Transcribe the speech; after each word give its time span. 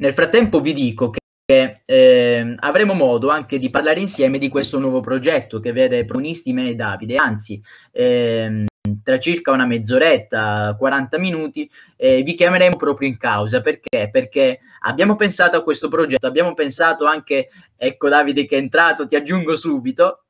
Nel 0.00 0.12
frattempo 0.12 0.60
vi 0.60 0.72
dico 0.72 1.10
che 1.10 1.82
eh, 1.84 2.54
avremo 2.58 2.94
modo 2.94 3.30
anche 3.30 3.58
di 3.58 3.68
parlare 3.68 3.98
insieme 3.98 4.38
di 4.38 4.48
questo 4.48 4.78
nuovo 4.78 5.00
progetto 5.00 5.58
che 5.58 5.72
vede 5.72 6.04
protagonisti 6.04 6.52
me 6.52 6.68
e 6.68 6.74
Davide, 6.76 7.16
anzi 7.16 7.60
ehm, 7.90 8.66
tra 9.02 9.18
circa 9.18 9.50
una 9.50 9.66
mezz'oretta, 9.66 10.76
40 10.78 11.18
minuti, 11.18 11.68
eh, 11.96 12.22
vi 12.22 12.34
chiameremo 12.34 12.76
proprio 12.76 13.08
in 13.08 13.16
causa. 13.16 13.60
Perché? 13.60 14.08
Perché 14.10 14.60
abbiamo 14.82 15.16
pensato 15.16 15.56
a 15.56 15.62
questo 15.62 15.88
progetto, 15.88 16.28
abbiamo 16.28 16.54
pensato 16.54 17.04
anche, 17.04 17.48
ecco 17.76 18.08
Davide 18.08 18.46
che 18.46 18.56
è 18.56 18.60
entrato, 18.60 19.06
ti 19.06 19.16
aggiungo 19.16 19.56
subito. 19.56 20.24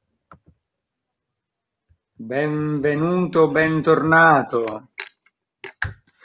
Benvenuto, 2.14 3.48
bentornato. 3.48 4.87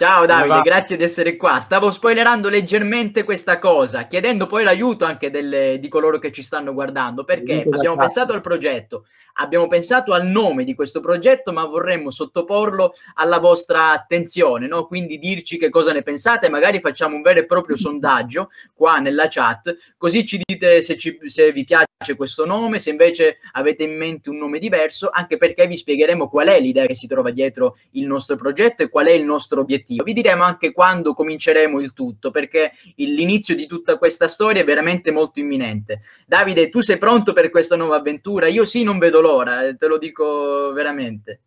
Ciao 0.04 0.26
Davide, 0.26 0.60
grazie 0.64 0.98
di 0.98 1.04
essere 1.04 1.38
qua. 1.38 1.62
Stavo 1.62 1.90
spoilerando 1.90 2.50
leggermente 2.50 3.24
questa 3.24 3.58
cosa, 3.58 4.06
chiedendo 4.06 4.48
poi 4.48 4.66
l'aiuto 4.66 5.06
anche 5.06 5.32
delle, 5.32 5.77
di 5.80 5.88
coloro 5.88 6.20
che 6.20 6.34
ci 6.34 6.44
stanno 6.44 6.73
guardando, 6.73 7.23
perché? 7.23 7.66
Abbiamo 7.72 7.96
pensato 7.96 8.34
al 8.34 8.41
progetto, 8.41 9.05
abbiamo 9.36 9.70
pensato 9.70 10.12
al 10.12 10.26
nome 10.27 10.66
di 10.66 10.76
questo 10.76 11.00
progetto, 11.00 11.54
ma 11.54 11.63
vorremmo 11.63 12.12
sottoporlo 12.12 12.96
alla 13.13 13.40
vostra 13.40 13.91
attenzione, 13.91 14.68
no? 14.68 14.88
quindi 14.88 15.18
dirci 15.18 15.58
che 15.58 15.70
cosa 15.70 15.94
ne 15.94 16.04
pensate, 16.04 16.49
magari 16.49 16.82
facciamo 16.82 17.16
un 17.16 17.22
vero 17.22 17.40
e 17.40 17.46
proprio 17.46 17.77
sondaggio 17.77 18.49
qua 18.74 18.98
nella 18.98 19.27
chat, 19.30 19.74
così 19.98 20.26
ci 20.26 20.41
dite 20.44 20.82
se, 20.82 20.98
ci, 20.98 21.18
se 21.27 21.54
vi 21.54 21.63
piace 21.63 21.88
questo 22.18 22.46
nome, 22.46 22.77
se 22.77 22.90
invece 22.90 23.38
avete 23.54 23.84
in 23.84 23.96
mente 23.96 24.30
un 24.30 24.35
nome 24.35 24.60
diverso, 24.60 25.10
anche 25.10 25.38
perché 25.38 25.66
vi 25.66 25.77
spiegheremo 25.77 26.27
qual 26.27 26.48
è 26.48 26.60
l'idea 26.60 26.85
che 26.85 26.96
si 26.96 27.08
trova 27.08 27.32
dietro 27.32 27.77
il 27.91 28.05
nostro 28.05 28.35
progetto 28.35 28.84
e 28.84 28.90
qual 28.90 29.08
è 29.08 29.12
il 29.12 29.24
nostro 29.24 29.62
obiettivo 29.62 29.91
obiettivo. 30.00 30.04
Vi 30.04 30.14
diremo 30.14 30.44
anche 30.44 30.72
quando 30.72 31.14
cominceremo 31.14 31.80
il 31.80 31.94
tutto, 31.94 32.32
perché 32.32 32.74
l'inizio 32.96 33.56
di 33.56 33.68
tutta 33.68 33.98
questa 33.98 34.28
storia 34.28 34.62
è 34.62 34.66
veramente 34.66 35.12
molto 35.12 35.40
imminente. 35.40 36.02
Davide, 36.26 36.70
tu 36.70 36.82
sei 36.82 36.98
pronto 36.98 37.34
per 37.34 37.50
questa 37.50 37.76
nuova 37.76 37.98
avventura? 37.98 38.48
Io 38.48 38.66
sì, 38.66 38.84
non 38.84 38.98
vedo 38.98 39.22
l'ora, 39.22 39.66
eh, 39.66 39.77
te 39.77 39.88
lo 39.88 39.98
dico 39.98 40.72
veramente. 40.74 41.41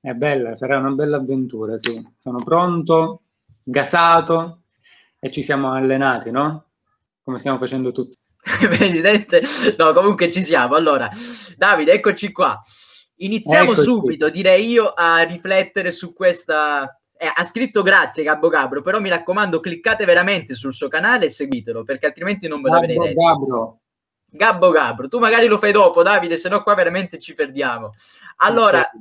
È 0.00 0.12
bella, 0.12 0.56
sarà 0.56 0.78
una 0.78 0.90
bella 0.90 1.18
avventura, 1.18 1.78
sì. 1.78 2.04
Sono 2.16 2.38
pronto, 2.42 3.22
gasato 3.62 4.62
e 5.18 5.30
ci 5.30 5.42
siamo 5.42 5.72
allenati, 5.72 6.30
no? 6.30 6.66
Come 7.22 7.38
stiamo 7.38 7.58
facendo 7.58 7.92
tutti. 7.92 8.18
Presidente, 8.42 9.42
no, 9.78 9.92
comunque 9.92 10.32
ci 10.32 10.42
siamo. 10.42 10.74
Allora, 10.74 11.08
Davide, 11.56 11.92
eccoci 11.92 12.32
qua. 12.32 12.60
Iniziamo 13.16 13.72
eccoci. 13.72 13.82
subito, 13.82 14.30
direi 14.30 14.68
io, 14.68 14.88
a 14.88 15.22
riflettere 15.22 15.92
su 15.92 16.12
questa 16.12 17.00
eh, 17.22 17.30
ha 17.32 17.44
scritto 17.44 17.82
grazie 17.82 18.24
Gabbo 18.24 18.48
Gabro, 18.48 18.82
però 18.82 18.98
mi 18.98 19.08
raccomando 19.08 19.60
cliccate 19.60 20.04
veramente 20.04 20.54
sul 20.54 20.74
suo 20.74 20.88
canale 20.88 21.26
e 21.26 21.28
seguitelo 21.28 21.84
perché 21.84 22.06
altrimenti 22.06 22.48
non 22.48 22.60
ve 22.60 22.68
la 22.68 22.80
vedrete. 22.80 23.14
Gabro. 23.14 23.78
Gabbo 24.24 24.70
Gabro, 24.70 25.06
tu 25.06 25.20
magari 25.20 25.46
lo 25.46 25.58
fai 25.58 25.70
dopo 25.70 26.02
Davide, 26.02 26.36
se 26.36 26.48
no 26.48 26.64
qua 26.64 26.74
veramente 26.74 27.20
ci 27.20 27.34
perdiamo. 27.34 27.92
Allora, 28.38 28.80
okay. 28.80 29.00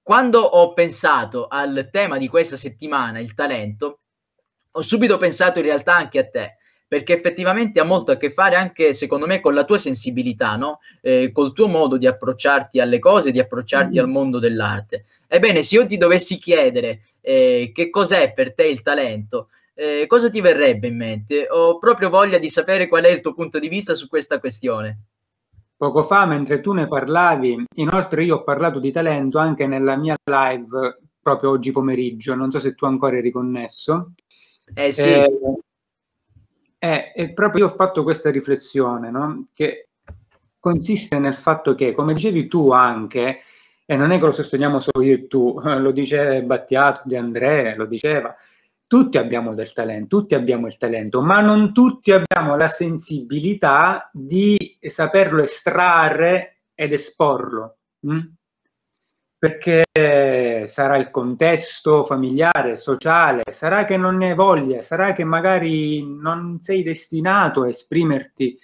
quando 0.00 0.38
ho 0.38 0.72
pensato 0.74 1.48
al 1.48 1.88
tema 1.90 2.18
di 2.18 2.28
questa 2.28 2.56
settimana, 2.56 3.18
il 3.18 3.34
talento, 3.34 4.02
ho 4.70 4.82
subito 4.82 5.18
pensato 5.18 5.58
in 5.58 5.64
realtà 5.64 5.96
anche 5.96 6.20
a 6.20 6.28
te 6.28 6.54
perché 6.90 7.14
effettivamente 7.14 7.78
ha 7.78 7.84
molto 7.84 8.10
a 8.10 8.16
che 8.16 8.32
fare 8.32 8.56
anche, 8.56 8.94
secondo 8.94 9.24
me, 9.24 9.38
con 9.40 9.54
la 9.54 9.62
tua 9.62 9.78
sensibilità, 9.78 10.56
no? 10.56 10.80
eh, 11.00 11.30
col 11.32 11.52
tuo 11.52 11.68
modo 11.68 11.96
di 11.96 12.08
approcciarti 12.08 12.80
alle 12.80 12.98
cose, 12.98 13.30
di 13.30 13.38
approcciarti 13.38 13.96
mm. 13.96 14.00
al 14.00 14.08
mondo 14.08 14.40
dell'arte. 14.40 15.04
Ebbene, 15.28 15.62
se 15.62 15.76
io 15.76 15.86
ti 15.86 15.96
dovessi 15.96 16.36
chiedere 16.38 17.02
eh, 17.20 17.70
che 17.74 17.90
cos'è 17.90 18.32
per 18.32 18.54
te 18.54 18.66
il 18.66 18.82
talento, 18.82 19.48
eh, 19.74 20.06
cosa 20.06 20.28
ti 20.28 20.40
verrebbe 20.40 20.88
in 20.88 20.96
mente? 20.96 21.46
Ho 21.48 21.78
proprio 21.78 22.10
voglia 22.10 22.38
di 22.38 22.48
sapere 22.48 22.88
qual 22.88 23.04
è 23.04 23.08
il 23.08 23.20
tuo 23.20 23.34
punto 23.34 23.58
di 23.58 23.68
vista 23.68 23.94
su 23.94 24.08
questa 24.08 24.38
questione. 24.38 25.04
Poco 25.76 26.02
fa, 26.02 26.26
mentre 26.26 26.60
tu 26.60 26.72
ne 26.72 26.86
parlavi, 26.86 27.64
inoltre 27.76 28.24
io 28.24 28.36
ho 28.36 28.42
parlato 28.42 28.78
di 28.78 28.92
talento 28.92 29.38
anche 29.38 29.66
nella 29.66 29.96
mia 29.96 30.14
live 30.24 30.98
proprio 31.22 31.50
oggi 31.50 31.72
pomeriggio, 31.72 32.34
non 32.34 32.50
so 32.50 32.60
se 32.60 32.74
tu 32.74 32.84
ancora 32.84 33.16
eri 33.16 33.30
connesso. 33.30 34.12
Eh 34.74 34.92
sì. 34.92 35.02
Eh, 35.02 35.28
eh, 36.78 37.12
e 37.14 37.32
proprio 37.32 37.66
io 37.66 37.72
ho 37.72 37.74
fatto 37.74 38.02
questa 38.02 38.30
riflessione, 38.30 39.10
no? 39.10 39.48
che 39.54 39.88
consiste 40.58 41.18
nel 41.18 41.36
fatto 41.36 41.74
che, 41.74 41.92
come 41.92 42.14
dicevi 42.14 42.46
tu 42.46 42.70
anche, 42.70 43.40
e 43.90 43.96
non 43.96 44.12
è 44.12 44.20
che 44.20 44.26
lo 44.26 44.30
sosteniamo 44.30 44.78
solo 44.78 45.04
io 45.04 45.14
e 45.14 45.26
tu, 45.26 45.58
lo 45.66 45.90
dice 45.90 46.44
Battiato, 46.44 47.02
De 47.06 47.16
Andrea, 47.16 47.74
lo 47.74 47.86
diceva, 47.86 48.32
tutti 48.86 49.18
abbiamo 49.18 49.52
del 49.52 49.72
talento, 49.72 50.18
tutti 50.18 50.36
abbiamo 50.36 50.68
il 50.68 50.76
talento, 50.76 51.20
ma 51.22 51.40
non 51.40 51.72
tutti 51.72 52.12
abbiamo 52.12 52.54
la 52.54 52.68
sensibilità 52.68 54.08
di 54.12 54.78
saperlo 54.80 55.42
estrarre 55.42 56.58
ed 56.72 56.92
esporlo. 56.92 57.78
Hm? 58.06 58.20
Perché 59.36 59.82
sarà 60.68 60.96
il 60.96 61.10
contesto 61.10 62.04
familiare, 62.04 62.76
sociale, 62.76 63.42
sarà 63.50 63.84
che 63.86 63.96
non 63.96 64.18
ne 64.18 64.34
voglia, 64.34 64.82
sarà 64.82 65.12
che 65.14 65.24
magari 65.24 66.06
non 66.06 66.60
sei 66.60 66.84
destinato 66.84 67.62
a 67.62 67.68
esprimerti 67.68 68.56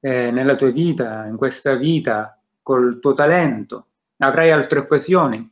eh, 0.00 0.30
nella 0.30 0.54
tua 0.54 0.70
vita, 0.70 1.24
in 1.24 1.38
questa 1.38 1.76
vita, 1.76 2.38
col 2.60 2.98
tuo 3.00 3.14
talento 3.14 3.86
avrai 4.18 4.50
altre 4.50 4.80
occasioni, 4.80 5.50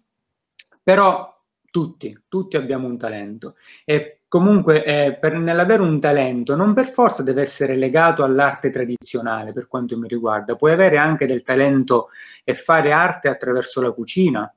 però 0.82 1.32
tutti, 1.70 2.24
tutti 2.28 2.56
abbiamo 2.56 2.86
un 2.86 2.98
talento. 2.98 3.56
E 3.84 4.22
comunque 4.28 4.84
eh, 4.84 5.14
per, 5.14 5.34
nell'avere 5.36 5.82
un 5.82 5.98
talento 6.00 6.54
non 6.54 6.74
per 6.74 6.88
forza 6.90 7.22
deve 7.22 7.42
essere 7.42 7.76
legato 7.76 8.22
all'arte 8.24 8.70
tradizionale 8.70 9.52
per 9.52 9.66
quanto 9.66 9.98
mi 9.98 10.06
riguarda, 10.08 10.56
puoi 10.56 10.72
avere 10.72 10.98
anche 10.98 11.26
del 11.26 11.42
talento 11.42 12.10
e 12.44 12.54
fare 12.54 12.92
arte 12.92 13.28
attraverso 13.28 13.80
la 13.80 13.92
cucina. 13.92 14.54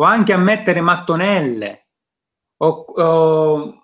O 0.00 0.04
anche 0.04 0.32
a 0.32 0.38
mettere 0.38 0.80
mattonelle. 0.80 1.86
O, 2.58 2.66
o 2.66 3.82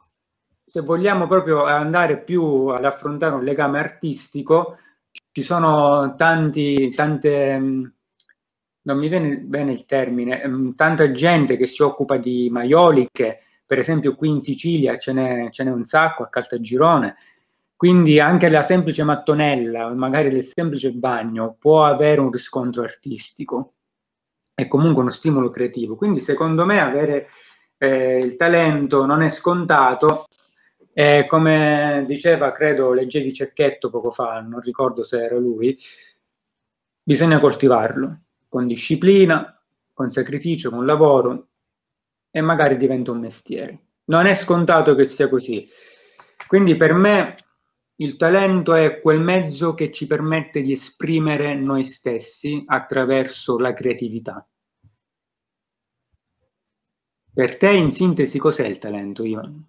se 0.64 0.80
vogliamo 0.80 1.26
proprio 1.26 1.64
andare 1.64 2.18
più 2.22 2.66
ad 2.68 2.84
affrontare 2.84 3.34
un 3.34 3.44
legame 3.44 3.78
artistico 3.78 4.78
ci 5.30 5.42
sono 5.42 6.14
tanti, 6.16 6.90
tante 6.90 7.93
non 8.84 8.98
mi 8.98 9.08
viene 9.08 9.36
bene 9.38 9.72
il 9.72 9.84
termine, 9.84 10.42
ehm, 10.42 10.74
tanta 10.74 11.10
gente 11.12 11.56
che 11.56 11.66
si 11.66 11.82
occupa 11.82 12.16
di 12.16 12.48
maioliche, 12.50 13.40
per 13.66 13.78
esempio 13.78 14.14
qui 14.14 14.28
in 14.30 14.40
Sicilia 14.40 14.98
ce 14.98 15.12
n'è, 15.12 15.50
ce 15.50 15.64
n'è 15.64 15.70
un 15.70 15.84
sacco 15.84 16.22
a 16.22 16.28
Caltagirone, 16.28 17.16
quindi 17.76 18.20
anche 18.20 18.48
la 18.48 18.62
semplice 18.62 19.02
mattonella, 19.02 19.92
magari 19.94 20.30
del 20.30 20.44
semplice 20.44 20.92
bagno, 20.92 21.56
può 21.58 21.84
avere 21.84 22.20
un 22.20 22.30
riscontro 22.30 22.82
artistico 22.82 23.74
è 24.54 24.68
comunque 24.68 25.02
uno 25.02 25.10
stimolo 25.10 25.50
creativo. 25.50 25.96
Quindi 25.96 26.20
secondo 26.20 26.64
me 26.64 26.80
avere 26.80 27.28
eh, 27.78 28.18
il 28.18 28.36
talento 28.36 29.04
non 29.04 29.22
è 29.22 29.28
scontato, 29.28 30.26
eh, 30.92 31.26
come 31.28 32.04
diceva, 32.06 32.52
credo, 32.52 32.92
leggevi 32.92 33.32
Cecchetto 33.32 33.90
poco 33.90 34.12
fa, 34.12 34.40
non 34.40 34.60
ricordo 34.60 35.02
se 35.02 35.22
era 35.24 35.36
lui, 35.38 35.76
bisogna 37.02 37.40
coltivarlo 37.40 38.20
con 38.54 38.68
disciplina, 38.68 39.60
con 39.92 40.10
sacrificio, 40.10 40.70
con 40.70 40.86
lavoro 40.86 41.48
e 42.30 42.40
magari 42.40 42.76
diventa 42.76 43.10
un 43.10 43.18
mestiere. 43.18 43.86
Non 44.04 44.26
è 44.26 44.36
scontato 44.36 44.94
che 44.94 45.06
sia 45.06 45.28
così. 45.28 45.68
Quindi 46.46 46.76
per 46.76 46.94
me 46.94 47.34
il 47.96 48.16
talento 48.16 48.74
è 48.74 49.00
quel 49.00 49.18
mezzo 49.18 49.74
che 49.74 49.90
ci 49.90 50.06
permette 50.06 50.62
di 50.62 50.70
esprimere 50.70 51.56
noi 51.56 51.82
stessi 51.84 52.62
attraverso 52.64 53.58
la 53.58 53.72
creatività. 53.72 54.48
Per 57.34 57.56
te, 57.56 57.70
in 57.70 57.90
sintesi, 57.90 58.38
cos'è 58.38 58.66
il 58.66 58.78
talento, 58.78 59.24
Ivan? 59.24 59.66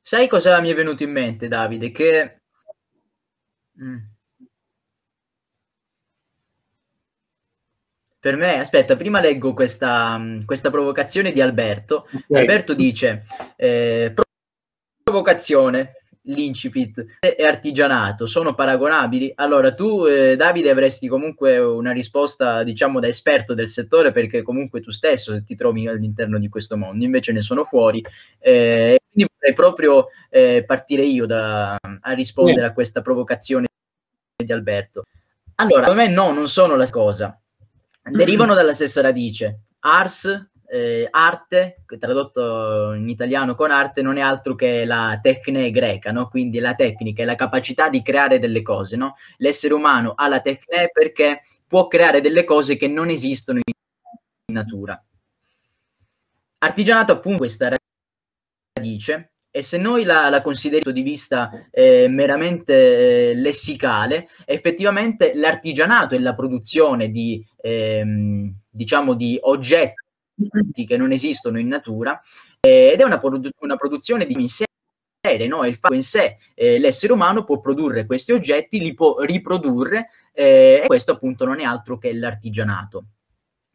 Sai 0.00 0.26
cosa 0.26 0.58
mi 0.62 0.70
è 0.70 0.74
venuto 0.74 1.02
in 1.02 1.12
mente, 1.12 1.48
Davide? 1.48 1.90
Che... 1.90 2.40
Mm. 3.78 4.15
Per 8.26 8.34
me, 8.34 8.58
aspetta, 8.58 8.96
prima 8.96 9.20
leggo 9.20 9.54
questa, 9.54 10.20
questa 10.44 10.68
provocazione 10.68 11.30
di 11.30 11.40
Alberto. 11.40 12.08
Okay. 12.10 12.40
Alberto 12.40 12.74
dice, 12.74 13.24
eh, 13.54 14.12
provocazione, 15.00 15.92
l'incipit 16.22 17.18
e 17.20 17.44
artigianato 17.44 18.26
sono 18.26 18.56
paragonabili? 18.56 19.30
Allora 19.36 19.72
tu, 19.74 20.06
eh, 20.06 20.34
Davide, 20.34 20.70
avresti 20.70 21.06
comunque 21.06 21.56
una 21.58 21.92
risposta, 21.92 22.64
diciamo, 22.64 22.98
da 22.98 23.06
esperto 23.06 23.54
del 23.54 23.68
settore 23.68 24.10
perché 24.10 24.42
comunque 24.42 24.80
tu 24.80 24.90
stesso 24.90 25.40
ti 25.44 25.54
trovi 25.54 25.86
all'interno 25.86 26.40
di 26.40 26.48
questo 26.48 26.76
mondo, 26.76 27.04
invece 27.04 27.30
ne 27.30 27.42
sono 27.42 27.62
fuori. 27.62 28.04
Eh, 28.40 28.98
quindi 29.08 29.30
vorrei 29.38 29.54
proprio 29.54 30.08
eh, 30.30 30.64
partire 30.66 31.04
io 31.04 31.26
da, 31.26 31.76
a 31.76 32.12
rispondere 32.12 32.62
yeah. 32.62 32.70
a 32.70 32.72
questa 32.72 33.02
provocazione 33.02 33.68
di 34.44 34.52
Alberto. 34.52 35.04
Allora, 35.54 35.82
secondo 35.82 36.02
me 36.02 36.08
no, 36.08 36.32
non 36.32 36.48
sono 36.48 36.74
la 36.74 36.90
cosa 36.90 37.38
derivano 38.10 38.54
dalla 38.54 38.74
stessa 38.74 39.00
radice. 39.00 39.60
Ars 39.80 40.50
eh, 40.68 41.06
arte, 41.10 41.84
tradotto 41.98 42.92
in 42.92 43.08
italiano 43.08 43.54
con 43.54 43.70
arte, 43.70 44.02
non 44.02 44.16
è 44.16 44.20
altro 44.20 44.54
che 44.54 44.84
la 44.84 45.18
tecne 45.22 45.70
greca, 45.70 46.10
no? 46.12 46.28
quindi 46.28 46.58
la 46.58 46.74
tecnica 46.74 47.22
e 47.22 47.24
la 47.24 47.34
capacità 47.34 47.88
di 47.88 48.02
creare 48.02 48.38
delle 48.38 48.62
cose. 48.62 48.96
No? 48.96 49.14
L'essere 49.38 49.74
umano 49.74 50.12
ha 50.16 50.28
la 50.28 50.40
tecne 50.40 50.90
perché 50.92 51.42
può 51.66 51.86
creare 51.86 52.20
delle 52.20 52.44
cose 52.44 52.76
che 52.76 52.88
non 52.88 53.10
esistono 53.10 53.60
in 53.64 54.54
natura. 54.54 55.00
Artigianato 56.58 57.12
appunto 57.12 57.38
questa 57.38 57.76
radice 58.72 59.35
e 59.56 59.62
se 59.62 59.78
noi 59.78 60.04
la, 60.04 60.28
la 60.28 60.42
consideriamo 60.42 60.92
di 60.92 61.00
vista 61.00 61.66
eh, 61.70 62.08
meramente 62.08 63.30
eh, 63.30 63.34
lessicale, 63.34 64.28
effettivamente 64.44 65.32
l'artigianato 65.34 66.14
e 66.14 66.18
la 66.18 66.34
produzione 66.34 67.08
di, 67.08 67.42
ehm, 67.62 68.54
diciamo, 68.68 69.14
di 69.14 69.38
oggetti 69.40 70.84
che 70.86 70.98
non 70.98 71.10
esistono 71.10 71.58
in 71.58 71.68
natura 71.68 72.20
eh, 72.60 72.90
ed 72.92 73.00
è 73.00 73.04
una, 73.04 73.18
produ- 73.18 73.48
una, 73.60 73.76
produzione 73.76 74.26
di 74.26 74.34
in 74.38 74.48
serie, 74.48 75.46
no? 75.48 75.64
il 75.64 75.76
fatto 75.76 75.94
in 75.94 76.02
sé, 76.02 76.36
eh, 76.52 76.78
l'essere 76.78 77.14
umano 77.14 77.42
può 77.42 77.58
produrre 77.58 78.04
questi 78.04 78.32
oggetti, 78.32 78.78
li 78.78 78.92
può 78.92 79.20
riprodurre 79.20 80.10
eh, 80.34 80.82
e 80.82 80.86
questo 80.86 81.12
appunto 81.12 81.46
non 81.46 81.60
è 81.60 81.64
altro 81.64 81.96
che 81.96 82.12
l'artigianato. 82.12 83.04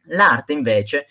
L'arte 0.06 0.52
invece 0.52 1.06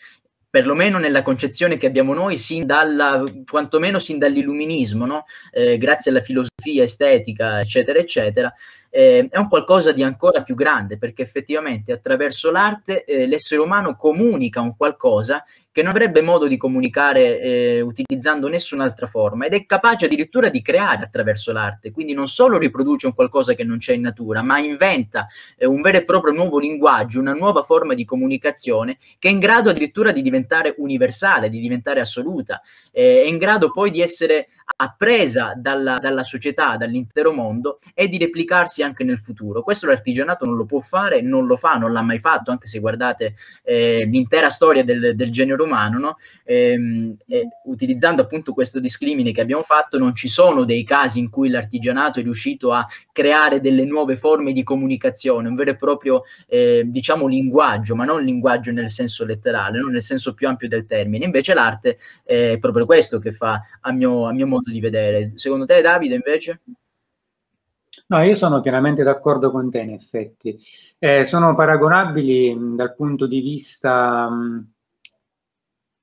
perlomeno 0.52 1.00
nella 1.00 1.24
concezione 1.24 1.78
che 1.78 1.88
abbiamo 1.88 2.14
noi, 2.14 2.38
sin 2.38 2.66
dalla, 2.66 3.24
quantomeno 3.50 4.00
sin 4.00 4.20
dall'illuminismo, 4.20 5.06
no? 5.06 5.26
eh, 5.50 5.78
grazie 5.78 6.12
alla 6.12 6.22
filosofia 6.22 6.84
estetica, 6.84 7.62
eccetera, 7.62 7.98
eccetera, 7.98 8.54
eh, 8.90 9.26
è 9.30 9.38
un 9.38 9.48
qualcosa 9.48 9.94
di 9.94 10.04
ancora 10.04 10.44
più 10.44 10.54
grande, 10.54 10.98
perché 10.98 11.22
effettivamente 11.22 11.94
attraverso 11.94 12.52
l'arte 12.52 13.06
eh, 13.06 13.26
l'essere 13.28 13.62
umano 13.62 13.96
comunica 13.96 14.60
un 14.60 14.76
qualcosa 14.76 15.46
che 15.72 15.82
non 15.82 15.92
avrebbe 15.92 16.22
modo 16.22 16.48
di 16.48 16.58
comunicare 16.58 17.40
eh, 17.40 17.82
utilizzando 17.82 18.50
nessun'altra 18.50 19.08
forma 19.08 19.46
ed 19.46 19.54
è 19.54 19.66
capace 19.66 20.06
addirittura 20.06 20.50
di 20.50 20.62
creare 20.62 21.04
attraverso 21.04 21.54
l'arte, 21.54 21.92
quindi 21.92 22.14
non 22.14 22.28
solo 22.28 22.58
riproduce 22.58 23.06
un 23.06 23.14
qualcosa 23.14 23.54
che 23.54 23.64
non 23.64 23.78
c'è 23.78 23.94
in 23.94 24.02
natura, 24.02 24.42
ma 24.42 24.60
inventa 24.60 25.28
eh, 25.58 25.66
un 25.66 25.82
vero 25.82 25.98
e 25.98 26.04
proprio 26.04 26.34
nuovo 26.34 26.60
linguaggio, 26.60 27.20
una 27.20 27.34
nuova 27.34 27.64
forma 27.64 27.94
di 27.94 28.04
comunicazione 28.04 28.98
che 29.18 29.30
è 29.30 29.32
in 29.32 29.40
grado 29.40 29.70
addirittura 29.70 30.12
di 30.12 30.22
diventare 30.22 30.76
universale, 30.78 31.50
di 31.50 31.60
diventare 31.60 32.02
assoluta, 32.02 32.62
eh, 32.92 33.24
è 33.24 33.28
in 33.28 33.38
grado 33.38 33.72
poi 33.72 33.92
di 33.92 34.02
essere 34.02 34.48
appresa 34.76 35.54
dalla, 35.56 35.98
dalla, 35.98 36.24
società, 36.24 36.78
dall'intero 36.78 37.32
mondo 37.32 37.80
e 37.94 38.08
di 38.08 38.18
replicarsi 38.18 38.84
anche 38.84 39.04
nel 39.04 39.20
futuro. 39.20 39.62
Questo 39.64 39.88
l'artigianato 39.88 40.46
non 40.46 40.56
lo 40.56 40.66
può 40.66 40.80
fare, 40.80 41.22
non 41.22 41.46
lo 41.46 41.58
fa, 41.58 41.76
non 41.76 41.92
l'ha 41.92 42.02
mai 42.02 42.20
fatto, 42.20 42.52
anche 42.52 42.68
se 42.68 42.80
guardate 42.80 43.36
eh, 43.64 44.06
l'intera 44.06 44.50
storia 44.50 44.84
del, 44.84 45.16
del 45.16 45.32
genere 45.32 45.62
umano, 45.62 46.00
no? 46.00 46.18
Ehm, 46.52 47.18
utilizzando 47.66 48.22
appunto 48.22 48.54
questo 48.54 48.80
discrimine 48.80 49.32
che 49.32 49.42
abbiamo 49.42 49.64
fatto, 49.64 49.98
non 49.98 50.16
ci 50.16 50.28
sono 50.28 50.66
dei 50.66 50.84
casi 50.84 51.20
in 51.20 51.30
cui 51.30 51.50
l'artigianato 51.50 52.20
è 52.20 52.24
riuscito 52.24 52.72
a 52.74 52.86
creare 53.12 53.62
delle 53.62 53.86
nuove 53.86 54.18
forme 54.18 54.52
di 54.52 54.64
comunicazione, 54.64 55.48
un 55.48 55.56
vero 55.56 55.72
e 55.72 55.76
proprio, 55.76 56.24
eh, 56.48 56.84
diciamo, 56.86 57.28
linguaggio, 57.28 57.96
ma 57.96 58.06
non 58.06 58.24
linguaggio 58.24 58.72
nel 58.72 58.90
senso 58.90 59.26
letterale, 59.26 59.80
non 59.80 59.92
nel 59.92 60.04
senso 60.04 60.34
più 60.34 60.48
ampio 60.48 60.68
del 60.68 60.86
termine. 60.86 61.26
Invece 61.26 61.54
l'arte 61.54 61.98
è 62.24 62.58
proprio 62.60 62.86
questo 62.86 63.20
che 63.20 63.32
fa, 63.32 63.62
a 63.82 63.92
mio, 63.92 64.26
a 64.28 64.34
mio 64.34 64.48
modo 64.48 64.72
di 64.72 64.80
vedere. 64.80 65.34
Secondo 65.36 65.66
te, 65.66 65.82
Davide, 65.82 66.16
invece? 66.16 66.62
No, 68.08 68.22
io 68.24 68.36
sono 68.36 68.60
pienamente 68.60 69.04
d'accordo 69.04 69.52
con 69.52 69.72
te, 69.72 69.80
in 69.80 69.92
effetti. 69.92 70.60
Eh, 71.00 71.26
sono 71.26 71.56
paragonabili 71.56 72.54
mh, 72.54 72.76
dal 72.76 72.94
punto 72.94 73.26
di 73.26 73.40
vista 73.40 74.30
mh, 74.30 74.72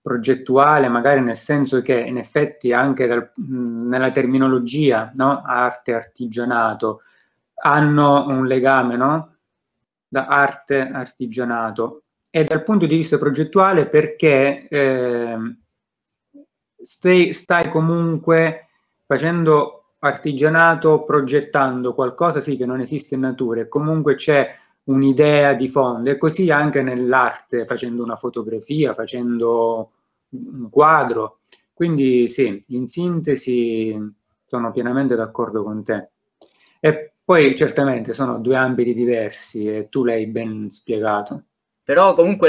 progettuale, 0.09 0.89
magari 0.89 1.21
nel 1.21 1.37
senso 1.37 1.83
che 1.83 1.93
in 1.93 2.17
effetti 2.17 2.73
anche 2.73 3.07
dal, 3.07 3.31
nella 3.35 4.11
terminologia, 4.11 5.13
no? 5.15 5.43
arte, 5.45 5.93
artigianato, 5.93 7.03
hanno 7.63 8.27
un 8.27 8.47
legame 8.47 8.97
no? 8.97 9.35
da 10.09 10.27
arte, 10.27 10.81
artigianato. 10.81 12.05
E 12.31 12.45
dal 12.45 12.63
punto 12.63 12.87
di 12.87 12.97
vista 12.97 13.19
progettuale 13.19 13.87
perché 13.87 14.67
eh, 14.69 15.57
stai, 16.81 17.35
stai 17.35 17.69
comunque 17.69 18.69
facendo 19.05 19.93
artigianato, 19.99 21.05
progettando 21.05 21.93
qualcosa 21.93 22.41
sì 22.41 22.57
che 22.57 22.65
non 22.65 22.81
esiste 22.81 23.15
in 23.15 23.23
natura 23.23 23.61
e 23.61 23.69
comunque 23.69 24.15
c'è 24.15 24.57
un'idea 24.85 25.53
di 25.53 25.69
fondo 25.69 26.09
e 26.09 26.17
così 26.17 26.51
anche 26.51 26.81
nell'arte, 26.81 27.67
facendo 27.67 28.03
una 28.03 28.17
fotografia, 28.17 28.95
facendo 28.95 29.91
quadro. 30.71 31.41
Quindi 31.73 32.29
sì, 32.29 32.65
in 32.69 32.87
sintesi 32.87 33.97
sono 34.45 34.73
pienamente 34.73 35.15
d'accordo 35.15 35.63
con 35.63 35.85
te. 35.85 36.11
E 36.81 37.13
poi 37.25 37.55
certamente 37.57 38.15
sono 38.15 38.39
due 38.39 38.57
ambiti 38.57 38.95
diversi 38.95 39.67
e 39.67 39.89
tu 39.89 40.05
l'hai 40.05 40.27
ben 40.27 40.71
spiegato. 40.71 41.45
Però 41.83 42.15
comunque 42.15 42.49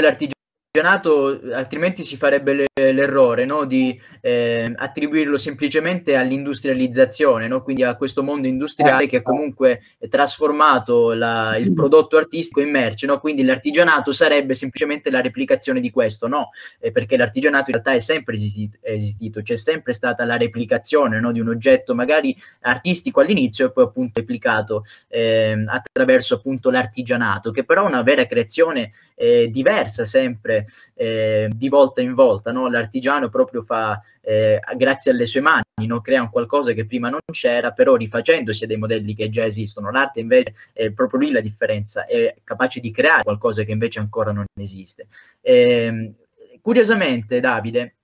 l'artigianato 0.72 1.40
altrimenti 1.52 2.04
si 2.04 2.16
farebbe 2.16 2.66
l'errore 2.72 3.44
no? 3.44 3.64
di 3.64 4.00
eh, 4.20 4.72
attribuirlo 4.76 5.36
semplicemente 5.36 6.14
all'industrializzazione, 6.14 7.48
no? 7.48 7.62
quindi 7.62 7.82
a 7.82 7.96
questo 7.96 8.22
mondo 8.22 8.46
industriale 8.46 9.08
che 9.08 9.16
ha 9.18 9.22
comunque 9.22 9.82
trasformato 10.08 11.12
la, 11.12 11.56
il 11.56 11.72
prodotto 11.72 12.16
artistico 12.16 12.60
in 12.60 12.70
merce, 12.70 13.06
no? 13.06 13.18
quindi 13.18 13.42
l'artigianato 13.42 14.12
sarebbe 14.12 14.54
semplicemente 14.54 15.10
la 15.10 15.20
replicazione 15.20 15.80
di 15.80 15.90
questo, 15.90 16.28
no? 16.28 16.50
Eh, 16.78 16.92
perché 16.92 17.16
l'artigianato 17.16 17.70
in 17.70 17.72
realtà 17.72 17.92
è 17.92 17.98
sempre 17.98 18.36
esistito, 18.36 18.78
è 18.80 18.92
esistito 18.92 19.42
c'è 19.42 19.56
sempre 19.56 19.92
stata 19.92 20.24
la 20.24 20.36
replicazione 20.36 21.20
di 21.32 21.40
un 21.40 21.48
oggetto 21.48 21.94
magari 21.94 22.36
artistico 22.60 23.20
all'inizio 23.20 23.66
e 23.66 23.72
poi 23.72 23.84
appunto 23.84 24.20
replicato 24.20 24.84
eh, 25.08 25.64
attraverso 25.66 26.34
appunto 26.34 26.70
l'artigianato, 26.70 27.50
che 27.50 27.64
però 27.64 27.84
è 27.84 27.88
una 27.88 28.02
vera 28.02 28.24
creazione 28.26 28.92
eh, 29.20 29.50
diversa 29.50 30.06
sempre 30.06 30.66
eh, 30.94 31.50
di 31.54 31.68
volta 31.68 32.00
in 32.00 32.14
volta, 32.14 32.52
no? 32.52 32.70
l'artigiano 32.70 33.28
proprio 33.28 33.60
fa, 33.60 34.00
eh, 34.22 34.58
grazie 34.76 35.10
alle 35.10 35.26
sue 35.26 35.42
mani, 35.42 35.62
no? 35.86 36.00
crea 36.00 36.22
un 36.22 36.30
qualcosa 36.30 36.72
che 36.72 36.86
prima 36.86 37.10
non 37.10 37.20
c'era, 37.30 37.72
però 37.72 37.96
rifacendosi 37.96 38.64
a 38.64 38.66
dei 38.66 38.78
modelli 38.78 39.14
che 39.14 39.28
già 39.28 39.44
esistono. 39.44 39.90
L'arte 39.90 40.20
invece 40.20 40.54
è 40.72 40.90
proprio 40.92 41.20
lì 41.20 41.32
la 41.32 41.40
differenza, 41.40 42.06
è 42.06 42.34
capace 42.42 42.80
di 42.80 42.90
creare 42.90 43.22
qualcosa 43.22 43.62
che 43.62 43.72
invece 43.72 43.98
ancora 43.98 44.32
non 44.32 44.46
esiste. 44.58 45.08
Ehm, 45.42 46.14
curiosamente, 46.62 47.40
Davide, 47.40 47.96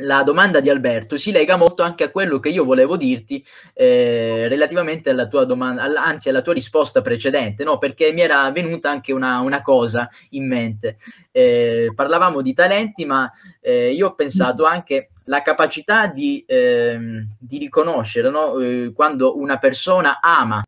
la 0.00 0.22
domanda 0.22 0.60
di 0.60 0.70
Alberto 0.70 1.16
si 1.16 1.32
lega 1.32 1.56
molto 1.56 1.82
anche 1.82 2.04
a 2.04 2.10
quello 2.10 2.38
che 2.38 2.50
io 2.50 2.64
volevo 2.64 2.96
dirti 2.96 3.44
eh, 3.74 4.46
relativamente 4.48 5.10
alla 5.10 5.26
tua 5.26 5.44
domanda, 5.44 5.82
anzi 6.02 6.28
alla 6.28 6.42
tua 6.42 6.52
risposta 6.52 7.02
precedente, 7.02 7.64
no? 7.64 7.78
perché 7.78 8.12
mi 8.12 8.20
era 8.20 8.50
venuta 8.52 8.90
anche 8.90 9.12
una, 9.12 9.40
una 9.40 9.62
cosa 9.62 10.08
in 10.30 10.46
mente. 10.46 10.98
Eh, 11.32 11.92
parlavamo 11.94 12.42
di 12.42 12.54
talenti, 12.54 13.04
ma 13.04 13.30
eh, 13.60 13.92
io 13.92 14.08
ho 14.08 14.14
pensato 14.14 14.64
anche 14.64 15.10
la 15.24 15.42
capacità 15.42 16.06
di, 16.06 16.44
ehm, 16.46 17.36
di 17.38 17.58
riconoscere 17.58 18.30
no? 18.30 18.58
Eh, 18.58 18.92
quando 18.94 19.38
una 19.38 19.58
persona 19.58 20.20
ama 20.20 20.62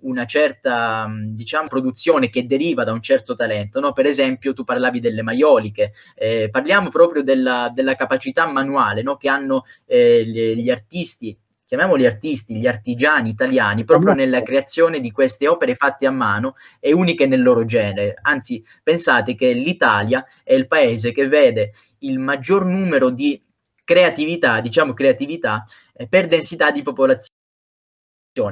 una 0.00 0.26
certa 0.26 1.08
diciamo, 1.10 1.68
produzione 1.68 2.28
che 2.28 2.46
deriva 2.46 2.84
da 2.84 2.92
un 2.92 3.02
certo 3.02 3.34
talento. 3.34 3.80
No? 3.80 3.92
Per 3.92 4.06
esempio, 4.06 4.52
tu 4.52 4.64
parlavi 4.64 5.00
delle 5.00 5.22
maioliche, 5.22 5.92
eh, 6.14 6.48
parliamo 6.50 6.88
proprio 6.90 7.22
della, 7.22 7.70
della 7.74 7.94
capacità 7.94 8.46
manuale 8.46 9.02
no? 9.02 9.16
che 9.16 9.28
hanno 9.28 9.64
eh, 9.86 10.24
gli, 10.24 10.54
gli 10.54 10.70
artisti 10.70 11.36
chiamiamoli 11.66 12.06
artisti, 12.06 12.56
gli 12.56 12.66
artigiani 12.66 13.30
italiani, 13.30 13.84
proprio 13.84 14.14
nella 14.14 14.40
creazione 14.42 15.00
di 15.00 15.10
queste 15.10 15.48
opere 15.48 15.74
fatte 15.74 16.06
a 16.06 16.12
mano 16.12 16.54
e 16.78 16.92
uniche 16.92 17.26
nel 17.26 17.42
loro 17.42 17.64
genere. 17.64 18.14
Anzi, 18.22 18.64
pensate 18.82 19.34
che 19.34 19.52
l'Italia 19.52 20.24
è 20.44 20.54
il 20.54 20.68
paese 20.68 21.10
che 21.10 21.26
vede 21.26 21.72
il 22.00 22.20
maggior 22.20 22.64
numero 22.64 23.10
di 23.10 23.42
creatività, 23.82 24.60
diciamo 24.60 24.94
creatività, 24.94 25.64
eh, 25.94 26.06
per 26.06 26.28
densità 26.28 26.70
di 26.70 26.82
popolazione 26.82 27.35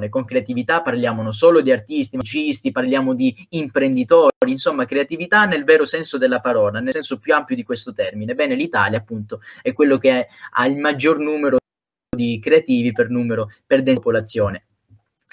con 0.09 0.25
creatività 0.25 0.81
parliamo 0.81 1.21
non 1.21 1.33
solo 1.33 1.61
di 1.61 1.71
artisti, 1.71 2.15
musicisti, 2.15 2.71
parliamo 2.71 3.13
di 3.13 3.35
imprenditori, 3.49 4.31
insomma 4.45 4.85
creatività 4.85 5.45
nel 5.45 5.63
vero 5.63 5.85
senso 5.85 6.17
della 6.17 6.39
parola, 6.39 6.79
nel 6.79 6.93
senso 6.93 7.19
più 7.19 7.33
ampio 7.33 7.55
di 7.55 7.63
questo 7.63 7.93
termine. 7.93 8.33
Bene, 8.33 8.55
l'Italia 8.55 8.97
appunto 8.97 9.41
è 9.61 9.73
quello 9.73 9.97
che 9.97 10.27
ha 10.49 10.65
il 10.65 10.77
maggior 10.77 11.19
numero 11.19 11.57
di 12.15 12.39
creativi 12.41 12.91
per 12.91 13.09
numero 13.09 13.49
per 13.65 13.83
popolazione. 13.83 14.65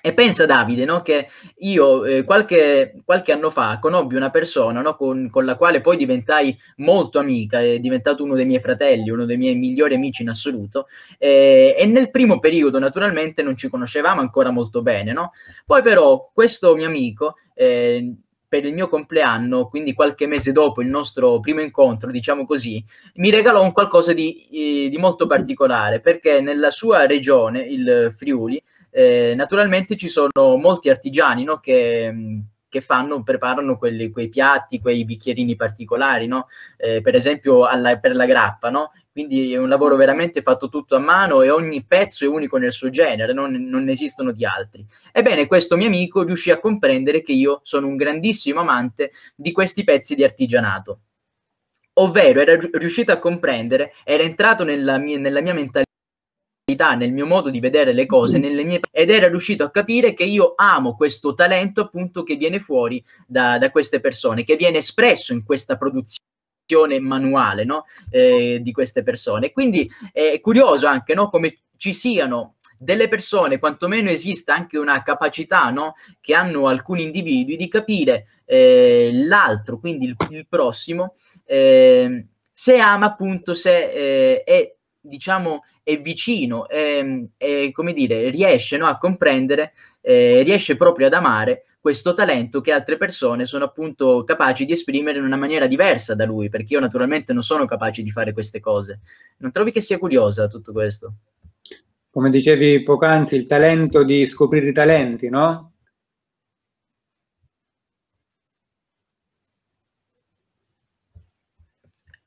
E 0.04 0.14
pensa 0.14 0.46
Davide, 0.46 0.84
no, 0.84 1.00
che 1.00 1.28
io 1.58 2.04
eh, 2.04 2.24
qualche, 2.24 3.02
qualche, 3.04 3.30
anno 3.30 3.50
fa 3.50 3.78
conobbi 3.80 4.16
una 4.16 4.30
persona 4.30 4.80
no, 4.80 4.96
con, 4.96 5.30
con, 5.30 5.44
la 5.44 5.54
quale 5.54 5.80
poi 5.80 5.96
diventai 5.96 6.58
molto 6.78 7.20
amica, 7.20 7.60
è 7.60 7.78
diventato 7.78 8.24
uno 8.24 8.34
dei 8.34 8.44
miei 8.44 8.60
fratelli, 8.60 9.10
uno 9.10 9.26
dei 9.26 9.36
miei 9.36 9.54
migliori 9.54 9.94
amici 9.94 10.22
in 10.22 10.30
assoluto, 10.30 10.88
eh, 11.18 11.76
e 11.78 11.86
nel 11.86 12.10
primo 12.10 12.40
periodo 12.40 12.80
naturalmente 12.80 13.42
non 13.42 13.56
ci 13.56 13.68
conoscevamo 13.68 14.20
ancora 14.20 14.50
molto 14.50 14.82
bene, 14.82 15.12
no? 15.12 15.30
Poi 15.64 15.82
però 15.82 16.32
questo 16.34 16.74
mio 16.74 16.88
amico 16.88 17.36
eh, 17.54 18.12
per 18.48 18.64
il 18.64 18.74
mio 18.74 18.88
compleanno, 18.88 19.68
quindi 19.68 19.94
qualche 19.94 20.26
mese 20.26 20.50
dopo 20.50 20.82
il 20.82 20.88
nostro 20.88 21.38
primo 21.38 21.60
incontro, 21.60 22.10
diciamo 22.10 22.44
così, 22.44 22.84
mi 23.14 23.30
regalò 23.30 23.62
un 23.62 23.70
qualcosa 23.70 24.12
di, 24.12 24.48
eh, 24.50 24.88
di 24.90 24.98
molto 24.98 25.28
particolare, 25.28 26.00
perché 26.00 26.40
nella 26.40 26.72
sua 26.72 27.06
regione, 27.06 27.60
il 27.60 28.12
Friuli, 28.16 28.60
eh, 28.92 29.32
naturalmente 29.34 29.96
ci 29.96 30.08
sono 30.08 30.56
molti 30.58 30.90
artigiani 30.90 31.44
no, 31.44 31.58
che, 31.58 32.42
che 32.68 32.80
fanno, 32.82 33.22
preparano 33.22 33.78
quelli, 33.78 34.10
quei 34.10 34.28
piatti, 34.28 34.80
quei 34.80 35.04
bicchierini 35.04 35.56
particolari, 35.56 36.26
no? 36.26 36.48
eh, 36.76 37.00
per 37.00 37.14
esempio 37.14 37.64
alla, 37.64 37.98
per 37.98 38.14
la 38.14 38.26
grappa, 38.26 38.68
no? 38.70 38.92
Quindi 39.10 39.52
è 39.52 39.58
un 39.58 39.68
lavoro 39.68 39.96
veramente 39.96 40.40
fatto 40.40 40.68
tutto 40.68 40.96
a 40.96 40.98
mano 40.98 41.42
e 41.42 41.50
ogni 41.50 41.84
pezzo 41.84 42.24
è 42.24 42.28
unico 42.28 42.56
nel 42.56 42.72
suo 42.72 42.88
genere, 42.88 43.34
non, 43.34 43.52
non 43.52 43.88
esistono 43.88 44.32
di 44.32 44.44
altri. 44.46 44.86
Ebbene, 45.10 45.46
questo 45.46 45.76
mio 45.76 45.86
amico 45.86 46.22
riuscì 46.22 46.50
a 46.50 46.58
comprendere 46.58 47.22
che 47.22 47.32
io 47.32 47.60
sono 47.62 47.86
un 47.88 47.96
grandissimo 47.96 48.60
amante 48.60 49.10
di 49.34 49.52
questi 49.52 49.84
pezzi 49.84 50.14
di 50.14 50.24
artigianato. 50.24 51.00
Ovvero, 51.94 52.40
era 52.40 52.58
riuscito 52.72 53.12
a 53.12 53.18
comprendere, 53.18 53.92
era 54.02 54.22
entrato 54.22 54.64
nella 54.64 54.96
mia, 54.96 55.18
nella 55.18 55.42
mia 55.42 55.52
mentalità 55.52 55.90
nel 56.64 57.12
mio 57.12 57.26
modo 57.26 57.50
di 57.50 57.58
vedere 57.58 57.92
le 57.92 58.06
cose 58.06 58.38
mie, 58.38 58.80
ed 58.92 59.10
era 59.10 59.28
riuscito 59.28 59.64
a 59.64 59.70
capire 59.70 60.14
che 60.14 60.22
io 60.22 60.52
amo 60.56 60.94
questo 60.94 61.34
talento 61.34 61.80
appunto 61.80 62.22
che 62.22 62.36
viene 62.36 62.60
fuori 62.60 63.04
da, 63.26 63.58
da 63.58 63.70
queste 63.72 63.98
persone, 63.98 64.44
che 64.44 64.54
viene 64.54 64.78
espresso 64.78 65.32
in 65.32 65.44
questa 65.44 65.76
produzione 65.76 67.00
manuale 67.00 67.64
no? 67.64 67.86
eh, 68.10 68.60
di 68.62 68.70
queste 68.70 69.02
persone. 69.02 69.50
Quindi 69.50 69.90
è 70.12 70.38
curioso 70.40 70.86
anche 70.86 71.14
no? 71.14 71.28
come 71.28 71.62
ci 71.76 71.92
siano 71.92 72.56
delle 72.78 73.08
persone, 73.08 73.58
quantomeno 73.58 74.10
esista 74.10 74.54
anche 74.54 74.78
una 74.78 75.02
capacità 75.02 75.68
no? 75.70 75.94
che 76.20 76.32
hanno 76.32 76.68
alcuni 76.68 77.02
individui 77.02 77.56
di 77.56 77.68
capire 77.68 78.26
eh, 78.44 79.10
l'altro, 79.12 79.80
quindi 79.80 80.06
il, 80.06 80.16
il 80.30 80.46
prossimo, 80.48 81.16
eh, 81.44 82.26
se 82.52 82.78
ama 82.78 83.06
appunto, 83.06 83.54
se 83.54 83.90
eh, 83.90 84.44
è 84.44 84.74
diciamo 85.02 85.64
è 85.82 86.00
vicino, 86.00 86.68
è, 86.68 87.04
è 87.36 87.70
come 87.72 87.92
dire, 87.92 88.30
riesce 88.30 88.76
no, 88.76 88.86
a 88.86 88.98
comprendere, 88.98 89.72
eh, 90.00 90.42
riesce 90.42 90.76
proprio 90.76 91.06
ad 91.06 91.14
amare 91.14 91.64
questo 91.82 92.14
talento 92.14 92.60
che 92.60 92.70
altre 92.70 92.96
persone 92.96 93.44
sono 93.44 93.64
appunto 93.64 94.22
capaci 94.22 94.64
di 94.64 94.72
esprimere 94.72 95.18
in 95.18 95.24
una 95.24 95.36
maniera 95.36 95.66
diversa 95.66 96.14
da 96.14 96.24
lui, 96.24 96.48
perché 96.48 96.74
io 96.74 96.80
naturalmente 96.80 97.32
non 97.32 97.42
sono 97.42 97.64
capace 97.64 98.02
di 98.02 98.10
fare 98.10 98.32
queste 98.32 98.60
cose. 98.60 99.00
Non 99.38 99.50
trovi 99.50 99.72
che 99.72 99.80
sia 99.80 99.98
curiosa 99.98 100.46
tutto 100.46 100.70
questo? 100.70 101.14
Come 102.08 102.30
dicevi 102.30 102.84
poc'anzi, 102.84 103.34
il 103.34 103.46
talento 103.46 104.04
di 104.04 104.26
scoprire 104.26 104.68
i 104.68 104.72
talenti, 104.72 105.28
no? 105.28 105.71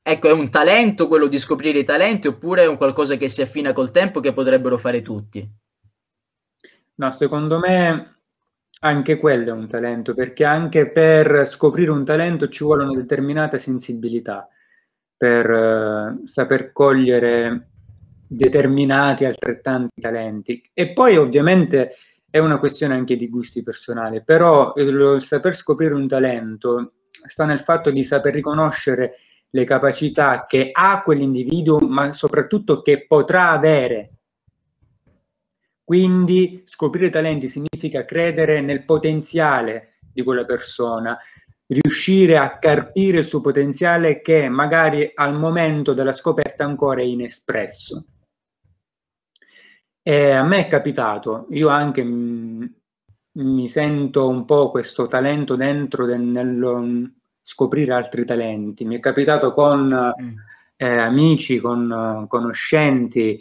Ecco, 0.08 0.28
è 0.28 0.32
un 0.32 0.50
talento 0.50 1.08
quello 1.08 1.26
di 1.26 1.36
scoprire 1.36 1.80
i 1.80 1.84
talenti 1.84 2.28
oppure 2.28 2.62
è 2.62 2.68
un 2.68 2.76
qualcosa 2.76 3.16
che 3.16 3.26
si 3.26 3.42
affina 3.42 3.72
col 3.72 3.90
tempo 3.90 4.20
che 4.20 4.32
potrebbero 4.32 4.78
fare 4.78 5.02
tutti? 5.02 5.44
No, 6.94 7.10
secondo 7.10 7.58
me 7.58 8.18
anche 8.82 9.18
quello 9.18 9.48
è 9.48 9.52
un 9.52 9.66
talento, 9.66 10.14
perché 10.14 10.44
anche 10.44 10.92
per 10.92 11.44
scoprire 11.48 11.90
un 11.90 12.04
talento 12.04 12.48
ci 12.48 12.62
vuole 12.62 12.84
una 12.84 12.94
determinata 12.94 13.58
sensibilità 13.58 14.48
per 15.16 15.50
uh, 15.50 16.24
saper 16.24 16.70
cogliere 16.70 17.70
determinati 18.28 19.24
altrettanti 19.24 20.00
talenti. 20.00 20.70
E 20.72 20.92
poi 20.92 21.16
ovviamente 21.16 21.96
è 22.30 22.38
una 22.38 22.60
questione 22.60 22.94
anche 22.94 23.16
di 23.16 23.28
gusti 23.28 23.64
personali, 23.64 24.22
però 24.22 24.72
il 24.76 25.18
saper 25.24 25.56
scoprire 25.56 25.94
un 25.94 26.06
talento 26.06 26.92
sta 27.26 27.44
nel 27.44 27.64
fatto 27.64 27.90
di 27.90 28.04
saper 28.04 28.34
riconoscere 28.34 29.16
le 29.56 29.64
capacità 29.64 30.44
che 30.46 30.68
ha 30.70 31.02
quell'individuo, 31.02 31.78
ma 31.78 32.12
soprattutto 32.12 32.82
che 32.82 33.06
potrà 33.06 33.48
avere 33.50 34.10
quindi 35.82 36.64
scoprire 36.66 37.10
talenti 37.10 37.48
significa 37.48 38.04
credere 38.04 38.60
nel 38.60 38.84
potenziale 38.84 39.98
di 40.12 40.22
quella 40.24 40.44
persona, 40.44 41.16
riuscire 41.68 42.36
a 42.36 42.58
carpire 42.58 43.18
il 43.18 43.24
suo 43.24 43.40
potenziale 43.40 44.20
che 44.20 44.48
magari 44.48 45.08
al 45.14 45.34
momento 45.34 45.94
della 45.94 46.12
scoperta 46.12 46.64
ancora 46.64 47.00
è 47.02 47.04
inespresso. 47.04 48.04
E 50.02 50.30
a 50.32 50.42
me 50.42 50.58
è 50.58 50.66
capitato, 50.66 51.46
io 51.50 51.68
anche 51.68 52.02
mi 52.02 53.68
sento 53.68 54.28
un 54.28 54.44
po' 54.44 54.72
questo 54.72 55.06
talento 55.06 55.54
dentro 55.54 56.04
del, 56.04 56.20
nel 56.20 57.14
scoprire 57.46 57.92
altri 57.92 58.24
talenti. 58.24 58.84
Mi 58.84 58.96
è 58.96 59.00
capitato 59.00 59.52
con 59.52 59.86
mm. 60.20 60.36
eh, 60.74 60.96
amici, 60.98 61.60
con 61.60 61.88
uh, 61.88 62.26
conoscenti. 62.26 63.40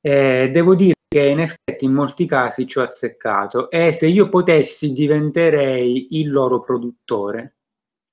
Eh, 0.00 0.48
devo 0.50 0.74
dire 0.74 0.94
che 1.06 1.26
in 1.26 1.40
effetti 1.40 1.84
in 1.84 1.92
molti 1.92 2.24
casi 2.24 2.66
ci 2.66 2.78
ho 2.78 2.82
azzeccato 2.82 3.70
e 3.70 3.92
se 3.92 4.06
io 4.06 4.30
potessi 4.30 4.92
diventerei 4.92 6.18
il 6.18 6.30
loro 6.30 6.60
produttore, 6.60 7.56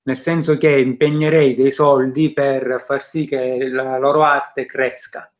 nel 0.02 0.18
senso 0.18 0.58
che 0.58 0.68
impegnerei 0.68 1.54
dei 1.54 1.70
soldi 1.70 2.34
per 2.34 2.84
far 2.86 3.02
sì 3.02 3.26
che 3.26 3.68
la 3.68 3.96
loro 3.98 4.22
arte 4.22 4.66
cresca. 4.66 5.32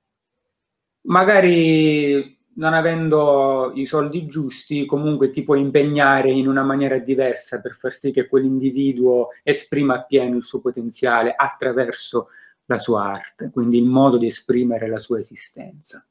Magari 1.02 2.41
non 2.54 2.75
avendo 2.75 3.73
i 3.75 3.87
soldi 3.87 4.26
giusti, 4.26 4.85
comunque 4.85 5.30
ti 5.30 5.42
puoi 5.42 5.61
impegnare 5.61 6.30
in 6.30 6.49
una 6.49 6.62
maniera 6.62 6.99
diversa 6.99 7.61
per 7.61 7.76
far 7.76 7.92
sì 7.94 8.11
che 8.11 8.26
quell'individuo 8.26 9.28
esprima 9.42 9.94
appieno 9.94 10.37
il 10.37 10.44
suo 10.44 10.61
potenziale 10.61 11.35
attraverso 11.35 12.28
la 12.66 12.78
sua 12.78 13.04
arte, 13.04 13.50
quindi 13.50 13.78
il 13.78 13.85
modo 13.85 14.18
di 14.18 14.26
esprimere 14.26 14.88
la 14.88 14.99
sua 14.99 15.18
esistenza. 15.18 16.06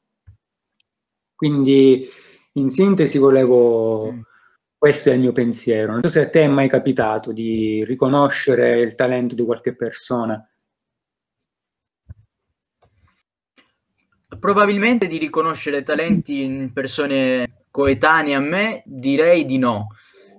Quindi 1.34 2.08
in 2.52 2.70
sintesi 2.70 3.18
volevo, 3.18 4.12
mm. 4.12 4.20
questo 4.78 5.10
è 5.10 5.14
il 5.14 5.20
mio 5.20 5.32
pensiero. 5.32 5.92
Non 5.92 6.02
so 6.02 6.08
se 6.08 6.20
a 6.20 6.28
te 6.28 6.42
è 6.42 6.48
mai 6.48 6.68
capitato 6.68 7.32
di 7.32 7.84
riconoscere 7.84 8.80
il 8.80 8.94
talento 8.94 9.34
di 9.34 9.44
qualche 9.44 9.74
persona. 9.74 10.44
Probabilmente 14.42 15.06
di 15.06 15.18
riconoscere 15.18 15.84
talenti 15.84 16.42
in 16.42 16.72
persone 16.72 17.66
coetanee 17.70 18.34
a 18.34 18.40
me, 18.40 18.82
direi 18.84 19.46
di 19.46 19.56
no. 19.56 19.94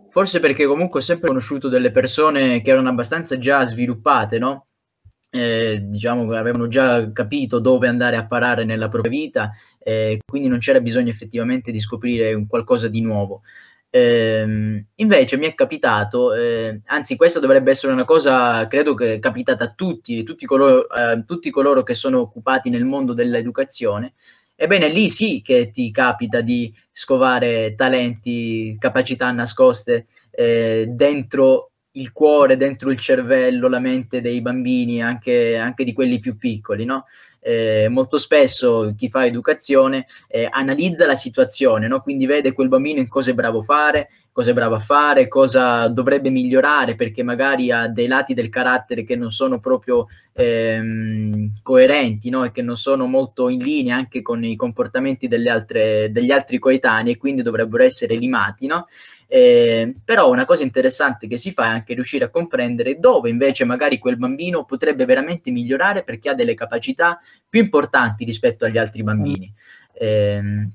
Forse 0.10 0.41
perché 0.41 0.65
comunque 0.65 1.00
ho 1.00 1.03
sempre 1.03 1.27
conosciuto 1.29 1.69
delle 1.69 1.89
persone 1.89 2.62
che 2.62 2.72
erano 2.72 2.89
abbastanza 2.89 3.38
già 3.38 3.63
sviluppate, 3.63 4.39
no? 4.39 4.65
Eh, 5.29 5.79
diciamo 5.83 6.27
che 6.27 6.36
avevano 6.36 6.67
già 6.67 7.13
capito 7.13 7.60
dove 7.60 7.88
andare 7.88 8.17
a 8.17 8.25
parare 8.25 8.65
nella 8.65 8.89
propria 8.89 9.10
vita 9.10 9.51
eh, 9.79 10.19
quindi 10.25 10.48
non 10.48 10.60
c'era 10.60 10.79
bisogno 10.79 11.10
effettivamente 11.10 11.72
di 11.72 11.79
scoprire 11.79 12.45
qualcosa 12.45 12.89
di 12.89 13.00
nuovo. 13.00 13.43
Eh, 13.95 14.83
invece 14.95 15.38
mi 15.38 15.45
è 15.45 15.53
capitato, 15.53 16.33
eh, 16.33 16.81
anzi 16.85 17.15
questa 17.15 17.39
dovrebbe 17.39 17.69
essere 17.69 17.93
una 17.93 18.05
cosa 18.05 18.65
credo 18.67 18.95
che 18.95 19.13
è 19.13 19.19
capitata 19.19 19.65
a 19.65 19.73
tutti, 19.75 20.23
tutti 20.23 20.47
coloro, 20.47 20.89
eh, 20.89 21.23
tutti 21.27 21.51
coloro 21.51 21.83
che 21.83 21.93
sono 21.93 22.21
occupati 22.21 22.71
nel 22.71 22.85
mondo 22.85 23.13
dell'educazione, 23.13 24.13
ebbene 24.55 24.88
lì 24.88 25.12
sì 25.12 25.43
che 25.43 25.69
ti 25.69 25.91
capita 25.91 26.41
di 26.41 26.73
scovare 26.91 27.75
talenti, 27.75 28.75
capacità 28.79 29.29
nascoste 29.29 30.07
eh, 30.31 30.85
dentro 30.89 31.73
il 31.91 32.12
cuore, 32.12 32.57
dentro 32.57 32.89
il 32.89 32.97
cervello, 33.00 33.67
la 33.67 33.77
mente 33.77 34.21
dei 34.21 34.41
bambini, 34.41 35.03
anche, 35.03 35.55
anche 35.55 35.83
di 35.83 35.93
quelli 35.93 36.19
più 36.19 36.35
piccoli, 36.38 36.83
no? 36.83 37.05
Eh, 37.43 37.88
molto 37.89 38.17
spesso 38.17 38.93
chi 38.97 39.09
fa 39.09 39.25
educazione 39.25 40.05
eh, 40.27 40.47
analizza 40.50 41.05
la 41.05 41.15
situazione, 41.15 41.88
no? 41.88 42.01
quindi 42.01 42.25
vede 42.25 42.53
quel 42.53 42.69
bambino 42.69 43.00
in 43.00 43.09
cosa 43.09 43.31
è 43.31 43.33
bravo 43.33 43.62
fare, 43.62 44.09
cosa 44.31 44.50
è 44.50 44.53
bravo 44.53 44.75
a 44.75 44.79
fare, 44.79 45.27
cosa 45.27 45.88
dovrebbe 45.89 46.29
migliorare 46.29 46.95
perché 46.95 47.21
magari 47.21 47.71
ha 47.71 47.88
dei 47.88 48.07
lati 48.07 48.33
del 48.33 48.50
carattere 48.50 49.03
che 49.03 49.15
non 49.15 49.31
sono 49.31 49.59
proprio 49.59 50.07
ehm, 50.33 51.59
coerenti 51.62 52.29
no? 52.31 52.43
e 52.43 52.51
che 52.51 52.63
non 52.63 52.75
sono 52.75 53.05
molto 53.05 53.47
in 53.50 53.59
linea 53.59 53.95
anche 53.95 54.23
con 54.23 54.43
i 54.43 54.55
comportamenti 54.55 55.27
altre, 55.47 56.12
degli 56.12 56.31
altri 56.31 56.57
coetanei 56.57 57.13
e 57.13 57.17
quindi 57.17 57.43
dovrebbero 57.43 57.83
essere 57.83 58.15
limati. 58.15 58.65
No? 58.65 58.88
Eh, 59.27 59.96
però 60.03 60.30
una 60.30 60.46
cosa 60.46 60.63
interessante 60.63 61.27
che 61.27 61.38
si 61.38 61.51
fa 61.51 61.65
è 61.65 61.70
anche 61.70 61.94
riuscire 61.94 62.25
a 62.25 62.30
comprendere 62.30 63.00
dove 63.00 63.30
invece 63.30 63.65
magari 63.65 63.98
quel 63.98 64.18
bambino 64.18 64.65
potrebbe 64.65 65.06
veramente 65.06 65.51
migliorare 65.51 66.03
perché 66.03 66.30
ha 66.30 66.36
delle 66.36 66.53
capacità 66.53 67.20
più 67.48 67.62
importanti 67.62 68.25
rispetto 68.25 68.65
agli 68.65 68.77
altri 68.77 69.03
bambini. 69.03 69.51
Eh, 69.94 70.68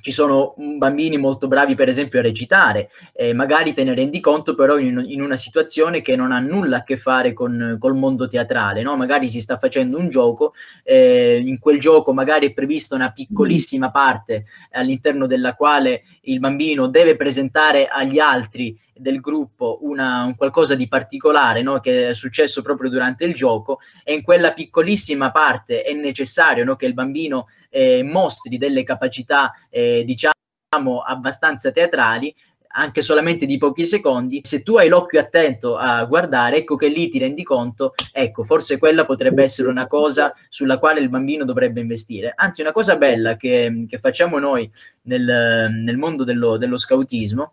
ci 0.00 0.12
sono 0.12 0.54
bambini 0.56 1.16
molto 1.16 1.46
bravi, 1.46 1.74
per 1.74 1.88
esempio, 1.88 2.18
a 2.18 2.22
recitare, 2.22 2.90
eh, 3.12 3.32
magari 3.32 3.74
te 3.74 3.84
ne 3.84 3.94
rendi 3.94 4.20
conto 4.20 4.54
però 4.54 4.78
in, 4.78 5.04
in, 5.06 5.22
una 5.22 5.36
situazione 5.36 6.02
che 6.02 6.16
non 6.16 6.32
ha 6.32 6.40
nulla 6.40 6.78
a 6.78 6.82
che 6.82 6.96
fare 6.96 7.32
con 7.32 7.78
il 7.80 7.92
mondo 7.94 8.28
teatrale, 8.28 8.82
no? 8.82 8.96
magari 8.96 9.28
si 9.28 9.40
sta 9.40 9.58
facendo 9.58 9.98
un 9.98 10.08
gioco, 10.08 10.54
eh, 10.82 11.42
in 11.44 11.58
quel 11.58 11.78
gioco 11.78 12.12
magari 12.12 12.48
è 12.48 12.52
prevista 12.52 12.94
una 12.94 13.12
piccolissima 13.12 13.90
parte 13.90 14.46
all'interno 14.72 15.26
della 15.26 15.54
quale 15.54 16.02
il 16.22 16.40
bambino 16.40 16.88
deve 16.88 17.16
presentare 17.16 17.86
agli 17.86 18.18
altri 18.18 18.76
del 18.96 19.20
gruppo 19.20 19.78
una, 19.82 20.22
un 20.22 20.36
qualcosa 20.36 20.74
di 20.74 20.86
particolare 20.86 21.62
no? 21.62 21.80
che 21.80 22.10
è 22.10 22.14
successo 22.14 22.62
proprio 22.62 22.90
durante 22.90 23.24
il 23.24 23.34
gioco 23.34 23.80
e 24.04 24.14
in 24.14 24.22
quella 24.22 24.52
piccolissima 24.52 25.32
parte 25.32 25.82
è 25.82 25.92
necessario 25.92 26.64
no? 26.64 26.76
che 26.76 26.86
il 26.86 26.94
bambino 26.94 27.48
eh, 27.74 28.04
mostri 28.04 28.56
delle 28.56 28.84
capacità 28.84 29.52
eh, 29.68 30.04
diciamo 30.04 31.00
abbastanza 31.04 31.72
teatrali 31.72 32.32
anche 32.76 33.02
solamente 33.02 33.46
di 33.46 33.56
pochi 33.56 33.86
secondi, 33.86 34.40
se 34.42 34.64
tu 34.64 34.76
hai 34.76 34.88
l'occhio 34.88 35.20
attento 35.20 35.76
a 35.76 36.04
guardare, 36.06 36.56
ecco 36.56 36.74
che 36.74 36.88
lì 36.88 37.08
ti 37.08 37.20
rendi 37.20 37.44
conto, 37.44 37.94
ecco, 38.10 38.42
forse 38.42 38.78
quella 38.78 39.04
potrebbe 39.04 39.44
essere 39.44 39.68
una 39.68 39.86
cosa 39.86 40.34
sulla 40.48 40.78
quale 40.78 40.98
il 40.98 41.08
bambino 41.08 41.44
dovrebbe 41.44 41.80
investire. 41.80 42.32
Anzi, 42.34 42.62
una 42.62 42.72
cosa 42.72 42.96
bella 42.96 43.36
che, 43.36 43.86
che 43.88 43.98
facciamo 44.00 44.40
noi 44.40 44.68
nel, 45.02 45.70
nel 45.70 45.96
mondo 45.96 46.24
dello, 46.24 46.56
dello 46.56 46.76
scautismo 46.76 47.52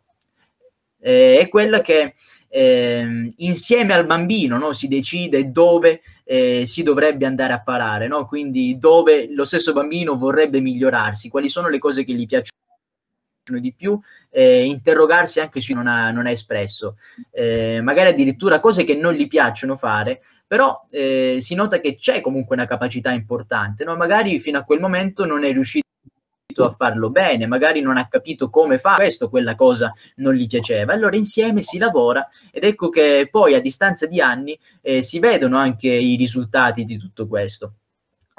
eh, 1.00 1.38
è 1.40 1.48
quella 1.50 1.82
che 1.82 2.16
eh, 2.48 3.34
insieme 3.38 3.94
al 3.94 4.06
bambino 4.06 4.58
no, 4.58 4.74
si 4.74 4.88
decide 4.88 5.52
dove 5.52 6.02
eh, 6.32 6.66
si 6.66 6.82
dovrebbe 6.82 7.26
andare 7.26 7.52
a 7.52 7.62
parare, 7.62 8.08
no? 8.08 8.26
quindi 8.26 8.78
dove 8.78 9.28
lo 9.34 9.44
stesso 9.44 9.74
bambino 9.74 10.18
vorrebbe 10.18 10.62
migliorarsi, 10.62 11.28
quali 11.28 11.50
sono 11.50 11.68
le 11.68 11.78
cose 11.78 12.06
che 12.06 12.14
gli 12.14 12.26
piacciono 12.26 13.60
di 13.60 13.74
più, 13.74 14.00
eh, 14.30 14.64
interrogarsi 14.64 15.42
anche 15.42 15.60
se 15.60 15.74
non 15.74 15.88
ha, 15.88 16.10
non 16.12 16.28
ha 16.28 16.32
espresso, 16.32 16.96
eh, 17.32 17.82
magari 17.82 18.12
addirittura 18.12 18.62
cose 18.62 18.86
che 18.86 18.96
non 18.96 19.12
gli 19.12 19.28
piacciono 19.28 19.76
fare, 19.76 20.22
però 20.48 20.88
eh, 20.90 21.40
si 21.42 21.54
nota 21.54 21.82
che 21.82 21.98
c'è 21.98 22.22
comunque 22.22 22.56
una 22.56 22.66
capacità 22.66 23.12
importante, 23.12 23.84
no? 23.84 23.98
magari 23.98 24.40
fino 24.40 24.58
a 24.58 24.64
quel 24.64 24.80
momento 24.80 25.26
non 25.26 25.44
è 25.44 25.52
riuscito 25.52 25.90
a 26.54 26.72
farlo 26.72 27.10
bene, 27.10 27.48
magari 27.48 27.82
non 27.82 27.98
ha 27.98 28.08
capito 28.08 28.50
come 28.50 28.78
fa 28.78 28.96
questo, 28.96 29.30
quella 29.30 29.56
cosa 29.56 29.94
non 30.16 30.34
gli 30.34 30.48
piaceva. 30.48 30.94
Allora 30.94 31.16
insieme 31.16 31.62
si 31.62 31.78
lavora 31.78 32.28
ed 32.52 32.64
ecco 32.64 32.90
che 32.90 33.28
poi 33.30 33.56
a 33.56 33.62
distanza 33.62 34.06
di 34.06 34.22
anni 34.22 34.58
eh, 34.82 35.02
si 35.02 35.20
vedono 35.20 35.58
anche 35.58 35.90
i 35.90 36.16
risultati 36.16 36.86
di 36.86 36.98
tutto 36.98 37.28
questo. 37.28 37.74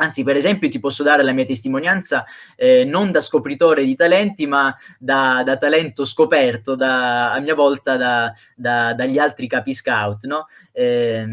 Anzi, 0.02 0.24
per 0.24 0.36
esempio, 0.36 0.68
ti 0.68 0.80
posso 0.80 1.02
dare 1.02 1.22
la 1.22 1.32
mia 1.32 1.44
testimonianza 1.44 2.24
eh, 2.56 2.84
non 2.84 3.12
da 3.12 3.20
scopritore 3.20 3.84
di 3.84 3.94
talenti, 3.94 4.46
ma 4.46 4.74
da, 4.98 5.42
da 5.44 5.56
talento 5.58 6.04
scoperto, 6.04 6.74
da, 6.74 7.32
a 7.32 7.38
mia 7.40 7.54
volta 7.54 7.96
da, 7.96 8.32
dagli 8.56 9.18
altri 9.18 9.46
capi 9.46 9.74
scout, 9.74 10.24
no? 10.24 10.46
Eh, 10.72 11.24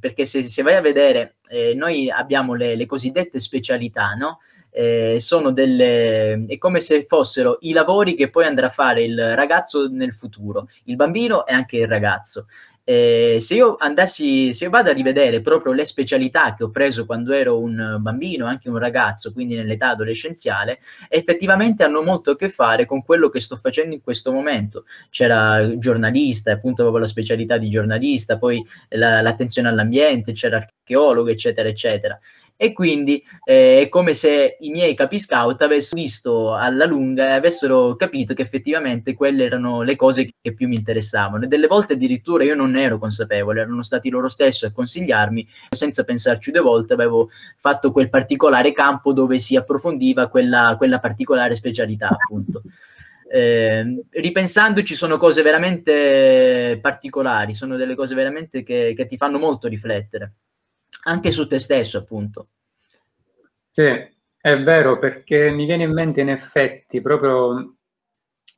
perché 0.00 0.24
se, 0.24 0.42
se, 0.42 0.62
vai 0.62 0.74
a 0.74 0.80
vedere, 0.80 1.36
eh, 1.48 1.74
noi 1.74 2.10
abbiamo 2.10 2.54
le, 2.54 2.74
le 2.74 2.86
cosiddette 2.86 3.38
specialità, 3.38 4.14
no? 4.14 4.40
Eh, 4.70 5.20
delle, 5.52 6.44
è 6.46 6.58
come 6.58 6.80
se 6.80 7.06
fossero 7.08 7.58
i 7.62 7.72
lavori 7.72 8.14
che 8.14 8.30
poi 8.30 8.44
andrà 8.44 8.66
a 8.66 8.70
fare 8.70 9.04
il 9.04 9.34
ragazzo 9.34 9.88
nel 9.88 10.12
futuro, 10.12 10.68
il 10.84 10.96
bambino 10.96 11.46
e 11.46 11.52
anche 11.52 11.78
il 11.78 11.88
ragazzo. 11.88 12.46
Eh, 12.90 13.36
se 13.40 13.54
io 13.54 13.76
andassi, 13.78 14.54
se 14.54 14.70
vado 14.70 14.88
a 14.88 14.94
rivedere 14.94 15.42
proprio 15.42 15.72
le 15.72 15.84
specialità 15.84 16.54
che 16.54 16.64
ho 16.64 16.70
preso 16.70 17.04
quando 17.04 17.34
ero 17.34 17.60
un 17.60 17.98
bambino, 18.00 18.46
anche 18.46 18.70
un 18.70 18.78
ragazzo, 18.78 19.30
quindi 19.30 19.56
nell'età 19.56 19.90
adolescenziale, 19.90 20.78
effettivamente 21.10 21.84
hanno 21.84 22.00
molto 22.00 22.30
a 22.30 22.36
che 22.36 22.48
fare 22.48 22.86
con 22.86 23.04
quello 23.04 23.28
che 23.28 23.40
sto 23.40 23.58
facendo 23.58 23.94
in 23.94 24.00
questo 24.00 24.32
momento. 24.32 24.86
C'era 25.10 25.76
giornalista, 25.76 26.52
appunto 26.52 26.80
proprio 26.80 27.02
la 27.02 27.08
specialità 27.10 27.58
di 27.58 27.68
giornalista, 27.68 28.38
poi 28.38 28.64
la, 28.90 29.20
l'attenzione 29.20 29.68
all'ambiente, 29.68 30.32
c'era 30.32 30.56
archeologo, 30.56 31.28
eccetera, 31.28 31.68
eccetera 31.68 32.18
e 32.60 32.72
quindi 32.72 33.24
eh, 33.44 33.82
è 33.82 33.88
come 33.88 34.14
se 34.14 34.56
i 34.58 34.70
miei 34.70 34.96
capi 34.96 35.20
scout 35.20 35.62
avessero 35.62 36.00
visto 36.00 36.54
alla 36.56 36.86
lunga 36.86 37.28
e 37.28 37.32
avessero 37.34 37.94
capito 37.94 38.34
che 38.34 38.42
effettivamente 38.42 39.14
quelle 39.14 39.44
erano 39.44 39.82
le 39.82 39.94
cose 39.94 40.28
che 40.40 40.54
più 40.54 40.66
mi 40.66 40.74
interessavano 40.74 41.44
e 41.44 41.46
delle 41.46 41.68
volte 41.68 41.92
addirittura 41.92 42.42
io 42.42 42.56
non 42.56 42.72
ne 42.72 42.82
ero 42.82 42.98
consapevole, 42.98 43.60
erano 43.60 43.84
stati 43.84 44.10
loro 44.10 44.26
stessi 44.26 44.64
a 44.64 44.72
consigliarmi, 44.72 45.46
senza 45.70 46.02
pensarci 46.02 46.50
due 46.50 46.60
volte 46.60 46.94
avevo 46.94 47.30
fatto 47.60 47.92
quel 47.92 48.08
particolare 48.10 48.72
campo 48.72 49.12
dove 49.12 49.38
si 49.38 49.54
approfondiva 49.54 50.26
quella, 50.26 50.74
quella 50.76 50.98
particolare 50.98 51.54
specialità 51.54 52.08
appunto. 52.08 52.62
Eh, 53.30 54.04
ripensandoci 54.10 54.96
sono 54.96 55.16
cose 55.16 55.42
veramente 55.42 56.76
particolari, 56.82 57.54
sono 57.54 57.76
delle 57.76 57.94
cose 57.94 58.16
veramente 58.16 58.64
che, 58.64 58.94
che 58.96 59.06
ti 59.06 59.16
fanno 59.16 59.38
molto 59.38 59.68
riflettere 59.68 60.32
anche 61.08 61.30
su 61.30 61.46
te 61.46 61.58
stesso, 61.58 61.98
appunto. 61.98 62.48
Sì, 63.78 63.84
è 64.40 64.60
vero, 64.60 64.98
perché 64.98 65.50
mi 65.52 65.64
viene 65.64 65.84
in 65.84 65.92
mente 65.92 66.20
in 66.20 66.30
effetti 66.30 67.00
proprio 67.00 67.76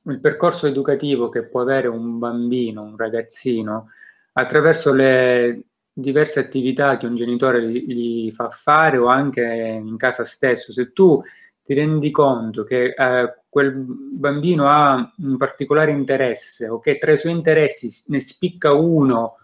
il 0.05 0.19
percorso 0.19 0.67
educativo 0.67 1.29
che 1.29 1.45
può 1.45 1.61
avere 1.61 1.89
un 1.89 2.19
bambino, 2.19 2.85
un 2.85 2.97
ragazzino, 2.97 3.89
attraverso 4.33 4.95
le 4.95 5.65
diverse 5.93 6.41
attività 6.41 6.97
che 6.97 7.05
un 7.05 7.17
genitore 7.17 7.63
gli, 7.69 8.33
fa 8.33 8.49
fare 8.49 8.97
o 8.97 9.09
anche 9.09 9.43
in 9.43 9.99
casa 9.99 10.25
stesso. 10.25 10.73
Se 10.73 10.91
tu 10.95 11.23
ti 11.65 11.75
rendi 11.75 12.11
conto 12.11 12.65
che 12.65 12.95
eh, 12.97 13.35
quel 13.47 13.75
bambino 13.77 14.69
ha 14.69 15.13
un 15.19 15.37
particolare 15.37 15.91
interesse 15.91 16.67
o 16.67 16.79
che 16.81 16.97
tra 16.97 17.13
i 17.13 17.19
suoi 17.19 17.33
interessi 17.33 18.05
ne 18.07 18.23
spicca 18.23 18.73
uno 18.73 19.37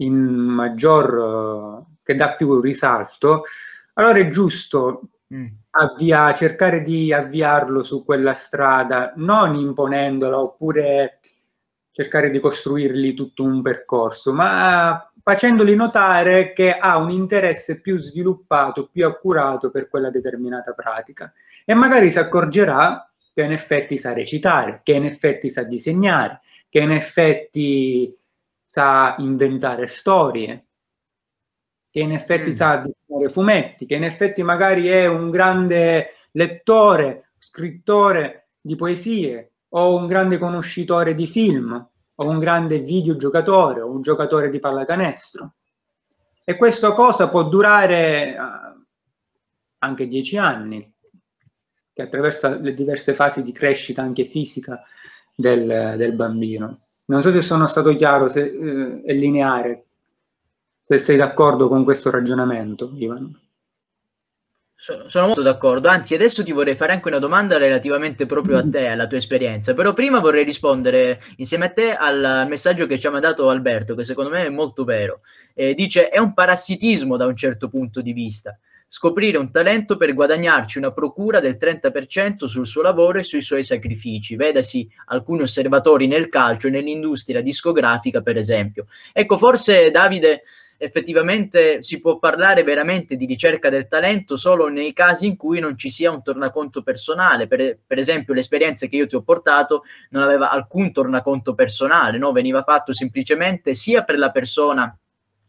in 0.00 0.14
maggior 0.14 1.86
che 2.02 2.14
dà 2.14 2.34
più 2.34 2.60
risalto, 2.60 3.44
allora 3.98 4.18
è 4.18 4.28
giusto 4.30 5.08
mm. 5.32 5.46
avvia, 5.70 6.34
cercare 6.34 6.82
di 6.82 7.12
avviarlo 7.12 7.82
su 7.82 8.04
quella 8.04 8.34
strada, 8.34 9.12
non 9.16 9.54
imponendola 9.54 10.38
oppure 10.38 11.20
cercare 11.90 12.30
di 12.30 12.40
costruirgli 12.40 13.14
tutto 13.14 13.42
un 13.42 13.62
percorso, 13.62 14.32
ma 14.34 15.10
facendogli 15.22 15.74
notare 15.74 16.52
che 16.52 16.76
ha 16.76 16.98
un 16.98 17.10
interesse 17.10 17.80
più 17.80 17.98
sviluppato, 17.98 18.88
più 18.88 19.06
accurato 19.06 19.70
per 19.70 19.88
quella 19.88 20.10
determinata 20.10 20.72
pratica. 20.72 21.32
E 21.64 21.72
magari 21.72 22.10
si 22.10 22.18
accorgerà 22.18 23.10
che 23.32 23.42
in 23.42 23.52
effetti 23.52 23.96
sa 23.96 24.12
recitare, 24.12 24.82
che 24.84 24.92
in 24.92 25.06
effetti 25.06 25.48
sa 25.48 25.62
disegnare, 25.62 26.42
che 26.68 26.80
in 26.80 26.90
effetti 26.90 28.14
sa 28.62 29.14
inventare 29.18 29.86
storie, 29.88 30.65
che 31.96 32.02
in 32.02 32.12
effetti 32.12 32.50
mm. 32.50 32.52
sa 32.52 32.76
disegnare 32.76 33.32
fumetti, 33.32 33.86
che 33.86 33.94
in 33.94 34.04
effetti 34.04 34.42
magari 34.42 34.88
è 34.88 35.06
un 35.06 35.30
grande 35.30 36.08
lettore, 36.32 37.30
scrittore 37.38 38.48
di 38.60 38.76
poesie, 38.76 39.52
o 39.70 39.96
un 39.96 40.06
grande 40.06 40.36
conoscitore 40.36 41.14
di 41.14 41.26
film, 41.26 41.72
o 42.16 42.28
un 42.28 42.38
grande 42.38 42.80
videogiocatore, 42.80 43.80
o 43.80 43.90
un 43.90 44.02
giocatore 44.02 44.50
di 44.50 44.58
pallacanestro. 44.58 45.54
E 46.44 46.56
questa 46.58 46.92
cosa 46.92 47.30
può 47.30 47.44
durare 47.44 48.36
uh, 48.38 48.84
anche 49.78 50.06
dieci 50.06 50.36
anni, 50.36 50.92
che 51.94 52.02
attraversa 52.02 52.56
le 52.56 52.74
diverse 52.74 53.14
fasi 53.14 53.42
di 53.42 53.52
crescita 53.52 54.02
anche 54.02 54.26
fisica 54.26 54.82
del, 55.34 55.94
del 55.96 56.12
bambino. 56.12 56.88
Non 57.06 57.22
so 57.22 57.30
se 57.30 57.40
sono 57.40 57.66
stato 57.66 57.94
chiaro, 57.94 58.28
se 58.28 58.42
eh, 58.42 59.02
è 59.02 59.14
lineare 59.14 59.85
se 60.86 60.98
sei 60.98 61.16
d'accordo 61.16 61.66
con 61.66 61.82
questo 61.82 62.10
ragionamento, 62.10 62.92
Ivan. 62.94 63.44
Sono, 64.78 65.26
molto 65.26 65.42
d'accordo, 65.42 65.88
anzi 65.88 66.14
adesso 66.14 66.44
ti 66.44 66.52
vorrei 66.52 66.76
fare 66.76 66.92
anche 66.92 67.08
una 67.08 67.18
domanda 67.18 67.56
relativamente 67.56 68.24
proprio 68.24 68.58
a 68.58 68.68
te, 68.68 68.86
alla 68.86 69.08
tua 69.08 69.16
esperienza, 69.16 69.74
però 69.74 69.94
prima 69.94 70.20
vorrei 70.20 70.44
rispondere 70.44 71.20
insieme 71.38 71.64
a 71.64 71.70
te 71.70 71.92
al 71.92 72.46
messaggio 72.48 72.86
che 72.86 72.98
ci 72.98 73.08
ha 73.08 73.10
mandato 73.10 73.48
Alberto, 73.48 73.96
che 73.96 74.04
secondo 74.04 74.30
me 74.30 74.44
è 74.44 74.48
molto 74.48 74.84
vero. 74.84 75.22
Eh, 75.54 75.74
dice, 75.74 76.08
è 76.08 76.18
un 76.18 76.34
parassitismo 76.34 77.16
da 77.16 77.26
un 77.26 77.34
certo 77.34 77.68
punto 77.68 78.00
di 78.00 78.12
vista, 78.12 78.56
scoprire 78.86 79.38
un 79.38 79.50
talento 79.50 79.96
per 79.96 80.14
guadagnarci 80.14 80.78
una 80.78 80.92
procura 80.92 81.40
del 81.40 81.56
30% 81.60 82.44
sul 82.44 82.66
suo 82.66 82.82
lavoro 82.82 83.18
e 83.18 83.24
sui 83.24 83.42
suoi 83.42 83.64
sacrifici, 83.64 84.36
vedasi 84.36 84.88
alcuni 85.06 85.42
osservatori 85.42 86.06
nel 86.06 86.28
calcio 86.28 86.68
e 86.68 86.70
nell'industria 86.70 87.40
discografica 87.40 88.20
per 88.20 88.36
esempio. 88.36 88.86
Ecco, 89.12 89.36
forse 89.36 89.90
Davide 89.90 90.42
effettivamente 90.78 91.82
si 91.82 92.00
può 92.00 92.18
parlare 92.18 92.62
veramente 92.62 93.16
di 93.16 93.26
ricerca 93.26 93.68
del 93.68 93.88
talento 93.88 94.36
solo 94.36 94.68
nei 94.68 94.92
casi 94.92 95.26
in 95.26 95.36
cui 95.36 95.60
non 95.60 95.76
ci 95.76 95.90
sia 95.90 96.10
un 96.10 96.22
tornaconto 96.22 96.82
personale. 96.82 97.46
Per, 97.46 97.78
per 97.86 97.98
esempio, 97.98 98.34
l'esperienza 98.34 98.86
che 98.86 98.96
io 98.96 99.06
ti 99.06 99.14
ho 99.14 99.22
portato 99.22 99.84
non 100.10 100.22
aveva 100.22 100.50
alcun 100.50 100.92
tornaconto 100.92 101.54
personale, 101.54 102.18
no? 102.18 102.32
veniva 102.32 102.62
fatto 102.62 102.92
semplicemente 102.92 103.74
sia 103.74 104.02
per 104.02 104.18
la 104.18 104.30
persona 104.30 104.96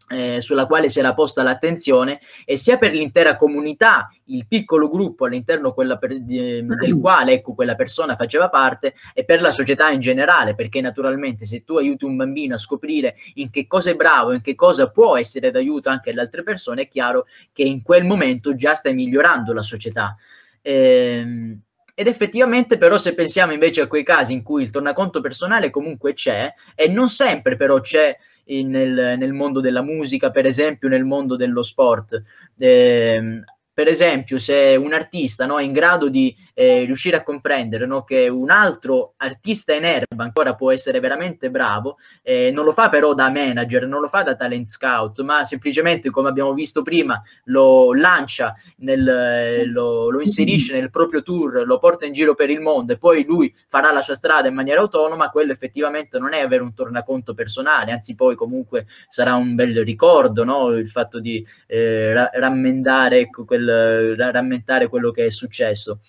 eh, 0.10 0.42
sulla 0.42 0.66
quale 0.66 0.90
si 0.90 1.00
era 1.00 1.14
posta 1.14 1.44
l'attenzione 1.44 2.20
e 2.46 2.58
sia 2.58 2.78
per 2.78 2.94
l'intera 2.94 3.36
comunità, 3.36 4.10
il 4.26 4.46
piccolo 4.48 4.90
gruppo 4.90 5.26
all'interno 5.26 5.74
per, 5.74 6.20
di, 6.20 6.66
del 6.66 6.98
quale 7.00 7.34
ecco, 7.34 7.54
quella 7.54 7.76
persona 7.76 8.16
faceva 8.16 8.50
parte 8.50 8.94
e 9.14 9.26
per 9.26 9.42
la 9.42 9.52
società 9.52 9.90
in 9.90 10.00
generale, 10.00 10.56
perché 10.56 10.82
naturalmente 10.82 11.46
se 11.46 11.64
tu 11.64 11.78
aiuti 11.78 12.06
un 12.06 12.16
bambino 12.16 12.56
a 12.56 12.60
scoprire 12.60 13.16
in 13.36 13.50
che 13.50 13.68
cosa 13.68 13.92
è 13.92 13.96
bravo, 13.96 14.34
in 14.34 14.42
che 14.42 14.56
cosa 14.56 14.90
può 14.90 15.18
essere 15.18 15.52
d'aiuto 15.52 15.90
anche 15.90 16.12
alle 16.12 16.22
altre 16.22 16.44
persone, 16.44 16.84
è 16.84 16.88
chiaro 16.88 17.26
che 17.52 17.64
in 17.64 17.82
quel 17.82 18.06
momento 18.06 18.56
già 18.56 18.76
stai 18.76 18.94
migliorando 18.94 19.54
la 19.54 19.64
società. 19.64 20.16
Ehm, 20.62 21.62
ed 22.00 22.06
effettivamente 22.06 22.78
però 22.78 23.00
se 23.00 23.16
pensiamo 23.16 23.54
invece 23.54 23.82
a 23.82 23.88
quei 23.88 24.04
casi 24.04 24.32
in 24.32 24.44
cui 24.44 24.62
il 24.62 24.70
tornaconto 24.70 25.20
personale 25.20 25.72
comunque 25.72 26.14
c'è 26.14 26.54
e 26.76 26.88
non 26.90 27.10
sempre 27.10 27.56
però 27.56 27.82
c'è 27.82 28.16
in, 28.46 28.70
nel, 28.70 29.18
nel, 29.18 29.34
mondo 29.34 29.62
della 29.62 29.82
musica, 29.82 30.30
per 30.30 30.46
esempio 30.46 30.90
nel 30.90 31.06
mondo 31.06 31.36
dello 31.36 31.64
sport. 31.64 32.22
Eh, 32.56 33.42
per 33.74 33.88
esempio, 33.88 34.38
se 34.38 34.76
un 34.80 34.94
artista 34.94 35.48
no, 35.48 35.58
è 35.58 35.64
in 35.64 35.72
grado 35.72 36.08
di 36.08 36.36
eh, 36.60 36.86
riuscire 36.86 37.18
a 37.18 37.24
comprendere 37.24 37.86
no, 37.86 38.04
che 38.04 38.28
un 38.30 38.50
altro 38.50 39.14
artista 39.18 39.76
in 39.76 39.86
erba 39.86 40.24
ancora 40.24 40.56
può 40.56 40.72
essere 40.72 41.00
veramente 41.00 41.52
bravo, 41.52 42.00
eh, 42.24 42.50
non 42.50 42.66
lo 42.66 42.72
fa 42.72 42.90
però 42.90 43.14
da 43.14 43.30
manager, 43.30 43.86
non 43.86 44.02
lo 44.02 44.08
fa 44.08 44.24
da 44.24 44.36
talent 44.36 44.68
scout, 44.68 45.22
ma 45.22 45.44
semplicemente, 45.44 46.10
come 46.10 46.30
abbiamo 46.30 46.56
visto 46.56 46.82
prima, 46.82 47.22
lo 47.44 47.94
lancia, 47.94 48.56
nel, 48.78 49.70
lo, 49.72 50.10
lo 50.10 50.20
inserisce 50.20 50.74
nel 50.74 50.90
proprio 50.90 51.22
tour, 51.22 51.64
lo 51.64 51.78
porta 51.78 52.08
in 52.08 52.14
giro 52.14 52.34
per 52.34 52.50
il 52.50 52.60
mondo 52.60 52.94
e 52.94 52.98
poi 52.98 53.24
lui 53.24 53.54
farà 53.68 53.92
la 53.92 54.02
sua 54.02 54.16
strada 54.16 54.48
in 54.48 54.56
maniera 54.56 54.82
autonoma, 54.82 55.30
quello 55.30 55.52
effettivamente 55.52 56.18
non 56.18 56.34
è 56.34 56.40
avere 56.40 56.64
un 56.64 56.74
tornaconto 56.74 57.36
personale, 57.36 57.92
anzi 57.92 58.16
poi 58.16 58.36
comunque 58.36 58.88
sarà 59.10 59.36
un 59.36 59.54
bel 59.54 59.84
ricordo, 59.84 60.44
no? 60.44 60.72
il 60.72 60.90
fatto 60.90 61.20
di 61.20 61.46
eh, 61.68 62.14
ra- 62.14 62.32
rammentare 62.34 63.20
ecco, 63.20 63.46
quel 63.46 64.16
rammentare 64.18 64.88
quello 64.88 65.12
che 65.12 65.28
è 65.28 65.30
successo. 65.30 66.00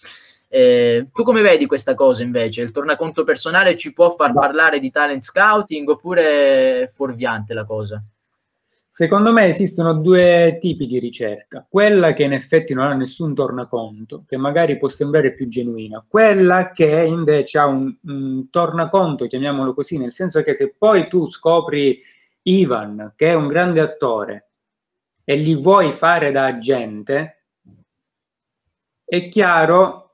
Eh, 0.51 1.09
tu 1.13 1.23
come 1.23 1.43
vedi 1.43 1.67
questa 1.67 1.95
cosa 1.95 2.23
invece? 2.23 2.63
Il 2.63 2.71
tornaconto 2.71 3.23
personale 3.23 3.77
ci 3.77 3.93
può 3.93 4.15
far 4.15 4.33
parlare 4.33 4.81
di 4.81 4.91
talent 4.91 5.23
scouting 5.23 5.89
oppure 5.89 6.83
è 6.83 6.91
fuorviante 6.93 7.53
la 7.53 7.65
cosa? 7.65 8.03
Secondo 8.89 9.33
me 9.33 9.47
esistono 9.47 9.95
due 9.95 10.59
tipi 10.61 10.87
di 10.87 10.99
ricerca, 10.99 11.65
quella 11.71 12.15
che 12.15 12.25
in 12.25 12.33
effetti 12.33 12.75
non 12.75 12.87
ha 12.87 12.95
nessun 12.95 13.33
tornaconto, 13.33 14.25
che 14.27 14.37
magari 14.37 14.77
può 14.77 14.89
sembrare 14.89 15.35
più 15.35 15.47
genuina, 15.47 16.05
quella 16.09 16.73
che 16.73 17.05
invece 17.05 17.59
ha 17.59 17.67
un, 17.67 17.95
un 18.03 18.51
tornaconto, 18.51 19.29
chiamiamolo 19.29 19.73
così, 19.73 19.99
nel 19.99 20.13
senso 20.13 20.43
che 20.43 20.57
se 20.57 20.75
poi 20.77 21.07
tu 21.07 21.31
scopri 21.31 22.01
Ivan, 22.43 23.13
che 23.15 23.29
è 23.29 23.35
un 23.35 23.47
grande 23.47 23.79
attore, 23.79 24.49
e 25.23 25.39
gli 25.39 25.55
vuoi 25.57 25.93
fare 25.93 26.33
da 26.33 26.47
agente, 26.47 27.45
è 29.05 29.29
chiaro 29.29 30.08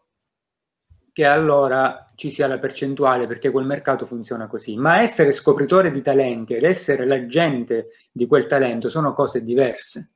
che 1.14 1.24
allora 1.24 2.11
ci 2.16 2.33
sia 2.33 2.48
la 2.48 2.59
percentuale 2.59 3.29
perché 3.29 3.53
quel 3.53 3.64
mercato 3.64 4.05
funziona 4.05 4.48
così, 4.48 4.77
ma 4.77 5.00
essere 5.00 5.33
scopritore 5.33 5.92
di 5.92 6.03
talenti 6.03 6.55
ed 6.55 6.64
essere 6.64 7.07
l'agente 7.07 7.90
di 8.11 8.27
quel 8.27 8.48
talento 8.48 8.90
sono 8.90 9.12
cose 9.12 9.44
diverse. 9.44 10.11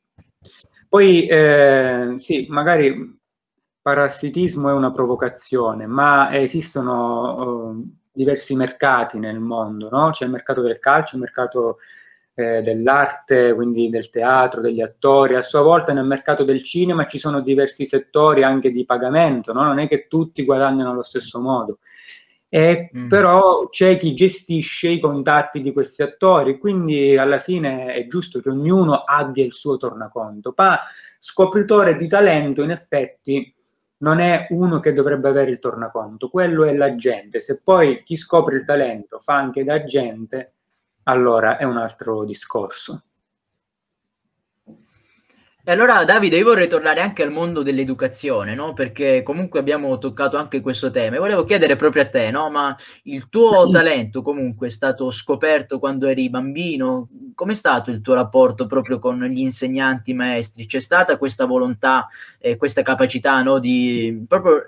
Poi 0.88 1.28
eh, 1.28 2.14
sì, 2.16 2.46
magari 2.48 3.16
parassitismo 3.80 4.70
è 4.70 4.72
una 4.72 4.90
provocazione, 4.90 5.86
ma 5.86 6.36
esistono 6.36 7.68
uh, 7.70 7.96
diversi 8.10 8.56
mercati 8.56 9.20
nel 9.20 9.38
mondo, 9.38 9.88
no? 9.90 10.10
C'è 10.10 10.24
il 10.24 10.32
mercato 10.32 10.62
del 10.62 10.80
calcio, 10.80 11.14
il 11.14 11.20
mercato 11.20 11.78
eh, 12.38 12.62
dell'arte, 12.62 13.52
quindi 13.52 13.90
del 13.90 14.10
teatro, 14.10 14.60
degli 14.60 14.80
attori. 14.80 15.34
A 15.34 15.42
sua 15.42 15.60
volta 15.60 15.92
nel 15.92 16.04
mercato 16.04 16.44
del 16.44 16.62
cinema 16.62 17.08
ci 17.08 17.18
sono 17.18 17.40
diversi 17.40 17.84
settori 17.84 18.44
anche 18.44 18.70
di 18.70 18.84
pagamento, 18.84 19.52
no? 19.52 19.64
non 19.64 19.80
è 19.80 19.88
che 19.88 20.06
tutti 20.06 20.44
guadagnano 20.44 20.92
allo 20.92 21.02
stesso 21.02 21.40
modo. 21.40 21.80
E 22.48 22.90
mm. 22.96 23.08
Però 23.08 23.68
c'è 23.68 23.98
chi 23.98 24.14
gestisce 24.14 24.88
i 24.88 25.00
contatti 25.00 25.60
di 25.60 25.72
questi 25.72 26.02
attori, 26.02 26.58
quindi 26.58 27.16
alla 27.16 27.40
fine 27.40 27.92
è 27.92 28.06
giusto 28.06 28.40
che 28.40 28.50
ognuno 28.50 29.02
abbia 29.02 29.44
il 29.44 29.52
suo 29.52 29.76
tornaconto. 29.76 30.54
Ma 30.56 30.78
scopritore 31.18 31.96
di 31.96 32.06
talento, 32.06 32.62
in 32.62 32.70
effetti, 32.70 33.52
non 33.98 34.20
è 34.20 34.46
uno 34.50 34.78
che 34.78 34.92
dovrebbe 34.92 35.28
avere 35.28 35.50
il 35.50 35.58
tornaconto, 35.58 36.28
quello 36.28 36.62
è 36.64 36.72
l'agente. 36.72 37.40
Se 37.40 37.60
poi 37.60 38.04
chi 38.04 38.16
scopre 38.16 38.58
il 38.58 38.64
talento 38.64 39.18
fa 39.18 39.34
anche 39.34 39.64
da 39.64 39.74
agente, 39.74 40.52
allora 41.08 41.56
è 41.56 41.64
un 41.64 41.78
altro 41.78 42.24
discorso. 42.24 43.02
E 45.64 45.72
allora 45.72 46.02
Davide, 46.04 46.38
io 46.38 46.44
vorrei 46.44 46.66
tornare 46.66 47.02
anche 47.02 47.22
al 47.22 47.30
mondo 47.30 47.62
dell'educazione, 47.62 48.54
no? 48.54 48.72
Perché 48.72 49.22
comunque 49.22 49.60
abbiamo 49.60 49.98
toccato 49.98 50.38
anche 50.38 50.62
questo 50.62 50.90
tema 50.90 51.16
e 51.16 51.18
volevo 51.18 51.44
chiedere 51.44 51.76
proprio 51.76 52.04
a 52.04 52.08
te, 52.08 52.30
no? 52.30 52.48
Ma 52.48 52.74
il 53.02 53.28
tuo 53.28 53.68
talento 53.68 54.22
comunque 54.22 54.68
è 54.68 54.70
stato 54.70 55.10
scoperto 55.10 55.78
quando 55.78 56.06
eri 56.06 56.30
bambino? 56.30 57.08
Com'è 57.34 57.52
stato 57.52 57.90
il 57.90 58.00
tuo 58.00 58.14
rapporto 58.14 58.66
proprio 58.66 58.98
con 58.98 59.22
gli 59.24 59.40
insegnanti, 59.40 60.14
maestri? 60.14 60.64
C'è 60.64 60.80
stata 60.80 61.18
questa 61.18 61.44
volontà, 61.44 62.08
eh, 62.38 62.56
questa 62.56 62.80
capacità, 62.80 63.42
no? 63.42 63.58
Di 63.58 64.24
proprio 64.26 64.62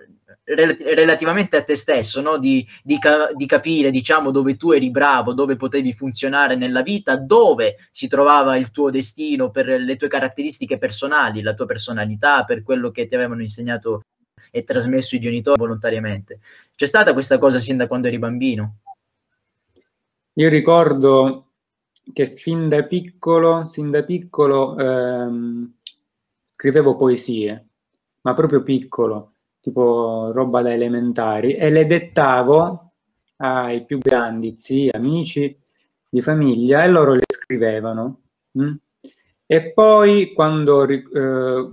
relativamente 0.54 1.56
a 1.56 1.62
te 1.62 1.76
stesso, 1.76 2.20
no? 2.20 2.38
di, 2.38 2.66
di, 2.82 2.98
ca- 2.98 3.32
di, 3.34 3.46
capire 3.46 3.90
diciamo, 3.90 4.30
dove 4.30 4.56
tu 4.56 4.72
eri 4.72 4.90
bravo, 4.90 5.32
dove 5.32 5.56
potevi 5.56 5.92
funzionare 5.92 6.56
nella 6.56 6.82
vita, 6.82 7.16
dove 7.16 7.88
si 7.90 8.08
trovava 8.08 8.56
il 8.56 8.70
tuo 8.70 8.90
destino 8.90 9.50
per 9.50 9.66
le 9.66 9.96
tue 9.96 10.08
caratteristiche 10.08 10.78
personali, 10.78 11.42
la 11.42 11.54
tua 11.54 11.66
personalità, 11.66 12.44
per 12.44 12.62
quello 12.62 12.90
che 12.90 13.06
ti 13.06 13.14
avevano 13.14 13.42
insegnato 13.42 14.02
e 14.50 14.64
trasmesso 14.64 15.14
i 15.14 15.20
genitori 15.20 15.58
volontariamente. 15.58 16.40
C'è 16.74 16.86
stata 16.86 17.12
questa 17.12 17.38
cosa 17.38 17.58
sin 17.60 17.76
da 17.76 17.86
quando 17.86 18.08
eri 18.08 18.18
bambino? 18.18 18.78
Io 20.34 20.48
ricordo 20.48 21.46
che 22.12 22.34
fin 22.36 22.68
da 22.68 22.82
piccolo, 22.84 23.66
sin 23.66 23.90
da 23.90 24.02
piccolo 24.02 24.76
ehm, 24.76 25.74
scrivevo 26.56 26.96
poesie, 26.96 27.66
ma 28.22 28.34
proprio 28.34 28.62
piccolo 28.62 29.34
tipo 29.60 30.30
roba 30.32 30.62
da 30.62 30.72
elementari, 30.72 31.54
e 31.54 31.70
le 31.70 31.86
dettavo 31.86 32.92
ai 33.36 33.84
più 33.84 33.98
grandi, 33.98 34.56
zii, 34.56 34.90
amici 34.90 35.56
di 36.08 36.22
famiglia, 36.22 36.84
e 36.84 36.88
loro 36.88 37.14
le 37.14 37.24
scrivevano. 37.26 38.20
Mm? 38.58 38.74
E 39.46 39.72
poi 39.72 40.32
quando 40.32 40.86
eh, 40.86 41.70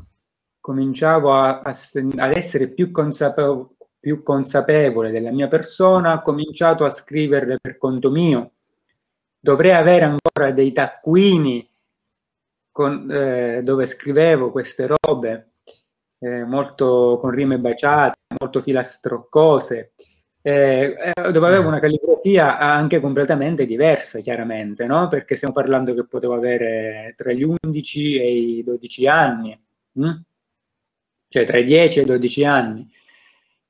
cominciavo 0.59 1.33
a, 1.33 1.61
a, 1.61 1.77
ad 2.17 2.35
essere 2.35 2.69
più, 2.69 2.91
consapevo, 2.91 3.75
più 3.99 4.23
consapevole 4.23 5.11
della 5.11 5.31
mia 5.31 5.47
persona, 5.47 6.13
ho 6.13 6.21
cominciato 6.21 6.85
a 6.85 6.89
scriverle 6.89 7.59
per 7.61 7.77
conto 7.77 8.09
mio. 8.09 8.51
Dovrei 9.39 9.73
avere 9.73 10.05
ancora 10.05 10.51
dei 10.51 10.73
taccuini 10.73 11.69
con, 12.71 13.09
eh, 13.11 13.61
dove 13.63 13.85
scrivevo 13.85 14.51
queste 14.51 14.87
robe 14.87 15.51
eh, 16.19 16.43
molto 16.45 17.17
con 17.21 17.31
rime 17.31 17.59
baciate, 17.59 18.17
molto 18.39 18.61
filastroccose, 18.61 19.93
eh, 20.41 21.13
eh 21.15 21.31
dove 21.31 21.47
avevo 21.47 21.67
una 21.67 21.79
calligrafia 21.79 22.57
anche 22.57 22.99
completamente 22.99 23.65
diversa, 23.65 24.19
chiaramente, 24.19 24.85
no? 24.85 25.07
perché 25.07 25.35
stiamo 25.35 25.53
parlando 25.53 25.93
che 25.93 26.05
potevo 26.05 26.33
avere 26.33 27.13
tra 27.17 27.31
gli 27.31 27.43
11 27.43 28.17
e 28.19 28.31
i 28.31 28.63
12 28.63 29.07
anni, 29.07 29.59
hm? 29.93 30.21
cioè 31.29 31.45
tra 31.45 31.57
i 31.57 31.65
10 31.65 31.99
e 31.99 32.01
i 32.03 32.05
12 32.05 32.45
anni. 32.45 32.91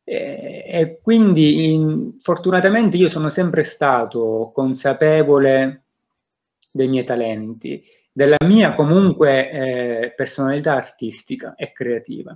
E, 0.04 0.64
e 0.66 1.00
quindi 1.02 1.66
in, 1.74 2.18
fortunatamente 2.22 2.96
io 2.96 3.10
sono 3.10 3.30
sempre 3.30 3.64
stato 3.66 4.52
consapevole 4.54 5.84
dei 6.72 6.88
miei 6.88 7.04
talenti 7.04 7.84
della 8.18 8.38
mia 8.48 8.74
comunque 8.74 9.52
eh, 9.52 10.14
personalità 10.16 10.74
artistica 10.74 11.54
e 11.54 11.72
creativa. 11.72 12.36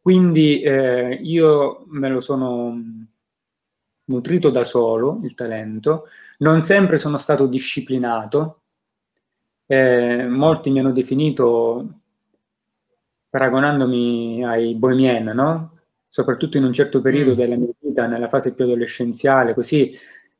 Quindi 0.00 0.62
eh, 0.62 1.18
io 1.20 1.84
me 1.88 2.08
lo 2.08 2.20
sono 2.20 2.80
nutrito 4.04 4.50
da 4.50 4.62
solo, 4.62 5.18
il 5.24 5.34
talento, 5.34 6.04
non 6.38 6.62
sempre 6.62 6.98
sono 6.98 7.18
stato 7.18 7.48
disciplinato, 7.48 8.60
eh, 9.66 10.28
molti 10.28 10.70
mi 10.70 10.78
hanno 10.78 10.92
definito 10.92 11.88
paragonandomi 13.28 14.44
ai 14.44 14.76
bohemien, 14.76 15.24
no? 15.24 15.76
soprattutto 16.06 16.56
in 16.56 16.64
un 16.64 16.72
certo 16.72 17.00
periodo 17.00 17.32
mm. 17.32 17.36
della 17.36 17.56
mia 17.56 17.72
vita, 17.80 18.06
nella 18.06 18.28
fase 18.28 18.54
più 18.54 18.64
adolescenziale, 18.64 19.54
così 19.54 19.92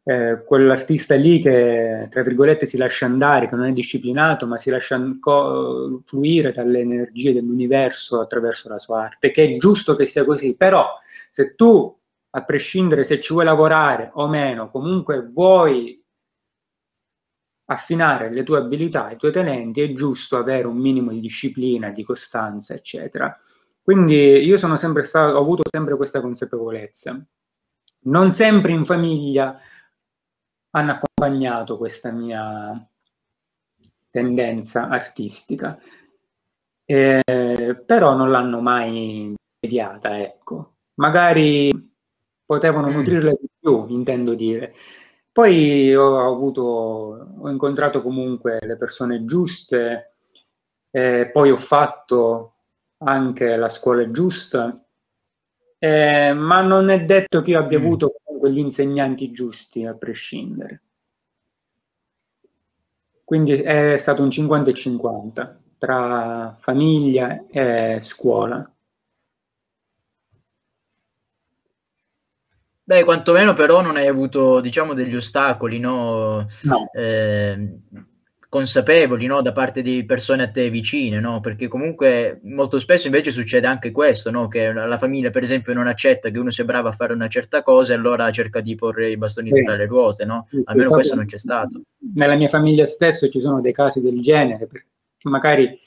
eh, 0.08 0.44
quell'artista 0.44 1.16
lì 1.16 1.40
che, 1.40 2.06
tra 2.08 2.22
virgolette, 2.22 2.64
si 2.64 2.76
lascia 2.76 3.06
andare, 3.06 3.48
che 3.48 3.56
non 3.56 3.66
è 3.66 3.72
disciplinato, 3.72 4.46
ma 4.46 4.56
si 4.56 4.70
lascia 4.70 5.00
co- 5.18 6.00
fluire 6.04 6.52
dalle 6.52 6.78
energie 6.78 7.32
dell'universo 7.32 8.20
attraverso 8.20 8.68
la 8.68 8.78
sua 8.78 9.02
arte, 9.02 9.32
che 9.32 9.44
è 9.44 9.56
giusto 9.58 9.96
che 9.96 10.06
sia 10.06 10.24
così, 10.24 10.54
però 10.54 10.86
se 11.28 11.56
tu, 11.56 11.92
a 12.30 12.44
prescindere 12.44 13.02
se 13.02 13.20
ci 13.20 13.32
vuoi 13.32 13.46
lavorare 13.46 14.10
o 14.14 14.28
meno, 14.28 14.70
comunque 14.70 15.28
vuoi 15.28 16.00
affinare 17.64 18.30
le 18.30 18.44
tue 18.44 18.58
abilità, 18.58 19.10
i 19.10 19.16
tuoi 19.16 19.32
talenti, 19.32 19.80
è 19.80 19.92
giusto 19.92 20.36
avere 20.36 20.68
un 20.68 20.76
minimo 20.76 21.10
di 21.10 21.18
disciplina, 21.18 21.90
di 21.90 22.04
costanza, 22.04 22.74
eccetera. 22.74 23.36
Quindi 23.82 24.14
io 24.14 24.56
sono 24.56 24.76
sempre 24.76 25.02
stato, 25.02 25.36
ho 25.36 25.40
avuto 25.40 25.62
sempre 25.68 25.96
questa 25.96 26.20
consapevolezza. 26.20 27.20
Non 28.02 28.30
sempre 28.30 28.70
in 28.70 28.84
famiglia 28.84 29.58
hanno 30.76 30.92
accompagnato 30.92 31.78
questa 31.78 32.10
mia 32.10 32.86
tendenza 34.10 34.88
artistica, 34.88 35.78
eh, 36.84 37.82
però 37.84 38.14
non 38.14 38.30
l'hanno 38.30 38.60
mai 38.60 39.34
deviata, 39.58 40.20
ecco. 40.20 40.74
Magari 40.96 41.70
potevano 42.44 42.88
mm. 42.88 42.92
nutrirla 42.94 43.30
di 43.30 43.48
più, 43.58 43.86
intendo 43.88 44.34
dire. 44.34 44.74
Poi 45.32 45.94
ho 45.94 46.26
avuto, 46.26 46.62
ho 46.62 47.48
incontrato 47.50 48.02
comunque 48.02 48.58
le 48.60 48.76
persone 48.76 49.24
giuste, 49.24 50.16
eh, 50.90 51.30
poi 51.32 51.50
ho 51.50 51.56
fatto 51.56 52.54
anche 52.98 53.56
la 53.56 53.70
scuola 53.70 54.10
giusta, 54.10 54.78
eh, 55.78 56.32
ma 56.34 56.60
non 56.60 56.90
è 56.90 57.02
detto 57.04 57.40
che 57.40 57.52
io 57.52 57.60
abbia 57.60 57.78
mm. 57.78 57.84
avuto 57.84 58.14
comunque 58.36 58.52
gli 58.52 58.58
insegnanti 58.58 59.32
giusti 59.32 59.84
a 59.84 59.94
prescindere. 59.94 60.82
Quindi 63.24 63.52
è 63.52 63.96
stato 63.96 64.22
un 64.22 64.30
50 64.30 64.70
e 64.70 64.74
50 64.74 65.60
tra 65.78 66.56
famiglia 66.60 67.44
e 67.48 67.98
scuola. 68.00 68.70
Beh, 72.84 73.02
quantomeno 73.02 73.52
però 73.52 73.80
non 73.80 73.96
hai 73.96 74.06
avuto, 74.06 74.60
diciamo, 74.60 74.94
degli 74.94 75.16
ostacoli, 75.16 75.80
no? 75.80 76.46
No. 76.62 76.88
Eh, 76.92 77.80
consapevoli, 78.48 79.26
no? 79.26 79.42
Da 79.42 79.52
parte 79.52 79.82
di 79.82 80.04
persone 80.04 80.44
a 80.44 80.50
te 80.50 80.70
vicine, 80.70 81.20
no? 81.20 81.40
Perché 81.40 81.68
comunque 81.68 82.40
molto 82.44 82.78
spesso 82.78 83.06
invece 83.06 83.30
succede 83.30 83.66
anche 83.66 83.90
questo, 83.90 84.30
no? 84.30 84.48
Che 84.48 84.72
la 84.72 84.98
famiglia, 84.98 85.30
per 85.30 85.42
esempio, 85.42 85.74
non 85.74 85.86
accetta 85.86 86.30
che 86.30 86.38
uno 86.38 86.50
sia 86.50 86.64
bravo 86.64 86.88
a 86.88 86.92
fare 86.92 87.12
una 87.12 87.28
certa 87.28 87.62
cosa 87.62 87.92
e 87.92 87.96
allora 87.96 88.30
cerca 88.30 88.60
di 88.60 88.74
porre 88.74 89.10
i 89.10 89.16
bastoni 89.16 89.50
sì. 89.52 89.62
tra 89.62 89.76
le 89.76 89.86
ruote, 89.86 90.24
no? 90.24 90.46
Sì, 90.48 90.62
Almeno 90.64 90.90
questo 90.90 91.14
non 91.14 91.26
c'è 91.26 91.38
stato. 91.38 91.82
Nella 92.14 92.36
mia 92.36 92.48
famiglia 92.48 92.86
stesso 92.86 93.28
ci 93.28 93.40
sono 93.40 93.60
dei 93.60 93.72
casi 93.72 94.00
del 94.00 94.20
genere, 94.20 94.66
perché 94.66 94.86
magari 95.24 95.78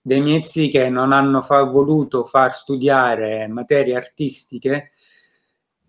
dei 0.00 0.20
miei 0.20 0.42
zii 0.42 0.70
che 0.70 0.88
non 0.88 1.12
hanno 1.12 1.42
fa- 1.42 1.64
voluto 1.64 2.24
far 2.24 2.54
studiare 2.54 3.46
materie 3.46 3.94
artistiche 3.94 4.92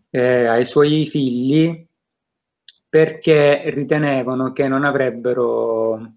eh, 0.09 0.45
ai 0.45 0.65
suoi 0.65 1.07
figli 1.07 1.87
perché 2.89 3.69
ritenevano 3.69 4.51
che 4.51 4.67
non 4.67 4.83
avrebbero 4.83 6.13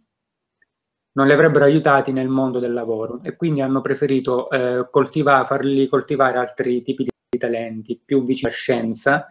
non 1.13 1.27
li 1.27 1.33
avrebbero 1.33 1.65
aiutati 1.65 2.13
nel 2.13 2.29
mondo 2.29 2.59
del 2.59 2.73
lavoro 2.73 3.21
e 3.23 3.37
quindi 3.37 3.61
hanno 3.61 3.81
preferito 3.81 4.49
eh, 4.51 4.89
coltivare, 4.91 5.47
farli 5.47 5.89
coltivare 5.89 6.39
altri 6.39 6.83
tipi 6.83 7.05
di 7.05 7.39
talenti 7.39 8.01
più 8.03 8.25
vicini 8.25 8.49
alla 8.51 8.59
scienza 8.59 9.27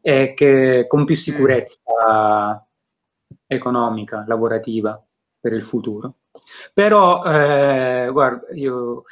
e 0.00 0.34
che, 0.34 0.84
con 0.86 1.04
più 1.04 1.16
sicurezza 1.16 2.66
economica, 3.46 4.24
lavorativa 4.26 5.02
per 5.40 5.52
il 5.52 5.64
futuro. 5.64 6.16
Però, 6.72 7.24
eh, 7.24 8.08
guarda, 8.12 8.52
io 8.54 9.04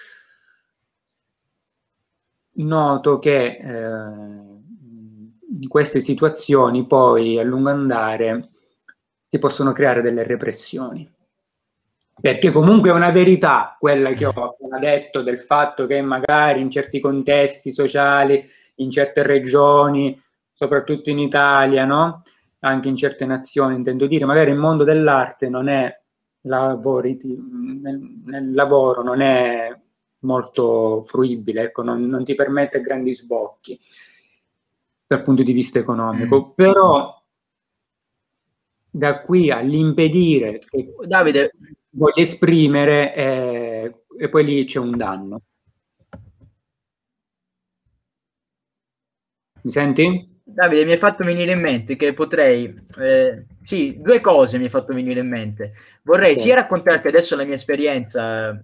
noto 2.54 3.18
che 3.18 3.46
eh, 3.46 4.52
in 5.60 5.68
queste 5.68 6.00
situazioni 6.00 6.86
poi 6.86 7.38
a 7.38 7.42
lungo 7.42 7.70
andare 7.70 8.50
si 9.28 9.38
possono 9.38 9.72
creare 9.72 10.02
delle 10.02 10.24
repressioni. 10.24 11.10
Perché 12.20 12.50
comunque 12.50 12.90
è 12.90 12.92
una 12.92 13.10
verità 13.10 13.76
quella 13.78 14.12
che 14.12 14.26
ho 14.26 14.30
appena 14.30 14.78
detto 14.78 15.22
del 15.22 15.38
fatto 15.38 15.86
che 15.86 16.00
magari 16.02 16.60
in 16.60 16.70
certi 16.70 17.00
contesti 17.00 17.72
sociali, 17.72 18.48
in 18.76 18.90
certe 18.90 19.22
regioni, 19.22 20.20
soprattutto 20.52 21.10
in 21.10 21.18
Italia, 21.18 21.84
no? 21.84 22.22
anche 22.60 22.88
in 22.88 22.96
certe 22.96 23.24
nazioni, 23.24 23.74
intendo 23.74 24.06
dire, 24.06 24.24
magari 24.24 24.50
il 24.50 24.58
mondo 24.58 24.84
dell'arte 24.84 25.48
non 25.48 25.68
è 25.68 26.00
lavori, 26.42 27.18
nel, 27.22 28.20
nel 28.24 28.52
lavoro 28.52 29.02
non 29.02 29.20
è 29.20 29.76
molto 30.20 31.02
fruibile, 31.04 31.62
ecco, 31.62 31.82
non, 31.82 32.06
non 32.06 32.24
ti 32.24 32.34
permette 32.34 32.80
grandi 32.80 33.14
sbocchi 33.14 33.78
dal 35.06 35.22
punto 35.22 35.42
di 35.42 35.52
vista 35.52 35.78
economico, 35.78 36.48
mm. 36.48 36.50
però 36.54 37.22
da 38.90 39.20
qui 39.22 39.50
all'impedire 39.50 40.60
che 40.60 40.94
Davide 41.06 41.52
voglia 41.92 42.22
esprimere 42.22 43.14
eh, 43.14 43.94
e 44.18 44.28
poi 44.28 44.44
lì 44.44 44.64
c'è 44.64 44.78
un 44.78 44.96
danno. 44.96 45.42
Mi 49.62 49.70
senti? 49.70 50.40
Davide, 50.44 50.84
mi 50.84 50.92
hai 50.92 50.98
fatto 50.98 51.24
venire 51.24 51.52
in 51.52 51.60
mente 51.60 51.94
che 51.96 52.12
potrei, 52.14 52.74
eh, 52.98 53.46
sì, 53.62 53.96
due 54.00 54.20
cose 54.20 54.58
mi 54.58 54.64
hai 54.64 54.70
fatto 54.70 54.92
venire 54.92 55.20
in 55.20 55.28
mente. 55.28 55.74
Vorrei 56.02 56.34
sì. 56.34 56.42
sia 56.42 56.56
raccontarti 56.56 57.06
adesso 57.06 57.36
la 57.36 57.44
mia 57.44 57.54
esperienza 57.54 58.60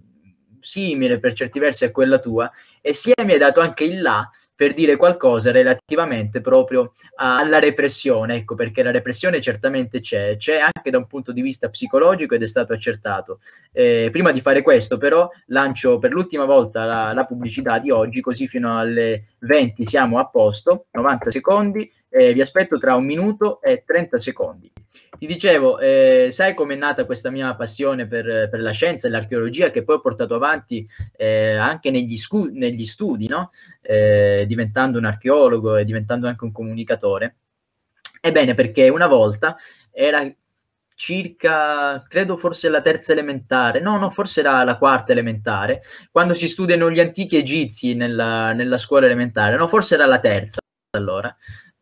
simile 0.59 1.19
per 1.19 1.33
certi 1.33 1.57
versi 1.57 1.85
a 1.85 1.91
quella 1.91 2.19
tua, 2.19 2.51
e 2.81 2.93
sia 2.93 3.13
mi 3.23 3.31
hai 3.31 3.39
dato 3.39 3.61
anche 3.61 3.85
il 3.85 4.01
là 4.01 4.29
per 4.59 4.73
dire 4.73 4.97
qualcosa 4.97 5.51
relativamente 5.51 6.41
proprio 6.41 6.91
alla 7.15 7.59
repressione, 7.59 8.35
ecco 8.35 8.55
perché 8.55 8.83
la 8.83 8.91
repressione 8.91 9.39
certamente 9.39 10.01
c'è, 10.01 10.35
c'è 10.35 10.57
anche 10.59 10.89
da 10.89 10.97
un 10.97 11.07
punto 11.07 11.31
di 11.31 11.41
vista 11.41 11.69
psicologico 11.69 12.35
ed 12.35 12.41
è 12.41 12.45
stato 12.45 12.73
accertato. 12.73 13.39
Eh, 13.71 14.09
prima 14.11 14.33
di 14.33 14.41
fare 14.41 14.61
questo 14.61 14.97
però 14.97 15.29
lancio 15.45 15.97
per 15.97 16.11
l'ultima 16.11 16.43
volta 16.43 16.83
la, 16.83 17.13
la 17.13 17.23
pubblicità 17.23 17.79
di 17.79 17.89
oggi, 17.89 18.19
così 18.19 18.49
fino 18.49 18.77
alle 18.77 19.27
20 19.39 19.85
siamo 19.85 20.19
a 20.19 20.27
posto, 20.27 20.87
90 20.91 21.31
secondi, 21.31 21.89
eh, 22.09 22.33
vi 22.33 22.41
aspetto 22.41 22.77
tra 22.77 22.95
un 22.95 23.05
minuto 23.05 23.61
e 23.61 23.85
30 23.85 24.17
secondi. 24.17 24.69
Ti 25.17 25.25
dicevo, 25.25 25.79
eh, 25.79 26.29
sai 26.31 26.53
com'è 26.53 26.75
nata 26.75 27.05
questa 27.05 27.29
mia 27.29 27.53
passione 27.55 28.07
per, 28.07 28.47
per, 28.49 28.61
la 28.61 28.71
scienza 28.71 29.07
e 29.07 29.11
l'archeologia 29.11 29.71
che 29.71 29.83
poi 29.83 29.95
ho 29.95 30.01
portato 30.01 30.35
avanti 30.35 30.87
eh, 31.17 31.55
anche 31.55 31.91
negli, 31.91 32.17
scu- 32.17 32.51
negli, 32.51 32.85
studi, 32.85 33.27
no? 33.27 33.51
eh, 33.81 34.45
diventando 34.47 34.97
un 34.97 35.05
archeologo 35.05 35.75
e 35.75 35.85
diventando 35.85 36.27
anche 36.27 36.43
un 36.45 36.51
comunicatore? 36.51 37.35
Ebbene, 38.21 38.53
perché 38.53 38.89
una 38.89 39.07
volta 39.07 39.57
era 39.91 40.29
circa, 40.95 42.03
credo 42.09 42.35
forse 42.35 42.67
la 42.67 42.81
terza 42.81 43.13
elementare, 43.13 43.79
no, 43.79 43.97
no, 43.97 44.09
forse 44.09 44.41
era 44.41 44.63
la 44.65 44.77
quarta 44.77 45.13
elementare, 45.13 45.81
quando 46.11 46.33
si 46.33 46.49
studiano 46.49 46.91
gli 46.91 46.99
antichi 46.99 47.37
egizi 47.37 47.93
nella, 47.93 48.51
nella 48.51 48.77
scuola 48.77 49.05
elementare, 49.05 49.55
no, 49.55 49.67
forse 49.69 49.95
era 49.95 50.05
la 50.05 50.19
terza 50.19 50.59
allora. 50.91 51.33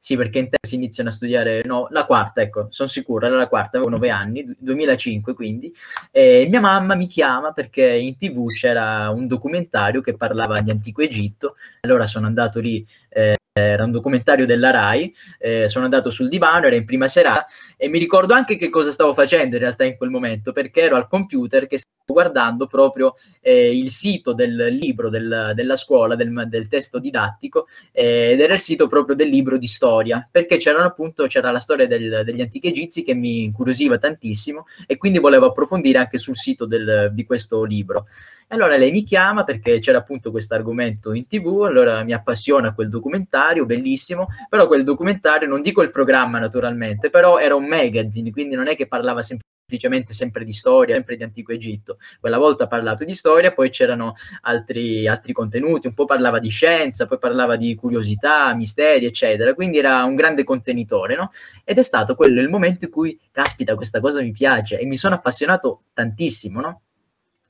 Sì, 0.07 0.15
perché 0.15 0.39
in 0.39 0.47
te 0.47 0.55
si 0.61 0.75
iniziano 0.75 1.09
a 1.09 1.11
studiare, 1.11 1.63
no, 1.65 1.89
la 1.91 2.05
quarta, 2.05 2.39
ecco, 2.41 2.67
sono 2.69 2.87
sicuro, 2.87 3.25
era 3.25 3.35
la 3.35 3.49
quarta, 3.49 3.75
avevo 3.75 3.91
nove 3.91 4.09
anni, 4.09 4.55
2005 4.57 5.33
quindi, 5.33 5.69
e 6.11 6.47
mia 6.49 6.61
mamma 6.61 6.95
mi 6.95 7.07
chiama 7.07 7.51
perché 7.51 7.85
in 7.85 8.15
tv 8.15 8.47
c'era 8.53 9.09
un 9.09 9.27
documentario 9.27 9.99
che 9.99 10.15
parlava 10.15 10.61
di 10.61 10.71
Antico 10.71 11.01
Egitto, 11.01 11.55
allora 11.81 12.05
sono 12.07 12.25
andato 12.25 12.61
lì, 12.61 12.87
eh, 13.09 13.35
era 13.57 13.83
un 13.83 13.91
documentario 13.91 14.45
della 14.45 14.71
RAI, 14.71 15.13
eh, 15.39 15.69
sono 15.69 15.85
andato 15.85 16.09
sul 16.09 16.29
divano, 16.29 16.67
era 16.67 16.75
in 16.75 16.85
prima 16.85 17.07
serata 17.07 17.45
e 17.75 17.87
mi 17.87 17.99
ricordo 17.99 18.33
anche 18.33 18.57
che 18.57 18.69
cosa 18.69 18.91
stavo 18.91 19.13
facendo 19.13 19.55
in 19.55 19.61
realtà 19.61 19.83
in 19.83 19.97
quel 19.97 20.09
momento, 20.09 20.51
perché 20.51 20.81
ero 20.81 20.95
al 20.95 21.07
computer 21.07 21.67
che 21.67 21.79
guardando 22.09 22.67
proprio 22.67 23.15
eh, 23.41 23.77
il 23.77 23.91
sito 23.91 24.31
del 24.33 24.67
libro 24.71 25.09
del, 25.09 25.51
della 25.53 25.75
scuola, 25.75 26.15
del, 26.15 26.47
del 26.47 26.67
testo 26.69 26.99
didattico, 26.99 27.67
eh, 27.91 28.31
ed 28.31 28.39
era 28.39 28.53
il 28.53 28.61
sito 28.61 28.87
proprio 28.87 29.15
del 29.15 29.27
libro 29.27 29.57
di 29.57 29.67
storia, 29.67 30.27
perché 30.31 30.57
c'era 30.57 30.83
appunto 30.85 31.27
c'era 31.27 31.51
la 31.51 31.59
storia 31.59 31.85
del, 31.85 32.21
degli 32.23 32.41
antichi 32.41 32.67
egizi 32.67 33.03
che 33.03 33.13
mi 33.13 33.43
incuriosiva 33.43 33.97
tantissimo 33.97 34.65
e 34.85 34.95
quindi 34.95 35.19
volevo 35.19 35.47
approfondire 35.47 35.97
anche 35.97 36.17
sul 36.17 36.37
sito 36.37 36.65
di 36.65 37.25
questo 37.25 37.63
libro. 37.63 38.05
Allora 38.49 38.77
lei 38.77 38.91
mi 38.91 39.03
chiama 39.03 39.43
perché 39.43 39.79
c'era 39.79 39.97
appunto 39.97 40.31
questo 40.31 40.53
argomento 40.53 41.11
in 41.13 41.27
tv, 41.27 41.63
allora 41.63 42.03
mi 42.03 42.13
appassiona 42.13 42.73
quel 42.73 42.87
documentario, 42.87 43.65
bellissimo, 43.65 44.27
però 44.47 44.67
quel 44.67 44.85
documentario, 44.85 45.49
non 45.49 45.61
dico 45.61 45.81
il 45.81 45.91
programma 45.91 46.39
naturalmente, 46.39 47.09
però 47.09 47.39
era 47.39 47.55
un 47.55 47.65
magazine, 47.65 48.31
quindi 48.31 48.55
non 48.55 48.67
è 48.67 48.75
che 48.77 48.87
parlava 48.87 49.21
sempre 49.21 49.45
semplicemente 49.67 50.13
sempre 50.13 50.45
di 50.45 50.53
storia, 50.53 50.95
sempre 50.95 51.17
di 51.17 51.23
antico 51.23 51.51
Egitto. 51.51 51.97
Quella 52.21 52.37
volta 52.37 52.63
ha 52.63 52.67
parlato 52.67 53.03
di 53.03 53.13
storia, 53.13 53.51
poi 53.51 53.69
c'erano 53.69 54.13
altri, 54.43 55.05
altri 55.09 55.33
contenuti, 55.33 55.87
un 55.87 55.93
po' 55.93 56.05
parlava 56.05 56.39
di 56.39 56.47
scienza, 56.47 57.05
poi 57.05 57.19
parlava 57.19 57.57
di 57.57 57.75
curiosità, 57.75 58.53
misteri, 58.55 59.05
eccetera. 59.05 59.53
Quindi 59.53 59.77
era 59.79 60.05
un 60.05 60.15
grande 60.15 60.45
contenitore, 60.45 61.17
no? 61.17 61.31
Ed 61.65 61.79
è 61.79 61.83
stato 61.83 62.15
quello 62.15 62.39
il 62.39 62.47
momento 62.47 62.85
in 62.85 62.91
cui, 62.91 63.19
caspita, 63.29 63.75
questa 63.75 63.99
cosa 63.99 64.21
mi 64.21 64.31
piace 64.31 64.79
e 64.79 64.85
mi 64.85 64.95
sono 64.95 65.15
appassionato 65.15 65.81
tantissimo, 65.93 66.61
no? 66.61 66.81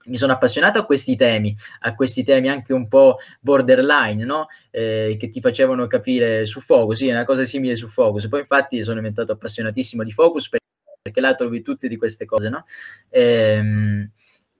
Mi 0.07 0.17
sono 0.17 0.33
appassionato 0.33 0.79
a 0.79 0.85
questi 0.85 1.15
temi, 1.15 1.55
a 1.81 1.95
questi 1.95 2.23
temi 2.23 2.49
anche 2.49 2.73
un 2.73 2.87
po' 2.87 3.17
borderline, 3.39 4.25
no? 4.25 4.47
eh, 4.71 5.15
che 5.19 5.29
ti 5.29 5.39
facevano 5.39 5.87
capire 5.87 6.45
su 6.45 6.59
Focus, 6.59 6.97
sì, 6.97 7.07
è 7.07 7.11
una 7.11 7.25
cosa 7.25 7.43
simile 7.45 7.75
su 7.75 7.87
Focus. 7.87 8.27
Poi 8.27 8.41
infatti 8.41 8.83
sono 8.83 8.97
diventato 8.97 9.31
appassionatissimo 9.31 10.03
di 10.03 10.11
Focus 10.11 10.49
perché 11.01 11.21
là 11.21 11.35
trovi 11.35 11.61
tutte 11.61 11.87
di 11.87 11.97
queste 11.97 12.25
cose, 12.25 12.49
no? 12.49 12.65
Ehm, 13.09 14.09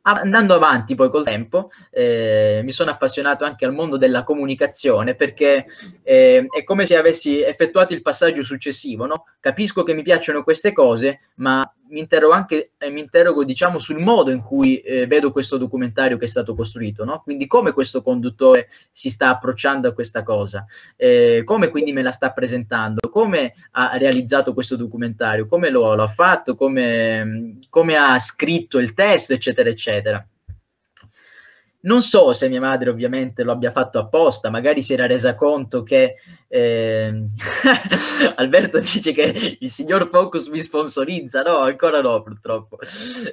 andando 0.01 0.53
avanti 0.53 0.95
poi 0.95 1.09
col 1.09 1.25
tempo, 1.25 1.69
eh, 1.89 2.61
mi 2.63 2.71
sono 2.71 2.91
appassionato 2.91 3.43
anche 3.43 3.65
al 3.65 3.73
mondo 3.73 3.97
della 3.97 4.23
comunicazione 4.23 5.15
perché 5.15 5.65
eh, 6.03 6.45
è 6.49 6.63
come 6.63 6.85
se 6.85 6.95
avessi 6.95 7.41
effettuato 7.41 7.93
il 7.93 8.01
passaggio 8.01 8.43
successivo, 8.43 9.05
no? 9.05 9.25
Capisco 9.39 9.83
che 9.83 9.93
mi 9.93 10.03
piacciono 10.03 10.43
queste 10.43 10.71
cose, 10.71 11.31
ma 11.35 11.69
mi 11.89 11.99
interrogo 11.99 12.33
anche, 12.33 12.71
eh, 12.77 12.89
mi 12.89 12.99
interrogo 12.99 13.43
diciamo 13.43 13.79
sul 13.79 13.99
modo 13.99 14.31
in 14.31 14.41
cui 14.41 14.79
eh, 14.79 15.07
vedo 15.07 15.31
questo 15.31 15.57
documentario 15.57 16.17
che 16.17 16.25
è 16.25 16.27
stato 16.27 16.55
costruito, 16.55 17.03
no? 17.03 17.21
Quindi 17.23 17.47
come 17.47 17.71
questo 17.71 18.01
conduttore 18.01 18.69
si 18.91 19.09
sta 19.09 19.29
approcciando 19.29 19.87
a 19.87 19.93
questa 19.93 20.23
cosa, 20.23 20.65
eh, 20.95 21.43
come 21.45 21.69
quindi 21.69 21.93
me 21.93 22.01
la 22.01 22.11
sta 22.11 22.31
presentando, 22.31 23.09
come 23.09 23.53
ha 23.71 23.97
realizzato 23.97 24.53
questo 24.53 24.75
documentario, 24.75 25.47
come 25.47 25.69
lo, 25.69 25.95
lo 25.95 26.03
ha 26.03 26.07
fatto, 26.07 26.55
come, 26.55 27.59
come 27.69 27.95
ha 27.95 28.19
scritto 28.19 28.79
il 28.79 28.93
testo, 28.93 29.33
eccetera, 29.33 29.69
eccetera. 29.69 30.27
Non 31.79 32.01
so 32.01 32.33
se 32.33 32.49
mia 32.49 32.59
madre 32.59 32.89
ovviamente 32.89 33.43
lo 33.43 33.51
abbia 33.51 33.71
fatto 33.71 33.99
apposta, 33.99 34.49
magari 34.49 34.81
si 34.81 34.93
era 34.93 35.05
resa 35.05 35.35
conto 35.35 35.83
che 35.83 36.15
eh, 36.49 37.11
Alberto 38.35 38.79
dice 38.79 39.11
che 39.11 39.57
il 39.59 39.69
signor 39.69 40.07
Focus 40.09 40.47
mi 40.47 40.61
sponsorizza, 40.61 41.41
no, 41.41 41.57
ancora 41.57 42.01
no 42.01 42.21
purtroppo. 42.21 42.77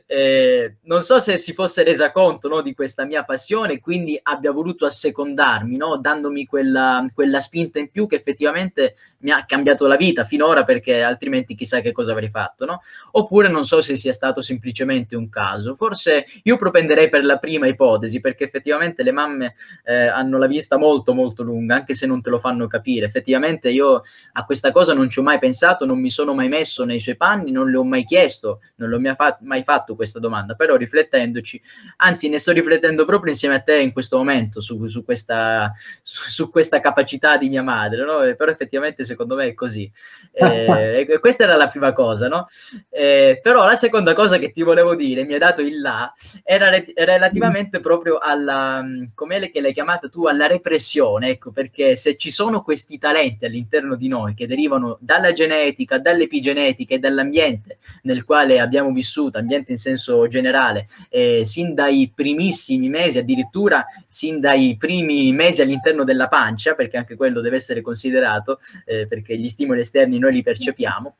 Eh, 0.06 0.76
non 0.82 1.02
so 1.02 1.20
se 1.20 1.38
si 1.38 1.52
fosse 1.52 1.82
resa 1.84 2.10
conto 2.10 2.48
no, 2.48 2.60
di 2.60 2.74
questa 2.74 3.04
mia 3.04 3.24
passione, 3.24 3.80
quindi 3.80 4.18
abbia 4.20 4.50
voluto 4.50 4.84
assecondarmi, 4.86 5.76
no, 5.76 5.96
dandomi 5.96 6.46
quella, 6.46 7.06
quella 7.14 7.40
spinta 7.40 7.78
in 7.78 7.90
più 7.90 8.06
che 8.06 8.16
effettivamente 8.16 8.96
mi 9.24 9.30
ha 9.30 9.44
cambiato 9.46 9.86
la 9.86 9.96
vita 9.96 10.24
finora 10.24 10.64
perché 10.64 11.02
altrimenti 11.02 11.54
chissà 11.54 11.80
che 11.80 11.92
cosa 11.92 12.12
avrei 12.12 12.28
fatto, 12.28 12.66
no? 12.66 12.82
Oppure 13.12 13.48
non 13.48 13.64
so 13.64 13.80
se 13.80 13.96
sia 13.96 14.12
stato 14.12 14.42
semplicemente 14.42 15.16
un 15.16 15.28
caso. 15.30 15.74
Forse 15.76 16.26
io 16.42 16.56
propenderei 16.56 17.08
per 17.08 17.24
la 17.24 17.38
prima 17.38 17.66
ipotesi 17.66 18.20
perché 18.20 18.44
effettivamente 18.44 19.02
le 19.02 19.12
mamme 19.12 19.54
eh, 19.84 20.06
hanno 20.06 20.38
la 20.38 20.46
vista 20.46 20.76
molto 20.76 21.14
molto 21.14 21.42
lunga, 21.42 21.74
anche 21.74 21.94
se 21.94 22.06
non 22.06 22.20
te 22.20 22.30
lo 22.30 22.38
fanno 22.38 22.66
capire. 22.66 23.03
Effettivamente 23.06 23.70
io 23.70 24.02
a 24.32 24.44
questa 24.44 24.72
cosa 24.72 24.94
non 24.94 25.08
ci 25.08 25.18
ho 25.18 25.22
mai 25.22 25.38
pensato, 25.38 25.84
non 25.84 26.00
mi 26.00 26.10
sono 26.10 26.34
mai 26.34 26.48
messo 26.48 26.84
nei 26.84 27.00
suoi 27.00 27.16
panni, 27.16 27.50
non 27.50 27.70
le 27.70 27.76
ho 27.76 27.84
mai 27.84 28.04
chiesto, 28.04 28.60
non 28.76 28.88
l'ho 28.88 28.98
mai, 28.98 29.14
fa- 29.14 29.38
mai 29.42 29.62
fatto 29.62 29.94
questa 29.94 30.18
domanda, 30.18 30.54
però 30.54 30.76
riflettendoci, 30.76 31.60
anzi 31.98 32.28
ne 32.28 32.38
sto 32.38 32.52
riflettendo 32.52 33.04
proprio 33.04 33.32
insieme 33.32 33.56
a 33.56 33.60
te 33.60 33.78
in 33.78 33.92
questo 33.92 34.16
momento 34.16 34.60
su, 34.60 34.86
su, 34.88 35.04
questa, 35.04 35.72
su 36.02 36.50
questa, 36.50 36.80
capacità 36.80 37.36
di 37.36 37.48
mia 37.48 37.62
madre, 37.62 38.04
no? 38.04 38.18
però 38.36 38.50
effettivamente 38.50 39.04
secondo 39.04 39.36
me 39.36 39.46
è 39.46 39.54
così. 39.54 39.90
Eh, 40.32 41.18
questa 41.20 41.44
era 41.44 41.56
la 41.56 41.68
prima 41.68 41.92
cosa, 41.92 42.28
no? 42.28 42.46
Eh, 42.90 43.40
però 43.42 43.64
la 43.64 43.76
seconda 43.76 44.14
cosa 44.14 44.38
che 44.38 44.50
ti 44.50 44.62
volevo 44.62 44.94
dire, 44.94 45.24
mi 45.24 45.34
ha 45.34 45.38
dato 45.38 45.60
il 45.60 45.80
là, 45.80 46.12
era 46.42 46.70
re- 46.70 46.92
relativamente 46.94 47.80
proprio 47.80 48.18
alla, 48.18 48.82
come 49.14 49.50
che 49.50 49.60
l'hai 49.60 49.72
chiamata 49.72 50.08
tu, 50.08 50.26
alla 50.26 50.46
repressione, 50.46 51.30
ecco, 51.30 51.50
perché 51.50 51.96
se 51.96 52.16
ci 52.16 52.30
sono 52.30 52.62
questi 52.62 52.93
talenti 52.98 53.44
all'interno 53.44 53.94
di 53.96 54.08
noi 54.08 54.34
che 54.34 54.46
derivano 54.46 54.98
dalla 55.00 55.32
genetica, 55.32 55.98
dall'epigenetica 55.98 56.94
e 56.94 56.98
dall'ambiente 56.98 57.78
nel 58.02 58.24
quale 58.24 58.60
abbiamo 58.60 58.92
vissuto, 58.92 59.38
ambiente 59.38 59.72
in 59.72 59.78
senso 59.78 60.26
generale, 60.28 60.88
eh, 61.08 61.42
sin 61.44 61.74
dai 61.74 62.12
primissimi 62.14 62.88
mesi, 62.88 63.18
addirittura 63.18 63.84
sin 64.08 64.40
dai 64.40 64.76
primi 64.78 65.32
mesi 65.32 65.62
all'interno 65.62 66.04
della 66.04 66.28
pancia, 66.28 66.74
perché 66.74 66.96
anche 66.96 67.16
quello 67.16 67.40
deve 67.40 67.56
essere 67.56 67.80
considerato, 67.80 68.60
eh, 68.84 69.06
perché 69.06 69.36
gli 69.36 69.48
stimoli 69.48 69.80
esterni 69.80 70.18
noi 70.18 70.32
li 70.32 70.42
percepiamo, 70.42 71.16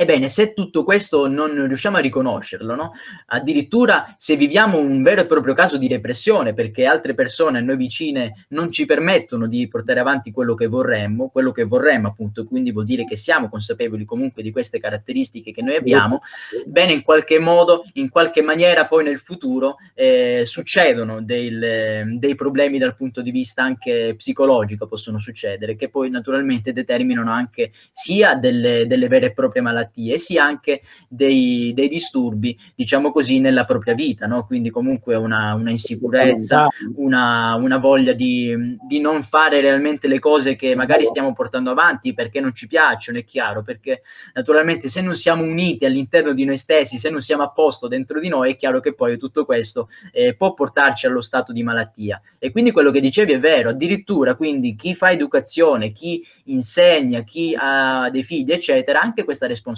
Ebbene, 0.00 0.28
se 0.28 0.54
tutto 0.54 0.84
questo 0.84 1.26
non 1.26 1.66
riusciamo 1.66 1.96
a 1.96 2.00
riconoscerlo, 2.00 2.76
no? 2.76 2.92
addirittura 3.26 4.14
se 4.16 4.36
viviamo 4.36 4.78
un 4.78 5.02
vero 5.02 5.22
e 5.22 5.26
proprio 5.26 5.54
caso 5.54 5.76
di 5.76 5.88
repressione, 5.88 6.54
perché 6.54 6.86
altre 6.86 7.14
persone 7.14 7.58
a 7.58 7.60
noi 7.60 7.76
vicine 7.76 8.46
non 8.50 8.70
ci 8.70 8.86
permettono 8.86 9.48
di 9.48 9.66
portare 9.66 9.98
avanti 9.98 10.30
quello 10.30 10.54
che 10.54 10.68
vorremmo, 10.68 11.30
quello 11.30 11.50
che 11.50 11.64
vorremmo 11.64 12.06
appunto, 12.06 12.44
quindi 12.44 12.70
vuol 12.70 12.84
dire 12.84 13.06
che 13.06 13.16
siamo 13.16 13.48
consapevoli 13.48 14.04
comunque 14.04 14.44
di 14.44 14.52
queste 14.52 14.78
caratteristiche 14.78 15.50
che 15.50 15.62
noi 15.62 15.74
abbiamo, 15.74 16.22
bene, 16.64 16.92
in 16.92 17.02
qualche 17.02 17.40
modo, 17.40 17.84
in 17.94 18.08
qualche 18.08 18.40
maniera 18.40 18.86
poi 18.86 19.02
nel 19.02 19.18
futuro 19.18 19.78
eh, 19.94 20.44
succedono 20.46 21.22
del, 21.22 22.18
dei 22.20 22.36
problemi 22.36 22.78
dal 22.78 22.94
punto 22.94 23.20
di 23.20 23.32
vista 23.32 23.64
anche 23.64 24.14
psicologico, 24.16 24.86
possono 24.86 25.18
succedere, 25.18 25.74
che 25.74 25.88
poi 25.88 26.08
naturalmente 26.08 26.72
determinano 26.72 27.32
anche 27.32 27.72
sia 27.92 28.36
delle, 28.36 28.86
delle 28.86 29.08
vere 29.08 29.26
e 29.26 29.32
proprie 29.32 29.60
malattie, 29.60 29.86
malattie, 29.88 30.18
sia 30.18 30.44
anche 30.44 30.82
dei, 31.08 31.72
dei, 31.74 31.88
disturbi, 31.88 32.56
diciamo 32.74 33.10
così, 33.10 33.40
nella 33.40 33.64
propria 33.64 33.94
vita, 33.94 34.26
no? 34.26 34.44
quindi 34.46 34.70
comunque 34.70 35.14
una, 35.14 35.54
una 35.54 35.70
insicurezza, 35.70 36.68
una, 36.96 37.54
una 37.54 37.78
voglia 37.78 38.12
di, 38.12 38.76
di, 38.86 39.00
non 39.00 39.22
fare 39.22 39.60
realmente 39.60 40.06
le 40.06 40.18
cose 40.18 40.54
che 40.54 40.74
magari 40.74 41.04
stiamo 41.06 41.32
portando 41.32 41.70
avanti 41.70 42.12
perché 42.12 42.40
non 42.40 42.54
ci 42.54 42.66
piacciono, 42.66 43.18
è 43.18 43.24
chiaro, 43.24 43.62
perché 43.62 44.02
naturalmente 44.34 44.88
se 44.88 45.00
non 45.00 45.14
siamo 45.14 45.42
uniti 45.42 45.84
all'interno 45.84 46.32
di 46.32 46.44
noi 46.44 46.58
stessi, 46.58 46.98
se 46.98 47.10
non 47.10 47.20
siamo 47.20 47.42
a 47.42 47.50
posto 47.50 47.88
dentro 47.88 48.20
di 48.20 48.28
noi, 48.28 48.52
è 48.52 48.56
chiaro 48.56 48.80
che 48.80 48.94
poi 48.94 49.16
tutto 49.16 49.44
questo 49.44 49.88
eh, 50.12 50.34
può 50.34 50.54
portarci 50.54 51.06
allo 51.06 51.20
stato 51.20 51.52
di 51.52 51.62
malattia. 51.62 52.20
E 52.38 52.50
quindi 52.50 52.70
quello 52.70 52.90
che 52.90 53.00
dicevi 53.00 53.32
è 53.32 53.40
vero, 53.40 53.70
addirittura 53.70 54.34
quindi 54.34 54.74
chi 54.74 54.94
fa 54.94 55.10
educazione, 55.10 55.92
chi 55.92 56.24
insegna, 56.44 57.22
chi 57.22 57.56
ha 57.58 58.08
dei 58.10 58.24
figli, 58.24 58.52
eccetera, 58.52 59.00
anche 59.00 59.24
questa 59.24 59.46
responsabilità 59.46 59.77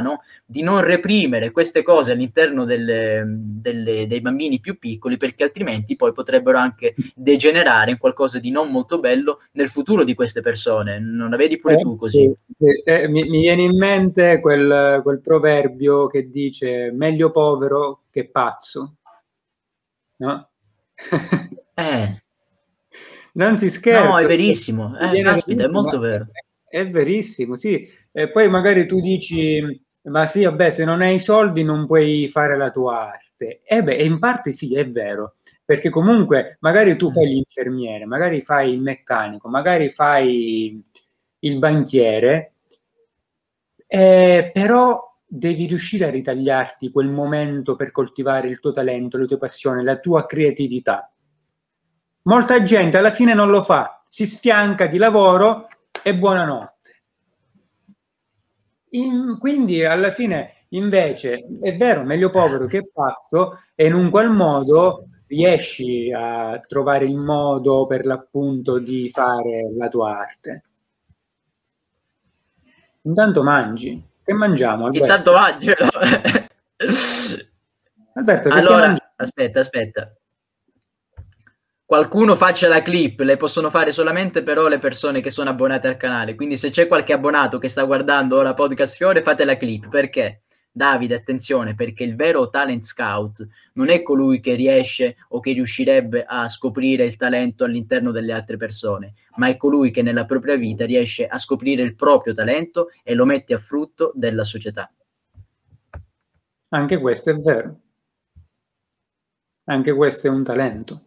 no? 0.00 0.22
di 0.44 0.62
non 0.62 0.80
reprimere 0.80 1.50
queste 1.50 1.82
cose 1.82 2.12
all'interno 2.12 2.64
delle, 2.64 3.24
delle, 3.26 4.06
dei 4.06 4.20
bambini 4.20 4.60
più 4.60 4.78
piccoli, 4.78 5.16
perché 5.16 5.44
altrimenti 5.44 5.96
poi 5.96 6.12
potrebbero 6.12 6.58
anche 6.58 6.94
degenerare 7.14 7.92
in 7.92 7.98
qualcosa 7.98 8.38
di 8.38 8.50
non 8.50 8.70
molto 8.70 8.98
bello 8.98 9.40
nel 9.52 9.70
futuro 9.70 10.04
di 10.04 10.14
queste 10.14 10.40
persone. 10.40 10.98
Non 10.98 11.30
la 11.30 11.36
vedi 11.36 11.58
pure 11.58 11.74
eh, 11.74 11.80
tu 11.80 11.96
così? 11.96 12.24
Eh, 12.58 12.82
eh, 12.84 13.08
mi, 13.08 13.22
mi, 13.28 13.40
viene 13.40 13.62
in 13.62 13.76
mente 13.76 14.40
quel, 14.40 15.00
quel 15.02 15.20
proverbio 15.20 16.06
che 16.06 16.30
dice 16.30 16.90
meglio 16.92 17.30
povero 17.30 18.02
che 18.10 18.28
pazzo. 18.28 18.96
No? 20.16 20.48
eh. 21.74 22.20
Non 23.36 23.58
si 23.58 23.68
scherza. 23.68 24.08
No, 24.08 24.18
è 24.18 24.26
verissimo. 24.26 24.98
Eh, 24.98 25.20
caspita, 25.20 25.64
è 25.64 25.68
molto 25.68 25.98
vero. 25.98 26.28
È 26.66 26.88
verissimo, 26.88 27.56
sì. 27.56 27.86
E 28.18 28.30
poi 28.30 28.48
magari 28.48 28.86
tu 28.86 28.98
dici, 28.98 29.60
ma 30.04 30.24
sì, 30.26 30.44
vabbè, 30.44 30.70
se 30.70 30.86
non 30.86 31.02
hai 31.02 31.16
i 31.16 31.20
soldi 31.20 31.62
non 31.62 31.84
puoi 31.86 32.30
fare 32.32 32.56
la 32.56 32.70
tua 32.70 33.10
arte. 33.12 33.60
E 33.62 33.82
beh, 33.82 33.96
in 33.96 34.18
parte 34.18 34.52
sì, 34.52 34.74
è 34.74 34.88
vero. 34.88 35.34
Perché 35.62 35.90
comunque 35.90 36.56
magari 36.60 36.96
tu 36.96 37.12
fai 37.12 37.26
l'infermiere, 37.26 38.06
magari 38.06 38.40
fai 38.40 38.72
il 38.72 38.80
meccanico, 38.80 39.50
magari 39.50 39.90
fai 39.92 40.82
il 41.40 41.58
banchiere, 41.58 42.54
eh, 43.86 44.50
però 44.50 44.98
devi 45.26 45.66
riuscire 45.66 46.06
a 46.06 46.10
ritagliarti 46.10 46.90
quel 46.90 47.08
momento 47.08 47.76
per 47.76 47.90
coltivare 47.90 48.48
il 48.48 48.60
tuo 48.60 48.72
talento, 48.72 49.18
le 49.18 49.26
tue 49.26 49.36
passioni, 49.36 49.84
la 49.84 49.98
tua 49.98 50.24
creatività. 50.24 51.12
Molta 52.22 52.62
gente 52.62 52.96
alla 52.96 53.12
fine 53.12 53.34
non 53.34 53.50
lo 53.50 53.62
fa, 53.62 54.02
si 54.08 54.24
sfianca 54.24 54.86
di 54.86 54.96
lavoro 54.96 55.68
e 56.02 56.16
buonanotte. 56.16 56.75
In, 58.90 59.36
quindi 59.38 59.84
alla 59.84 60.12
fine 60.12 60.64
invece 60.70 61.44
è 61.60 61.76
vero, 61.76 62.02
meglio 62.04 62.30
povero 62.30 62.66
che 62.66 62.88
pazzo 62.92 63.60
e 63.74 63.86
in 63.86 63.94
un 63.94 64.10
qual 64.10 64.30
modo 64.30 65.08
riesci 65.26 66.12
a 66.12 66.60
trovare 66.66 67.04
il 67.04 67.16
modo 67.16 67.86
per 67.86 68.06
l'appunto 68.06 68.78
di 68.78 69.10
fare 69.10 69.72
la 69.76 69.88
tua 69.88 70.18
arte. 70.18 70.64
Intanto 73.02 73.42
mangi. 73.42 74.02
Che 74.22 74.32
mangiamo? 74.32 74.86
Alberto? 74.86 75.04
Intanto 75.04 75.32
mangi. 75.32 75.70
Alberto, 78.14 78.48
allora, 78.48 78.96
aspetta, 79.16 79.60
aspetta 79.60 80.16
qualcuno 81.86 82.34
faccia 82.34 82.66
la 82.66 82.82
clip, 82.82 83.20
le 83.20 83.36
possono 83.36 83.70
fare 83.70 83.92
solamente 83.92 84.42
però 84.42 84.66
le 84.66 84.80
persone 84.80 85.20
che 85.20 85.30
sono 85.30 85.50
abbonate 85.50 85.86
al 85.86 85.96
canale. 85.96 86.34
Quindi 86.34 86.56
se 86.56 86.70
c'è 86.70 86.88
qualche 86.88 87.12
abbonato 87.12 87.58
che 87.58 87.68
sta 87.68 87.84
guardando 87.84 88.36
ora 88.36 88.54
Podcast 88.54 88.96
Fiore, 88.96 89.22
fate 89.22 89.44
la 89.44 89.56
clip. 89.56 89.88
Perché? 89.88 90.42
Davide, 90.70 91.14
attenzione, 91.14 91.74
perché 91.74 92.04
il 92.04 92.16
vero 92.16 92.50
talent 92.50 92.84
scout 92.84 93.46
non 93.74 93.88
è 93.88 94.02
colui 94.02 94.40
che 94.40 94.54
riesce 94.54 95.16
o 95.28 95.40
che 95.40 95.52
riuscirebbe 95.52 96.24
a 96.28 96.50
scoprire 96.50 97.04
il 97.04 97.16
talento 97.16 97.64
all'interno 97.64 98.10
delle 98.10 98.34
altre 98.34 98.58
persone, 98.58 99.14
ma 99.36 99.46
è 99.46 99.56
colui 99.56 99.90
che 99.90 100.02
nella 100.02 100.26
propria 100.26 100.56
vita 100.56 100.84
riesce 100.84 101.26
a 101.26 101.38
scoprire 101.38 101.80
il 101.80 101.94
proprio 101.94 102.34
talento 102.34 102.88
e 103.02 103.14
lo 103.14 103.24
mette 103.24 103.54
a 103.54 103.58
frutto 103.58 104.12
della 104.14 104.44
società. 104.44 104.92
Anche 106.70 106.98
questo 106.98 107.30
è 107.30 107.36
vero. 107.36 107.80
Anche 109.68 109.94
questo 109.94 110.26
è 110.26 110.30
un 110.30 110.44
talento 110.44 111.05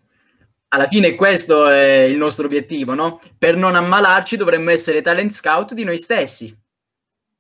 alla 0.70 0.88
fine 0.88 1.16
questo 1.16 1.68
è 1.68 2.02
il 2.02 2.18
nostro 2.18 2.46
obiettivo, 2.46 2.94
no? 2.94 3.22
Per 3.38 3.56
non 3.56 3.76
ammalarci 3.76 4.38
dovremmo 4.38 4.70
essere 4.70 5.02
talent 5.02 5.32
scout 5.32 5.74
di 5.74 5.84
noi 5.84 5.98
stessi. 5.98 6.56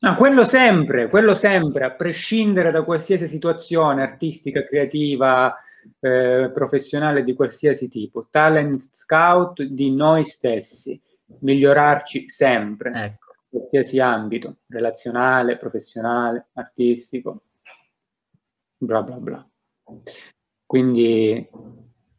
No, 0.01 0.15
quello 0.15 0.45
sempre, 0.45 1.09
quello 1.09 1.35
sempre, 1.35 1.83
a 1.83 1.91
prescindere 1.91 2.71
da 2.71 2.83
qualsiasi 2.83 3.27
situazione 3.27 4.01
artistica, 4.01 4.65
creativa, 4.65 5.53
eh, 5.99 6.49
professionale 6.53 7.21
di 7.23 7.33
qualsiasi 7.33 7.89
tipo. 7.89 8.27
Talent 8.31 8.81
scout 8.93 9.61
di 9.61 9.93
noi 9.93 10.23
stessi, 10.25 10.99
migliorarci 11.41 12.29
sempre, 12.29 12.91
ecco. 12.91 13.33
in 13.49 13.59
qualsiasi 13.59 13.99
ambito, 13.99 14.59
relazionale, 14.67 15.57
professionale, 15.57 16.47
artistico, 16.53 17.43
bla 18.77 19.03
bla 19.03 19.17
bla. 19.17 19.49
Quindi 20.65 21.47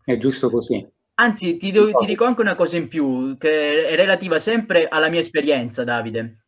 è 0.05 0.16
giusto 0.18 0.51
così. 0.51 0.87
Anzi, 1.21 1.59
ti, 1.59 1.71
do, 1.71 1.93
ti 1.93 2.07
dico 2.07 2.25
anche 2.25 2.41
una 2.41 2.55
cosa 2.55 2.79
in 2.79 2.89
più, 2.89 3.37
che 3.37 3.87
è 3.87 3.95
relativa 3.95 4.39
sempre 4.39 4.89
alla 4.89 5.11
mia 5.11 5.21
esperienza, 5.21 5.85
Davide. 5.85 6.45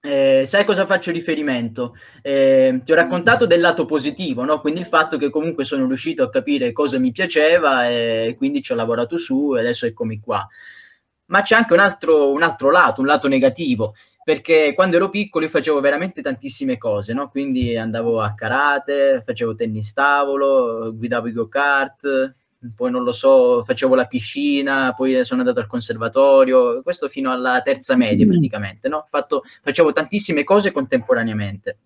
Eh, 0.00 0.42
sai 0.44 0.64
cosa 0.64 0.86
faccio 0.86 1.12
riferimento? 1.12 1.94
Eh, 2.20 2.80
ti 2.84 2.90
ho 2.90 2.96
raccontato 2.96 3.46
del 3.46 3.60
lato 3.60 3.86
positivo, 3.86 4.44
no? 4.44 4.60
quindi 4.60 4.80
il 4.80 4.86
fatto 4.86 5.18
che 5.18 5.30
comunque 5.30 5.64
sono 5.64 5.86
riuscito 5.86 6.24
a 6.24 6.30
capire 6.30 6.72
cosa 6.72 6.98
mi 6.98 7.12
piaceva 7.12 7.88
e 7.88 8.34
quindi 8.36 8.60
ci 8.60 8.72
ho 8.72 8.74
lavorato 8.74 9.18
su 9.18 9.54
e 9.56 9.60
adesso 9.60 9.86
eccomi 9.86 10.18
qua. 10.18 10.44
Ma 11.26 11.42
c'è 11.42 11.54
anche 11.54 11.72
un 11.74 11.78
altro, 11.80 12.32
un 12.32 12.42
altro 12.42 12.70
lato, 12.72 13.00
un 13.00 13.06
lato 13.06 13.28
negativo, 13.28 13.94
perché 14.24 14.74
quando 14.74 14.96
ero 14.96 15.10
piccolo 15.10 15.44
io 15.44 15.50
facevo 15.50 15.78
veramente 15.78 16.22
tantissime 16.22 16.76
cose, 16.76 17.12
no? 17.12 17.28
quindi 17.30 17.76
andavo 17.76 18.20
a 18.20 18.34
karate, 18.34 19.22
facevo 19.24 19.54
tennis 19.54 19.92
tavolo, 19.92 20.92
guidavo 20.92 21.28
i 21.28 21.32
go-kart, 21.32 22.34
poi 22.74 22.90
non 22.90 23.04
lo 23.04 23.12
so, 23.12 23.62
facevo 23.64 23.94
la 23.94 24.06
piscina, 24.06 24.92
poi 24.94 25.24
sono 25.24 25.40
andato 25.40 25.60
al 25.60 25.66
conservatorio, 25.66 26.82
questo 26.82 27.08
fino 27.08 27.30
alla 27.30 27.60
terza 27.62 27.94
media 27.96 28.26
mm. 28.26 28.28
praticamente, 28.28 28.88
no? 28.88 29.06
Fatto, 29.08 29.44
facevo 29.62 29.92
tantissime 29.92 30.42
cose 30.44 30.72
contemporaneamente. 30.72 31.78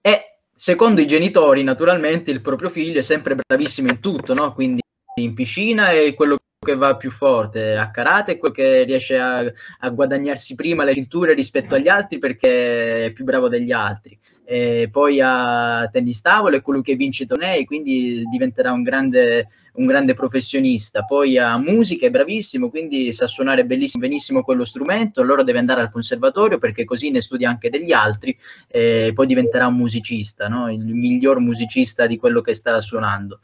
E 0.00 0.38
secondo 0.54 1.00
i 1.00 1.06
genitori, 1.06 1.62
naturalmente, 1.62 2.30
il 2.30 2.40
proprio 2.40 2.68
figlio 2.68 2.98
è 2.98 3.02
sempre 3.02 3.36
bravissimo 3.36 3.90
in 3.90 4.00
tutto, 4.00 4.34
no? 4.34 4.52
Quindi 4.52 4.82
in 5.16 5.34
piscina 5.34 5.90
è 5.90 6.12
quello 6.14 6.38
che 6.58 6.74
va 6.74 6.96
più 6.96 7.12
forte, 7.12 7.76
a 7.76 7.90
karate 7.90 8.32
è 8.32 8.38
quello 8.38 8.54
che 8.54 8.82
riesce 8.82 9.18
a, 9.18 9.38
a 9.38 9.90
guadagnarsi 9.90 10.56
prima 10.56 10.82
le 10.82 10.94
cinture 10.94 11.32
rispetto 11.32 11.76
agli 11.76 11.86
altri 11.86 12.18
perché 12.18 13.06
è 13.06 13.12
più 13.12 13.24
bravo 13.24 13.48
degli 13.48 13.70
altri 13.70 14.18
e 14.48 14.88
poi 14.92 15.20
a 15.20 15.88
tennis 15.90 16.20
tavolo 16.20 16.54
è 16.54 16.62
colui 16.62 16.80
che 16.80 16.94
vince 16.94 17.24
i 17.24 17.26
tornei, 17.26 17.64
quindi 17.64 18.22
diventerà 18.30 18.70
un 18.70 18.84
grande, 18.84 19.48
un 19.72 19.86
grande 19.86 20.14
professionista. 20.14 21.02
Poi 21.02 21.36
a 21.36 21.58
musica 21.58 22.06
è 22.06 22.10
bravissimo, 22.10 22.70
quindi 22.70 23.12
sa 23.12 23.26
suonare 23.26 23.64
benissimo 23.66 24.44
quello 24.44 24.64
strumento, 24.64 25.20
allora 25.20 25.42
deve 25.42 25.58
andare 25.58 25.80
al 25.80 25.90
conservatorio 25.90 26.58
perché 26.58 26.84
così 26.84 27.10
ne 27.10 27.22
studia 27.22 27.48
anche 27.48 27.70
degli 27.70 27.90
altri 27.90 28.38
e 28.68 29.10
poi 29.12 29.26
diventerà 29.26 29.66
un 29.66 29.74
musicista, 29.74 30.46
no? 30.46 30.70
il 30.70 30.84
miglior 30.84 31.40
musicista 31.40 32.06
di 32.06 32.16
quello 32.16 32.40
che 32.40 32.54
sta 32.54 32.80
suonando. 32.80 33.40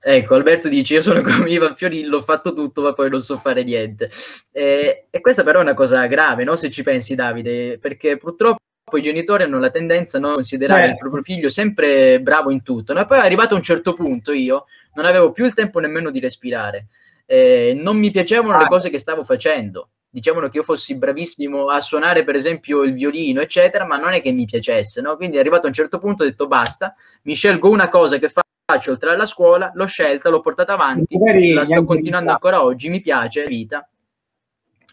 Ecco, 0.00 0.34
Alberto 0.36 0.68
dice: 0.68 0.94
Io 0.94 1.00
sono 1.02 1.20
come 1.20 1.50
Ivan 1.50 1.74
Fiorillo, 1.76 2.18
ho 2.18 2.22
fatto 2.22 2.54
tutto, 2.54 2.80
ma 2.80 2.94
poi 2.94 3.10
non 3.10 3.20
so 3.20 3.36
fare 3.38 3.64
niente. 3.64 4.08
E, 4.52 5.08
e 5.10 5.20
questa, 5.20 5.42
però, 5.42 5.58
è 5.58 5.62
una 5.62 5.74
cosa 5.74 6.06
grave, 6.06 6.44
no? 6.44 6.54
Se 6.56 6.70
ci 6.70 6.84
pensi, 6.84 7.16
Davide, 7.16 7.78
perché 7.78 8.16
purtroppo 8.16 8.60
i 8.96 9.02
genitori 9.02 9.42
hanno 9.42 9.58
la 9.58 9.70
tendenza 9.70 10.18
no, 10.18 10.30
a 10.30 10.34
considerare 10.34 10.86
Beh. 10.86 10.88
il 10.92 10.96
proprio 10.96 11.22
figlio 11.22 11.48
sempre 11.48 12.20
bravo 12.20 12.50
in 12.50 12.62
tutto. 12.62 12.92
No? 12.94 13.04
Poi 13.06 13.18
arrivato 13.18 13.54
a 13.54 13.56
un 13.56 13.62
certo 13.62 13.92
punto 13.94 14.32
io 14.32 14.66
non 14.94 15.04
avevo 15.04 15.32
più 15.32 15.44
il 15.44 15.54
tempo 15.54 15.78
nemmeno 15.78 16.10
di 16.10 16.20
respirare. 16.20 16.86
Eh, 17.26 17.78
non 17.78 17.98
mi 17.98 18.10
piacevano 18.10 18.56
ah. 18.56 18.62
le 18.62 18.66
cose 18.66 18.88
che 18.90 18.98
stavo 18.98 19.24
facendo. 19.24 19.90
Dicevano 20.08 20.48
che 20.48 20.56
io 20.56 20.62
fossi 20.62 20.96
bravissimo 20.96 21.68
a 21.68 21.80
suonare, 21.82 22.24
per 22.24 22.34
esempio, 22.34 22.82
il 22.82 22.94
violino, 22.94 23.42
eccetera, 23.42 23.84
ma 23.84 23.98
non 23.98 24.14
è 24.14 24.22
che 24.22 24.32
mi 24.32 24.46
piacesse. 24.46 25.02
No? 25.02 25.16
Quindi 25.16 25.38
arrivato 25.38 25.66
a 25.66 25.68
un 25.68 25.74
certo 25.74 25.98
punto 25.98 26.22
ho 26.22 26.26
detto 26.26 26.46
basta, 26.46 26.94
mi 27.24 27.34
scelgo 27.34 27.68
una 27.68 27.88
cosa 27.88 28.16
che 28.16 28.30
faccio 28.30 28.90
oltre 28.90 29.10
alla 29.10 29.26
scuola, 29.26 29.70
l'ho 29.74 29.86
scelta, 29.86 30.30
l'ho 30.30 30.40
portata 30.40 30.72
avanti, 30.72 31.18
la 31.52 31.64
sto 31.64 31.84
continuando 31.84 32.30
ancora 32.32 32.62
oggi, 32.62 32.88
mi 32.88 33.00
piace, 33.00 33.44
vita 33.44 33.86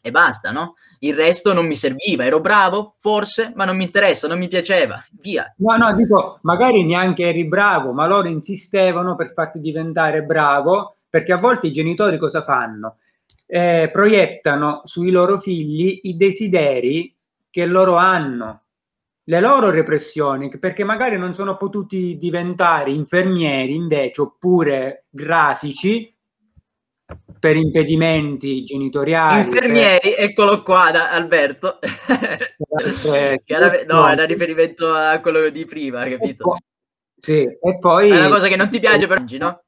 e 0.05 0.11
basta, 0.11 0.51
no? 0.51 0.75
Il 0.99 1.15
resto 1.15 1.51
non 1.51 1.65
mi 1.65 1.75
serviva, 1.75 2.25
ero 2.25 2.39
bravo, 2.39 2.93
forse, 2.99 3.51
ma 3.55 3.65
non 3.65 3.75
mi 3.75 3.85
interessa, 3.85 4.27
non 4.27 4.37
mi 4.37 4.47
piaceva, 4.47 5.03
via. 5.19 5.51
No, 5.57 5.75
no, 5.77 5.95
dico, 5.95 6.37
magari 6.43 6.85
neanche 6.85 7.23
eri 7.23 7.47
bravo, 7.47 7.91
ma 7.91 8.05
loro 8.05 8.27
insistevano 8.27 9.15
per 9.15 9.33
farti 9.33 9.59
diventare 9.59 10.21
bravo, 10.21 10.97
perché 11.09 11.33
a 11.33 11.37
volte 11.37 11.67
i 11.67 11.71
genitori 11.71 12.19
cosa 12.19 12.43
fanno? 12.43 12.97
Eh, 13.47 13.89
proiettano 13.91 14.81
sui 14.83 15.09
loro 15.09 15.39
figli 15.39 16.01
i 16.03 16.15
desideri 16.15 17.11
che 17.49 17.65
loro 17.65 17.95
hanno, 17.95 18.65
le 19.23 19.39
loro 19.39 19.71
repressioni, 19.71 20.55
perché 20.59 20.83
magari 20.83 21.17
non 21.17 21.33
sono 21.33 21.57
potuti 21.57 22.15
diventare 22.15 22.91
infermieri 22.91 23.73
invece, 23.73 24.21
oppure 24.21 25.05
grafici, 25.09 26.14
per 27.39 27.55
impedimenti 27.55 28.63
genitoriali. 28.63 29.45
Infermieri, 29.45 30.15
per... 30.15 30.23
eccolo 30.23 30.63
qua, 30.63 30.91
da 30.91 31.11
Alberto. 31.11 31.79
Eh, 32.77 33.85
no, 33.87 34.07
era 34.09 34.25
riferimento 34.25 34.93
a 34.93 35.21
quello 35.21 35.47
di 35.49 35.65
prima, 35.65 36.05
capito? 36.07 36.57
sì, 37.17 37.41
e 37.41 37.79
poi... 37.79 38.09
È 38.09 38.17
una 38.17 38.27
cosa 38.27 38.49
che 38.49 38.57
non 38.57 38.69
ti 38.69 38.79
piace 38.79 39.07
per 39.07 39.19
oggi, 39.19 39.37
no? 39.37 39.63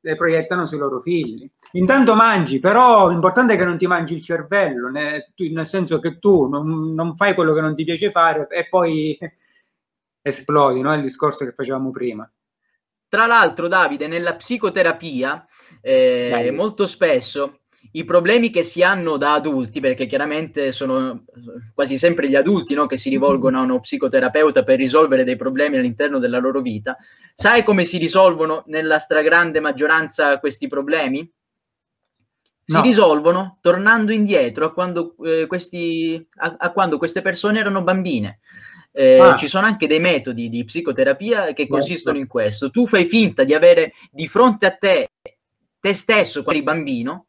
Le 0.00 0.16
proiettano 0.16 0.66
sui 0.66 0.78
loro 0.78 0.98
figli. 0.98 1.48
Intanto 1.72 2.16
mangi, 2.16 2.58
però 2.58 3.08
l'importante 3.08 3.54
è 3.54 3.56
che 3.56 3.64
non 3.64 3.78
ti 3.78 3.86
mangi 3.86 4.14
il 4.14 4.22
cervello, 4.22 4.88
né, 4.90 5.32
tu, 5.36 5.44
nel 5.52 5.66
senso 5.66 6.00
che 6.00 6.18
tu 6.18 6.48
non, 6.48 6.92
non, 6.94 7.14
fai 7.14 7.34
quello 7.34 7.54
che 7.54 7.60
non 7.60 7.76
ti 7.76 7.84
piace 7.84 8.10
fare 8.10 8.48
e 8.48 8.66
poi 8.68 9.16
esplodi, 10.20 10.80
no? 10.80 10.94
Il 10.94 11.02
discorso 11.02 11.44
che 11.44 11.52
facevamo 11.52 11.90
prima. 11.90 12.28
Tra 13.08 13.26
l'altro, 13.26 13.68
Davide, 13.68 14.08
nella 14.08 14.34
psicoterapia 14.34 15.46
eh, 15.80 16.50
molto 16.52 16.86
spesso 16.86 17.60
i 17.92 18.04
problemi 18.04 18.50
che 18.50 18.64
si 18.64 18.82
hanno 18.82 19.16
da 19.16 19.34
adulti, 19.34 19.80
perché 19.80 20.06
chiaramente 20.06 20.72
sono 20.72 21.24
quasi 21.74 21.96
sempre 21.96 22.28
gli 22.28 22.34
adulti 22.34 22.74
no, 22.74 22.86
che 22.86 22.98
si 22.98 23.08
rivolgono 23.08 23.58
a 23.58 23.62
uno 23.62 23.80
psicoterapeuta 23.80 24.62
per 24.62 24.78
risolvere 24.78 25.24
dei 25.24 25.36
problemi 25.36 25.78
all'interno 25.78 26.18
della 26.18 26.38
loro 26.38 26.60
vita, 26.60 26.96
sai 27.34 27.62
come 27.62 27.84
si 27.84 27.98
risolvono 27.98 28.64
nella 28.66 28.98
stragrande 28.98 29.60
maggioranza 29.60 30.38
questi 30.38 30.68
problemi? 30.68 31.30
Si 32.64 32.74
no. 32.74 32.82
risolvono 32.82 33.58
tornando 33.62 34.12
indietro 34.12 34.66
a 34.66 34.72
quando, 34.74 35.14
eh, 35.24 35.46
questi, 35.46 36.22
a, 36.36 36.56
a 36.58 36.70
quando 36.72 36.98
queste 36.98 37.22
persone 37.22 37.58
erano 37.58 37.82
bambine. 37.82 38.40
Eh, 38.92 39.18
ah. 39.18 39.36
Ci 39.36 39.48
sono 39.48 39.64
anche 39.64 39.86
dei 39.86 40.00
metodi 40.00 40.50
di 40.50 40.64
psicoterapia 40.64 41.46
che 41.46 41.54
certo. 41.54 41.72
consistono 41.72 42.18
in 42.18 42.26
questo. 42.26 42.70
Tu 42.70 42.86
fai 42.86 43.06
finta 43.06 43.44
di 43.44 43.54
avere 43.54 43.92
di 44.10 44.28
fronte 44.28 44.66
a 44.66 44.72
te 44.72 45.08
te 45.80 45.92
stesso 45.94 46.42
quando 46.42 46.60
eri 46.60 46.62
bambino, 46.62 47.26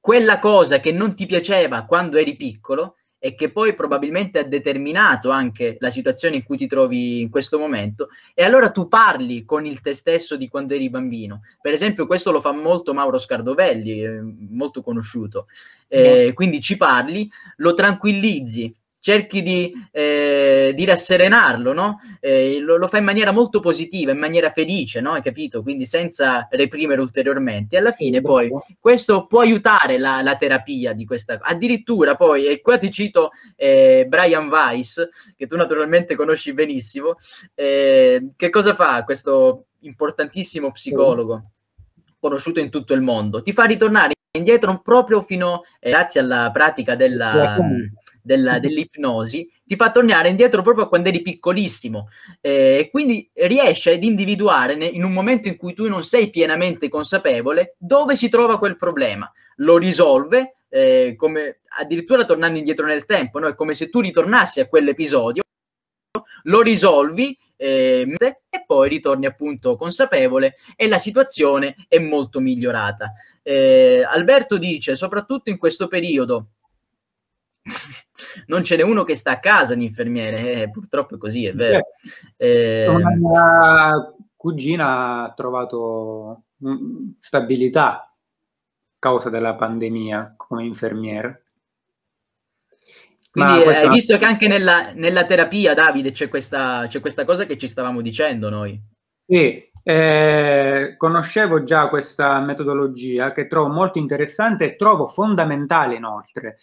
quella 0.00 0.38
cosa 0.38 0.80
che 0.80 0.92
non 0.92 1.14
ti 1.14 1.26
piaceva 1.26 1.84
quando 1.84 2.16
eri 2.16 2.36
piccolo 2.36 2.94
e 3.20 3.34
che 3.34 3.50
poi 3.50 3.74
probabilmente 3.74 4.38
ha 4.38 4.44
determinato 4.44 5.30
anche 5.30 5.76
la 5.80 5.90
situazione 5.90 6.36
in 6.36 6.44
cui 6.44 6.56
ti 6.56 6.68
trovi 6.68 7.20
in 7.20 7.30
questo 7.30 7.58
momento, 7.58 8.10
e 8.32 8.44
allora 8.44 8.70
tu 8.70 8.86
parli 8.86 9.44
con 9.44 9.66
il 9.66 9.80
te 9.80 9.92
stesso 9.92 10.36
di 10.36 10.48
quando 10.48 10.74
eri 10.74 10.88
bambino. 10.88 11.42
Per 11.60 11.72
esempio, 11.72 12.06
questo 12.06 12.30
lo 12.30 12.40
fa 12.40 12.52
molto 12.52 12.94
Mauro 12.94 13.18
Scardovelli, 13.18 14.04
eh, 14.04 14.20
molto 14.50 14.82
conosciuto. 14.82 15.48
Eh, 15.88 16.32
quindi 16.34 16.60
ci 16.60 16.76
parli, 16.76 17.28
lo 17.56 17.74
tranquillizzi, 17.74 18.72
cerchi 19.08 19.42
di, 19.42 19.72
eh, 19.90 20.72
di 20.74 20.84
rasserenarlo, 20.84 21.72
no? 21.72 21.98
Eh, 22.20 22.58
lo, 22.60 22.76
lo, 22.76 22.88
fa 22.88 22.98
in 22.98 23.04
maniera 23.04 23.32
molto 23.32 23.58
positiva, 23.58 24.12
in 24.12 24.18
maniera 24.18 24.50
felice, 24.50 25.00
no? 25.00 25.12
Hai 25.12 25.22
capito? 25.22 25.62
Quindi 25.62 25.86
senza 25.86 26.46
reprimere 26.50 27.00
ulteriormente. 27.00 27.76
E 27.76 27.78
alla 27.78 27.92
fine 27.92 28.20
poi 28.20 28.50
questo 28.78 29.24
può 29.26 29.40
aiutare 29.40 29.96
la, 29.96 30.20
la 30.20 30.36
terapia 30.36 30.92
di 30.92 31.06
questa... 31.06 31.38
Addirittura 31.40 32.16
poi, 32.16 32.48
e 32.48 32.60
qua 32.60 32.76
ti 32.76 32.90
cito 32.90 33.30
eh, 33.56 34.04
Brian 34.06 34.48
Weiss, 34.48 35.08
che 35.34 35.46
tu 35.46 35.56
naturalmente 35.56 36.14
conosci 36.14 36.52
benissimo, 36.52 37.16
eh, 37.54 38.32
che 38.36 38.50
cosa 38.50 38.74
fa 38.74 39.04
questo 39.04 39.68
importantissimo 39.80 40.70
psicologo? 40.70 41.52
conosciuto 42.20 42.58
in 42.58 42.68
tutto 42.68 42.94
il 42.94 43.00
mondo, 43.00 43.42
ti 43.42 43.52
fa 43.52 43.62
ritornare 43.62 44.14
indietro 44.36 44.80
proprio 44.80 45.22
fino, 45.22 45.62
eh, 45.78 45.90
grazie 45.90 46.18
alla 46.20 46.50
pratica 46.52 46.96
della, 46.96 47.56
della, 48.28 48.58
dell'ipnosi, 48.60 49.50
ti 49.64 49.74
fa 49.74 49.90
tornare 49.90 50.28
indietro 50.28 50.62
proprio 50.62 50.84
a 50.84 50.88
quando 50.88 51.08
eri 51.08 51.22
piccolissimo 51.22 52.08
e 52.40 52.50
eh, 52.50 52.88
quindi 52.90 53.28
riesci 53.32 53.90
ad 53.90 54.04
individuare 54.04 54.74
in 54.74 55.02
un 55.02 55.12
momento 55.12 55.48
in 55.48 55.56
cui 55.56 55.72
tu 55.74 55.88
non 55.88 56.04
sei 56.04 56.30
pienamente 56.30 56.88
consapevole 56.88 57.74
dove 57.78 58.14
si 58.14 58.28
trova 58.28 58.58
quel 58.58 58.76
problema, 58.76 59.30
lo 59.56 59.78
risolve 59.78 60.56
eh, 60.68 61.14
come 61.16 61.60
addirittura 61.78 62.24
tornando 62.24 62.58
indietro 62.58 62.86
nel 62.86 63.06
tempo, 63.06 63.38
no? 63.38 63.48
è 63.48 63.54
come 63.54 63.74
se 63.74 63.88
tu 63.88 64.00
ritornassi 64.00 64.60
a 64.60 64.68
quell'episodio, 64.68 65.42
lo 66.44 66.60
risolvi 66.60 67.36
eh, 67.56 68.14
e 68.18 68.64
poi 68.66 68.88
ritorni 68.88 69.26
appunto 69.26 69.76
consapevole 69.76 70.56
e 70.76 70.86
la 70.86 70.98
situazione 70.98 71.74
è 71.88 71.98
molto 71.98 72.40
migliorata. 72.40 73.12
Eh, 73.42 74.04
Alberto 74.06 74.58
dice, 74.58 74.94
soprattutto 74.94 75.50
in 75.50 75.58
questo 75.58 75.88
periodo, 75.88 76.50
non 78.46 78.64
ce 78.64 78.76
n'è 78.76 78.82
uno 78.82 79.04
che 79.04 79.14
sta 79.14 79.32
a 79.32 79.40
casa 79.40 79.74
di 79.74 79.84
infermiere, 79.84 80.62
eh, 80.62 80.70
purtroppo 80.70 81.16
è 81.16 81.18
così, 81.18 81.46
è 81.46 81.54
vero. 81.54 81.86
Eh, 82.36 82.86
una 82.88 83.10
mia 83.14 84.14
cugina 84.36 85.24
ha 85.24 85.32
trovato 85.34 86.44
mm, 86.64 87.10
stabilità 87.20 88.02
a 88.02 88.14
causa 88.98 89.30
della 89.30 89.54
pandemia 89.54 90.34
come 90.36 90.64
infermiere. 90.64 91.44
Quindi 93.30 93.52
hai 93.52 93.84
una... 93.84 93.92
visto 93.92 94.16
che 94.16 94.24
anche 94.24 94.48
nella, 94.48 94.92
nella 94.94 95.24
terapia, 95.24 95.74
Davide, 95.74 96.12
c'è 96.12 96.28
questa, 96.28 96.86
c'è 96.88 97.00
questa, 97.00 97.24
cosa 97.24 97.44
che 97.46 97.58
ci 97.58 97.68
stavamo 97.68 98.00
dicendo 98.00 98.48
noi. 98.48 98.80
Sì, 99.26 99.70
eh, 99.82 100.94
conoscevo 100.96 101.62
già 101.62 101.88
questa 101.88 102.40
metodologia 102.40 103.32
che 103.32 103.46
trovo 103.46 103.68
molto 103.72 103.98
interessante 103.98 104.64
e 104.64 104.76
trovo 104.76 105.06
fondamentale 105.06 105.96
inoltre 105.96 106.58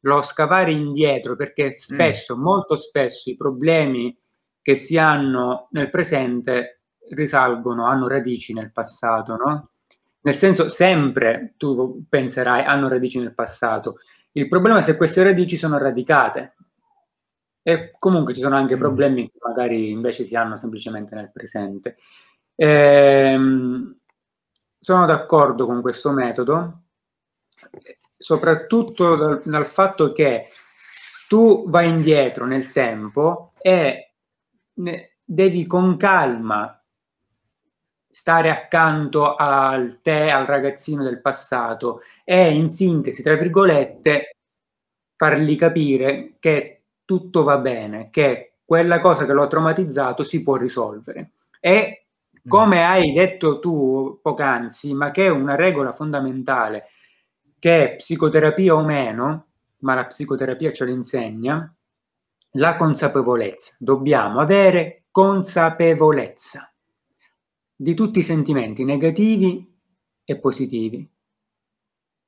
lo 0.00 0.22
scavare 0.22 0.72
indietro 0.72 1.36
perché 1.36 1.66
mm. 1.66 1.70
spesso, 1.70 2.36
mm. 2.36 2.40
molto 2.40 2.76
spesso 2.76 3.30
i 3.30 3.36
problemi 3.36 4.16
che 4.62 4.74
si 4.74 4.98
hanno 4.98 5.68
nel 5.70 5.90
presente 5.90 6.82
risalgono, 7.10 7.86
hanno 7.86 8.08
radici 8.08 8.52
nel 8.52 8.72
passato, 8.72 9.36
no? 9.36 9.70
Nel 10.22 10.34
senso, 10.34 10.68
sempre 10.68 11.54
tu 11.56 12.04
penserai 12.08 12.64
hanno 12.64 12.88
radici 12.88 13.18
nel 13.18 13.34
passato. 13.34 13.96
Il 14.32 14.48
problema 14.48 14.78
è 14.78 14.82
se 14.82 14.96
queste 14.96 15.22
radici 15.22 15.56
sono 15.56 15.78
radicate. 15.78 16.56
E 17.62 17.94
comunque 17.98 18.34
ci 18.34 18.40
sono 18.40 18.56
anche 18.56 18.76
mm. 18.76 18.78
problemi 18.78 19.30
che 19.30 19.38
magari 19.40 19.90
invece 19.90 20.26
si 20.26 20.36
hanno 20.36 20.56
semplicemente 20.56 21.14
nel 21.14 21.30
presente. 21.32 21.96
Ehm, 22.54 23.98
sono 24.78 25.06
d'accordo 25.06 25.66
con 25.66 25.82
questo 25.82 26.10
metodo, 26.10 26.82
soprattutto 28.20 29.16
dal, 29.16 29.40
dal 29.42 29.66
fatto 29.66 30.12
che 30.12 30.48
tu 31.26 31.64
vai 31.70 31.88
indietro 31.88 32.44
nel 32.44 32.70
tempo 32.70 33.54
e 33.62 34.12
devi 35.24 35.66
con 35.66 35.96
calma 35.96 36.74
stare 38.10 38.50
accanto 38.50 39.36
al 39.36 40.00
te, 40.02 40.30
al 40.30 40.44
ragazzino 40.44 41.02
del 41.02 41.22
passato 41.22 42.02
e 42.22 42.52
in 42.52 42.68
sintesi, 42.68 43.22
tra 43.22 43.36
virgolette, 43.36 44.36
fargli 45.16 45.56
capire 45.56 46.34
che 46.40 46.82
tutto 47.06 47.42
va 47.42 47.56
bene, 47.56 48.10
che 48.10 48.56
quella 48.64 49.00
cosa 49.00 49.24
che 49.24 49.32
lo 49.32 49.44
ha 49.44 49.48
traumatizzato 49.48 50.24
si 50.24 50.42
può 50.42 50.56
risolvere. 50.56 51.30
E 51.58 52.06
come 52.46 52.84
hai 52.84 53.12
detto 53.12 53.60
tu 53.60 54.18
poc'anzi, 54.20 54.92
ma 54.92 55.10
che 55.10 55.26
è 55.26 55.28
una 55.28 55.54
regola 55.54 55.94
fondamentale, 55.94 56.88
che 57.60 57.94
psicoterapia 57.98 58.74
o 58.74 58.82
meno, 58.82 59.46
ma 59.80 59.94
la 59.94 60.06
psicoterapia 60.06 60.72
ce 60.72 60.84
lo 60.86 60.90
insegna, 60.90 61.72
la 62.54 62.74
consapevolezza. 62.74 63.76
Dobbiamo 63.78 64.40
avere 64.40 65.04
consapevolezza 65.12 66.72
di 67.76 67.94
tutti 67.94 68.18
i 68.18 68.24
sentimenti 68.24 68.84
negativi 68.84 69.64
e 70.24 70.38
positivi 70.38 71.08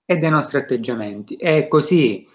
e 0.04 0.16
dei 0.18 0.30
nostri 0.30 0.58
atteggiamenti. 0.58 1.36
È 1.36 1.66
così 1.66 2.28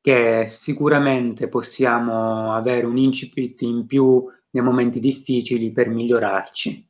che 0.00 0.44
sicuramente 0.46 1.48
possiamo 1.48 2.54
avere 2.54 2.86
un 2.86 2.96
incipit 2.96 3.62
in 3.62 3.86
più 3.86 4.24
nei 4.50 4.62
momenti 4.62 5.00
difficili 5.00 5.72
per 5.72 5.88
migliorarci. 5.88 6.88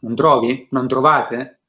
Non 0.00 0.14
trovi? 0.14 0.68
Non 0.70 0.88
trovate? 0.88 1.61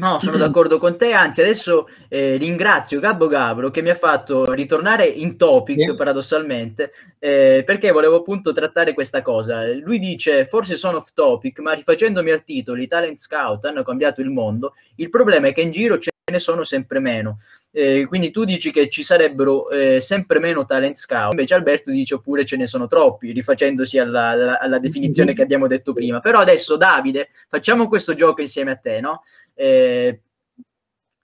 No, 0.00 0.18
sono 0.18 0.38
d'accordo 0.38 0.78
con 0.78 0.96
te, 0.96 1.12
anzi 1.12 1.42
adesso 1.42 1.86
eh, 2.08 2.38
ringrazio 2.38 3.00
Gabbo 3.00 3.26
Gabro 3.26 3.70
che 3.70 3.82
mi 3.82 3.90
ha 3.90 3.94
fatto 3.94 4.50
ritornare 4.50 5.04
in 5.04 5.36
topic 5.36 5.90
sì. 5.90 5.94
paradossalmente 5.94 6.92
eh, 7.18 7.62
perché 7.66 7.90
volevo 7.90 8.16
appunto 8.16 8.54
trattare 8.54 8.94
questa 8.94 9.20
cosa. 9.20 9.70
Lui 9.74 9.98
dice 9.98 10.46
forse 10.46 10.76
sono 10.76 10.96
off 10.96 11.12
topic 11.12 11.58
ma 11.58 11.74
rifacendomi 11.74 12.30
al 12.30 12.44
titolo 12.44 12.80
i 12.80 12.86
talent 12.86 13.18
scout 13.18 13.66
hanno 13.66 13.82
cambiato 13.82 14.22
il 14.22 14.30
mondo, 14.30 14.72
il 14.96 15.10
problema 15.10 15.48
è 15.48 15.52
che 15.52 15.60
in 15.60 15.70
giro 15.70 15.98
ce 15.98 16.10
ne 16.30 16.38
sono 16.38 16.64
sempre 16.64 16.98
meno. 16.98 17.38
Eh, 17.70 18.06
quindi 18.06 18.30
tu 18.30 18.44
dici 18.44 18.72
che 18.72 18.88
ci 18.88 19.02
sarebbero 19.02 19.70
eh, 19.70 20.00
sempre 20.00 20.40
meno 20.40 20.66
talent 20.66 20.96
scout, 20.96 21.32
invece 21.32 21.54
Alberto 21.54 21.90
dice 21.90 22.14
oppure 22.14 22.44
ce 22.44 22.56
ne 22.56 22.66
sono 22.66 22.86
troppi, 22.86 23.32
rifacendosi 23.32 23.98
alla, 23.98 24.28
alla, 24.28 24.58
alla 24.58 24.78
definizione 24.78 25.34
che 25.34 25.42
abbiamo 25.42 25.66
detto 25.66 25.92
prima. 25.92 26.20
Però 26.20 26.38
adesso 26.40 26.76
Davide, 26.76 27.30
facciamo 27.48 27.88
questo 27.88 28.14
gioco 28.14 28.40
insieme 28.40 28.72
a 28.72 28.76
te, 28.76 29.00
no? 29.00 29.22
Eh, 29.54 30.20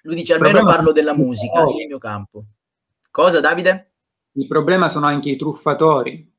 lui 0.02 0.14
dice 0.14 0.34
almeno 0.34 0.64
parlo 0.64 0.92
della 0.92 1.14
musica, 1.14 1.60
è 1.60 1.80
il 1.80 1.86
mio 1.88 1.98
campo. 1.98 2.44
Cosa 3.10 3.40
Davide? 3.40 3.90
Il 4.32 4.46
problema 4.46 4.88
sono 4.88 5.06
anche 5.06 5.30
i 5.30 5.36
truffatori. 5.36 6.32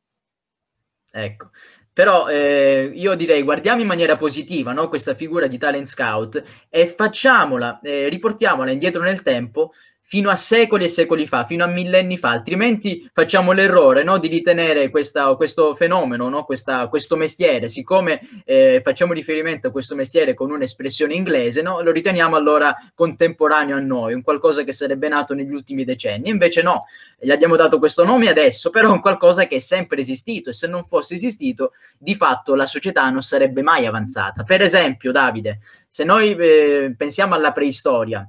Ecco, 1.11 1.49
però 1.98 2.28
eh, 2.28 2.91
io 2.93 3.16
direi 3.16 3.41
guardiamo 3.41 3.82
in 3.82 3.88
maniera 3.88 4.18
positiva 4.18 4.72
no? 4.72 4.88
questa 4.88 5.16
figura 5.16 5.48
di 5.48 5.58
talent 5.58 5.88
scout 5.88 6.43
e 6.70 6.93
facciamola, 6.95 7.80
eh, 7.82 8.08
riportiamola 8.08 8.70
indietro 8.70 9.02
nel 9.02 9.24
tempo 9.24 9.72
fino 10.10 10.30
a 10.30 10.38
secoli 10.38 10.86
e 10.86 10.88
secoli 10.88 11.28
fa, 11.28 11.45
fino 11.45 11.66
a 11.66 11.68
millenni 11.68 12.18
fa, 12.18 12.30
altrimenti 12.30 13.10
facciamo 13.12 13.51
l'errore 13.51 14.03
no, 14.03 14.20
di 14.20 14.30
ritenere 14.30 14.89
questa, 14.89 15.36
questo 15.36 15.76
fenomeno, 15.76 16.30
no, 16.30 16.45
questa, 16.45 16.88
questo 16.88 17.18
mestiere, 17.18 17.68
siccome 17.68 18.22
eh, 18.45 18.80
facciamo 18.82 19.12
riferimento 19.12 19.68
a 19.68 19.72
questo 19.72 19.95
mestiere 19.95 20.34
con 20.34 20.49
un'espressione 20.49 21.14
inglese, 21.14 21.62
no, 21.62 21.82
lo 21.82 21.91
riteniamo 21.91 22.38
allora 22.38 22.74
contemporaneo 22.95 23.76
a 23.76 23.82
noi, 23.82 24.14
un 24.14 24.22
qualcosa 24.22 24.64
che 24.64 24.72
sarebbe 24.72 25.10
nato 25.10 25.34
negli 25.34 25.51
ultimi 25.51 25.84
decenni, 25.84 26.30
invece 26.30 26.62
no, 26.62 26.86
gli 27.20 27.32
abbiamo 27.32 27.58
dato 27.58 27.78
questo 27.78 28.05
nome 28.05 28.30
adesso, 28.30 28.70
però 28.70 28.88
è 28.88 28.93
un 28.93 29.01
qualcosa 29.01 29.45
che 29.45 29.55
è 29.55 29.60
sempre 29.60 29.99
esistito 29.99 30.51
e 30.51 30.53
se 30.53 30.68
non 30.68 30.86
fosse 30.88 31.16
esistito, 31.16 31.74
di 31.97 32.16
fatto 32.16 32.55
la 32.55 32.66
società 32.66 33.10
non 33.10 33.24
sarebbe 33.24 33.62
mai 33.62 33.86
avanzata. 33.86 34.43
Per 34.43 34.62
esempio, 34.62 35.12
Davide, 35.12 35.60
se 35.89 36.05
noi 36.05 36.34
eh, 36.34 36.93
pensiamo 36.95 37.36
alla 37.36 37.51
preistoria, 37.51 38.26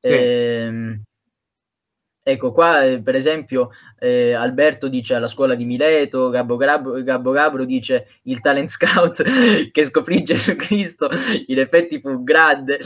sì. 0.00 0.08
Eh, 0.08 1.00
ecco 2.22 2.52
qua, 2.52 2.84
eh, 2.84 3.00
per 3.02 3.14
esempio, 3.14 3.70
eh, 3.98 4.32
Alberto 4.32 4.88
dice 4.88 5.14
alla 5.14 5.28
scuola 5.28 5.54
di 5.54 5.64
Mileto, 5.64 6.28
Gabbo, 6.28 6.56
Gabbo, 6.56 7.02
Gabbo 7.02 7.30
Gabro 7.30 7.64
dice 7.64 8.08
il 8.22 8.40
talent 8.40 8.68
scout 8.68 9.22
che 9.72 9.84
scoprì 9.84 10.22
Gesù 10.22 10.54
Cristo, 10.56 11.08
in 11.46 11.58
effetti 11.58 12.00
fu 12.00 12.22
grande. 12.22 12.78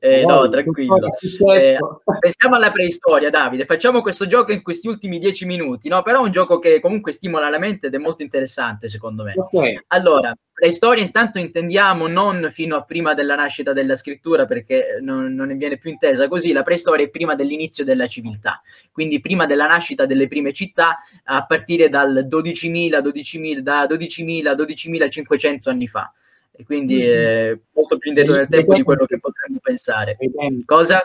Eh, 0.00 0.24
oh, 0.24 0.42
no, 0.42 0.48
tranquillo. 0.48 1.08
Eh, 1.54 1.78
pensiamo 2.18 2.56
alla 2.56 2.70
preistoria, 2.70 3.30
Davide. 3.30 3.66
Facciamo 3.66 4.00
questo 4.00 4.26
gioco 4.26 4.52
in 4.52 4.62
questi 4.62 4.88
ultimi 4.88 5.18
dieci 5.18 5.44
minuti, 5.44 5.88
no? 5.88 6.02
Però 6.02 6.20
è 6.20 6.24
un 6.24 6.30
gioco 6.30 6.58
che 6.58 6.80
comunque 6.80 7.12
stimola 7.12 7.50
la 7.50 7.58
mente 7.58 7.88
ed 7.88 7.94
è 7.94 7.98
molto 7.98 8.22
interessante, 8.22 8.88
secondo 8.88 9.22
me. 9.24 9.34
Okay. 9.36 9.80
Allora, 9.88 10.34
preistoria 10.52 11.02
intanto 11.02 11.38
intendiamo 11.38 12.06
non 12.06 12.48
fino 12.52 12.76
a 12.76 12.84
prima 12.84 13.12
della 13.12 13.34
nascita 13.34 13.72
della 13.72 13.96
scrittura, 13.96 14.46
perché 14.46 14.98
non, 15.02 15.34
non 15.34 15.54
viene 15.58 15.76
più 15.76 15.90
intesa 15.90 16.28
così. 16.28 16.52
La 16.52 16.62
preistoria 16.62 17.04
è 17.04 17.10
prima 17.10 17.34
dell'inizio 17.34 17.84
della 17.84 18.06
civiltà, 18.06 18.62
quindi 18.90 19.20
prima 19.20 19.44
della 19.44 19.66
nascita 19.66 20.06
delle 20.06 20.26
prime 20.26 20.52
città 20.54 21.00
a 21.24 21.44
partire 21.44 21.88
dal 21.90 22.26
12.000, 22.30 23.00
12.000, 23.00 23.58
da 23.58 23.84
12.000, 23.84 24.54
12.500 24.54 25.68
anni 25.68 25.86
fa. 25.86 26.12
E 26.56 26.64
quindi 26.64 26.98
mm-hmm. 26.98 27.52
è 27.52 27.58
molto 27.72 27.98
più 27.98 28.10
indietro 28.10 28.34
nel 28.34 28.48
tempo 28.48 28.74
di 28.74 28.82
quello 28.82 29.04
che 29.06 29.18
potremmo 29.18 29.58
pensare. 29.60 30.16
Cosa? 30.64 31.04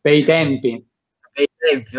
Per 0.00 0.12
i 0.14 0.24
tempi. 0.24 0.86
Per 1.32 1.42
i 1.42 1.50
tempi, 1.56 1.96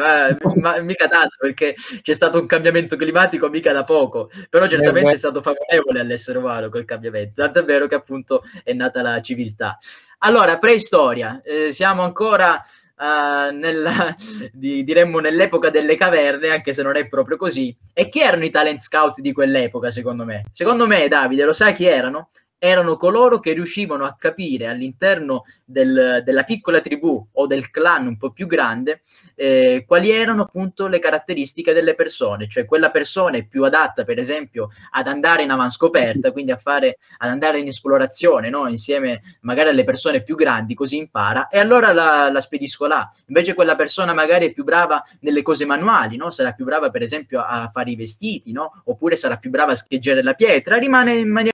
ma, 0.60 0.80
mica 0.82 1.08
tanto 1.08 1.36
perché 1.40 1.76
c'è 2.02 2.14
stato 2.14 2.40
un 2.40 2.46
cambiamento 2.46 2.96
climatico 2.96 3.50
mica 3.50 3.72
da 3.72 3.84
poco, 3.84 4.30
però 4.50 4.68
certamente 4.68 5.12
è 5.12 5.18
stato 5.18 5.42
favorevole 5.42 6.00
all'essere 6.00 6.38
umano 6.38 6.70
quel 6.70 6.86
cambiamento, 6.86 7.42
tanto 7.42 7.60
è 7.60 7.64
vero 7.64 7.88
che 7.88 7.96
appunto 7.96 8.44
è 8.64 8.74
nata 8.74 9.02
la 9.02 9.22
civiltà. 9.22 9.78
Allora, 10.20 10.58
preistoria, 10.58 11.42
eh, 11.44 11.72
siamo 11.72 12.04
ancora 12.04 12.62
uh, 13.02 13.56
nella, 13.56 14.16
di, 14.54 14.84
diremmo 14.84 15.20
nell'epoca 15.20 15.70
delle 15.70 15.96
caverne, 15.96 16.50
anche 16.50 16.74
se 16.74 16.84
non 16.84 16.96
è 16.96 17.08
proprio 17.08 17.38
così. 17.38 17.76
E 17.94 18.08
chi 18.08 18.22
erano 18.22 18.46
i 18.46 18.52
talent 18.52 18.82
scout 18.82 19.20
di 19.20 19.34
quell'epoca, 19.34 19.90
secondo 19.90 20.24
me? 20.24 20.46
Secondo 20.54 20.86
me, 20.86 21.08
Davide, 21.08 21.44
lo 21.44 21.54
sai 21.54 21.74
chi 21.74 21.86
erano? 21.86 22.30
Erano 22.64 22.96
coloro 22.96 23.40
che 23.40 23.54
riuscivano 23.54 24.06
a 24.06 24.16
capire 24.16 24.68
all'interno 24.68 25.46
del, 25.66 26.22
della 26.24 26.44
piccola 26.44 26.80
tribù 26.80 27.30
o 27.32 27.48
del 27.48 27.72
clan 27.72 28.06
un 28.06 28.18
po' 28.18 28.30
più 28.30 28.46
grande 28.46 29.02
eh, 29.34 29.84
quali 29.88 30.12
erano 30.12 30.44
appunto 30.44 30.86
le 30.86 31.00
caratteristiche 31.00 31.74
delle 31.74 31.96
persone, 31.96 32.48
cioè 32.48 32.66
quella 32.66 32.92
persona 32.92 33.38
è 33.38 33.48
più 33.48 33.64
adatta 33.64 34.04
per 34.04 34.20
esempio 34.20 34.70
ad 34.92 35.08
andare 35.08 35.42
in 35.42 35.50
avanscoperta, 35.50 36.32
quindi 36.32 36.52
a 36.52 36.58
fare, 36.58 37.00
ad 37.18 37.32
andare 37.32 37.60
in 37.60 37.66
esplorazione 37.66 38.52
no? 38.52 38.68
insieme 38.68 39.40
magari 39.42 39.70
alle 39.70 39.84
persone 39.84 40.22
più 40.22 40.36
grandi, 40.36 40.76
così 40.76 40.98
impara 40.98 41.48
e 41.48 41.58
allora 41.58 41.92
la, 41.92 42.30
la 42.30 42.42
spedisco 42.42 42.86
là. 42.86 43.12
Invece 43.26 43.56
quella 43.56 43.76
persona 43.76 44.14
magari 44.14 44.46
è 44.46 44.54
più 44.54 44.64
brava 44.64 45.04
nelle 45.22 45.42
cose 45.42 45.66
manuali, 45.66 46.16
no? 46.16 46.30
sarà 46.30 46.52
più 46.52 46.66
brava 46.66 46.92
per 46.92 47.02
esempio 47.02 47.42
a 47.42 47.72
fare 47.74 47.90
i 47.90 47.96
vestiti, 47.96 48.52
no? 48.52 48.84
oppure 48.86 49.16
sarà 49.16 49.38
più 49.38 49.50
brava 49.50 49.72
a 49.72 49.76
scheggiare 49.76 50.22
la 50.22 50.36
pietra, 50.36 50.78
rimane 50.78 51.14
in 51.14 51.30
maniera 51.32 51.50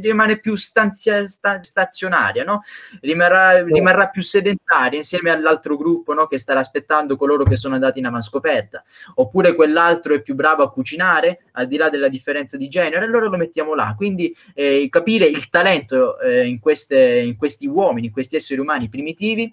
rimane 0.00 0.38
più 0.38 0.56
stanzia, 0.56 1.28
sta, 1.28 1.62
stazionaria, 1.62 2.42
no? 2.42 2.62
rimarrà, 3.00 3.62
rimarrà, 3.62 4.08
più 4.08 4.22
sedentaria 4.22 4.98
insieme 4.98 5.30
all'altro 5.30 5.76
gruppo 5.76 6.14
no? 6.14 6.26
che 6.26 6.38
starà 6.38 6.60
aspettando 6.60 7.16
coloro 7.16 7.44
che 7.44 7.56
sono 7.56 7.74
andati 7.74 8.00
in 8.00 8.06
avanscoperta, 8.06 8.82
oppure 9.14 9.54
quell'altro 9.54 10.14
è 10.14 10.20
più 10.20 10.34
bravo 10.34 10.64
a 10.64 10.70
cucinare, 10.70 11.44
al 11.52 11.68
di 11.68 11.76
là 11.76 11.90
della 11.90 12.08
differenza 12.08 12.56
di 12.56 12.68
genere, 12.68 13.04
allora 13.04 13.26
lo 13.26 13.36
mettiamo 13.36 13.74
là. 13.74 13.94
Quindi 13.96 14.34
eh, 14.54 14.88
capire 14.90 15.26
il 15.26 15.48
talento 15.48 16.18
eh, 16.18 16.46
in, 16.46 16.58
queste, 16.58 17.20
in 17.20 17.36
questi 17.36 17.66
uomini, 17.66 18.06
in 18.06 18.12
questi 18.12 18.36
esseri 18.36 18.60
umani 18.60 18.88
primitivi, 18.88 19.52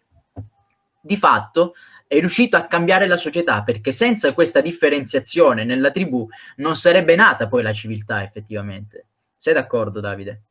di 1.01 1.17
fatto 1.17 1.75
è 2.07 2.17
riuscito 2.17 2.57
a 2.57 2.65
cambiare 2.65 3.05
la 3.05 3.17
società 3.17 3.61
perché 3.61 3.91
senza 3.91 4.33
questa 4.33 4.61
differenziazione 4.61 5.63
nella 5.65 5.91
tribù 5.91 6.27
non 6.57 6.75
sarebbe 6.75 7.15
nata 7.15 7.47
poi 7.47 7.61
la 7.61 7.73
civiltà 7.73 8.23
effettivamente. 8.23 9.05
Sei 9.45 9.53
d'accordo, 9.53 9.99
Davide? 9.99 10.41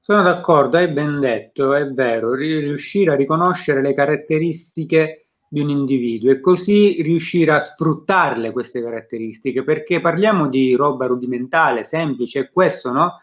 Sono 0.00 0.24
d'accordo, 0.24 0.76
hai 0.76 0.88
ben 0.88 1.20
detto, 1.20 1.72
è 1.72 1.86
vero, 1.86 2.34
riuscire 2.34 3.12
a 3.12 3.14
riconoscere 3.14 3.80
le 3.80 3.94
caratteristiche 3.94 5.28
di 5.48 5.60
un 5.60 5.68
individuo 5.68 6.32
e 6.32 6.40
così 6.40 7.00
riuscire 7.00 7.52
a 7.52 7.60
sfruttarle 7.60 8.50
queste 8.50 8.82
caratteristiche, 8.82 9.62
perché 9.62 10.00
parliamo 10.00 10.48
di 10.48 10.74
roba 10.74 11.06
rudimentale, 11.06 11.84
semplice, 11.84 12.40
e 12.40 12.50
questo, 12.50 12.90
no? 12.90 13.20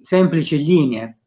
Semplici 0.00 0.64
linee 0.64 1.18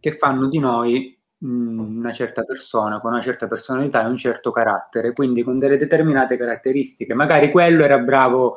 che 0.00 0.16
fanno 0.16 0.48
di 0.48 0.58
noi 0.58 1.16
mh, 1.38 1.98
una 1.98 2.10
certa 2.10 2.42
persona 2.42 2.98
con 2.98 3.12
una 3.12 3.22
certa 3.22 3.46
personalità 3.46 4.02
e 4.02 4.08
un 4.08 4.16
certo 4.16 4.50
carattere, 4.50 5.12
quindi 5.12 5.44
con 5.44 5.60
delle 5.60 5.76
determinate 5.76 6.36
caratteristiche. 6.36 7.14
Magari 7.14 7.52
quello 7.52 7.84
era 7.84 7.98
bravo 7.98 8.56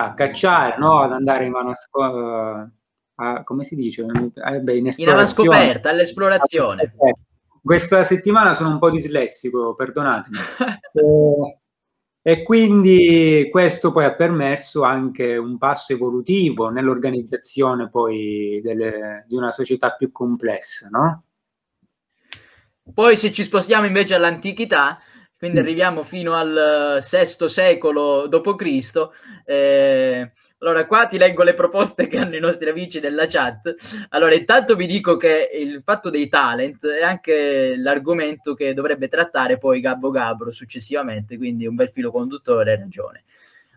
a 0.00 0.14
cacciare, 0.14 0.78
no? 0.78 1.00
ad 1.00 1.12
andare 1.12 1.44
in 1.44 1.50
mano 1.50 1.72
a, 1.90 2.68
a 3.16 3.42
come 3.42 3.64
si 3.64 3.74
dice? 3.74 4.04
Eh, 4.04 4.60
beh, 4.60 4.76
in, 4.76 4.92
in 4.96 5.08
avanzcoperta, 5.08 5.90
all'esplorazione. 5.90 6.94
Questa 7.60 8.04
settimana 8.04 8.54
sono 8.54 8.70
un 8.70 8.78
po' 8.78 8.90
dislessico, 8.90 9.74
perdonatemi. 9.74 10.36
eh, 10.92 11.58
e 12.22 12.42
quindi 12.44 13.48
questo 13.50 13.90
poi 13.90 14.04
ha 14.04 14.14
permesso 14.14 14.82
anche 14.82 15.36
un 15.36 15.58
passo 15.58 15.92
evolutivo 15.92 16.68
nell'organizzazione 16.68 17.88
poi 17.88 18.60
delle, 18.62 19.24
di 19.26 19.34
una 19.34 19.50
società 19.50 19.90
più 19.90 20.12
complessa, 20.12 20.88
no? 20.90 21.24
Poi 22.94 23.16
se 23.16 23.32
ci 23.32 23.42
spostiamo 23.42 23.86
invece 23.86 24.14
all'antichità, 24.14 24.98
quindi 25.38 25.58
mm. 25.58 25.62
arriviamo 25.62 26.02
fino 26.02 26.34
al 26.34 26.98
VI 27.00 27.48
secolo 27.48 28.26
d.C. 28.26 29.08
Eh, 29.44 30.32
allora, 30.58 30.86
qua 30.86 31.06
ti 31.06 31.18
leggo 31.18 31.44
le 31.44 31.54
proposte 31.54 32.08
che 32.08 32.18
hanno 32.18 32.34
i 32.34 32.40
nostri 32.40 32.68
amici 32.68 32.98
della 32.98 33.26
chat. 33.26 33.74
Allora, 34.08 34.34
intanto 34.34 34.74
vi 34.74 34.86
dico 34.86 35.16
che 35.16 35.48
il 35.54 35.82
fatto 35.84 36.10
dei 36.10 36.28
talent 36.28 36.84
è 36.84 37.04
anche 37.04 37.76
l'argomento 37.76 38.54
che 38.54 38.74
dovrebbe 38.74 39.06
trattare 39.06 39.58
poi 39.58 39.80
Gabbo 39.80 40.10
Gabro 40.10 40.50
successivamente, 40.50 41.36
quindi 41.36 41.66
un 41.66 41.76
bel 41.76 41.90
filo 41.92 42.10
conduttore, 42.10 42.72
hai 42.72 42.78
ragione. 42.78 43.22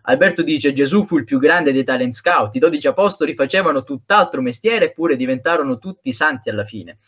Alberto 0.04 0.42
dice 0.42 0.72
Gesù 0.72 1.04
fu 1.04 1.16
il 1.18 1.24
più 1.24 1.38
grande 1.38 1.72
dei 1.72 1.84
talent 1.84 2.14
scout, 2.14 2.56
i 2.56 2.58
dodici 2.58 2.88
apostoli 2.88 3.36
facevano 3.36 3.84
tutt'altro 3.84 4.42
mestiere 4.42 4.86
eppure 4.86 5.14
diventarono 5.14 5.78
tutti 5.78 6.12
santi 6.12 6.50
alla 6.50 6.64
fine. 6.64 6.98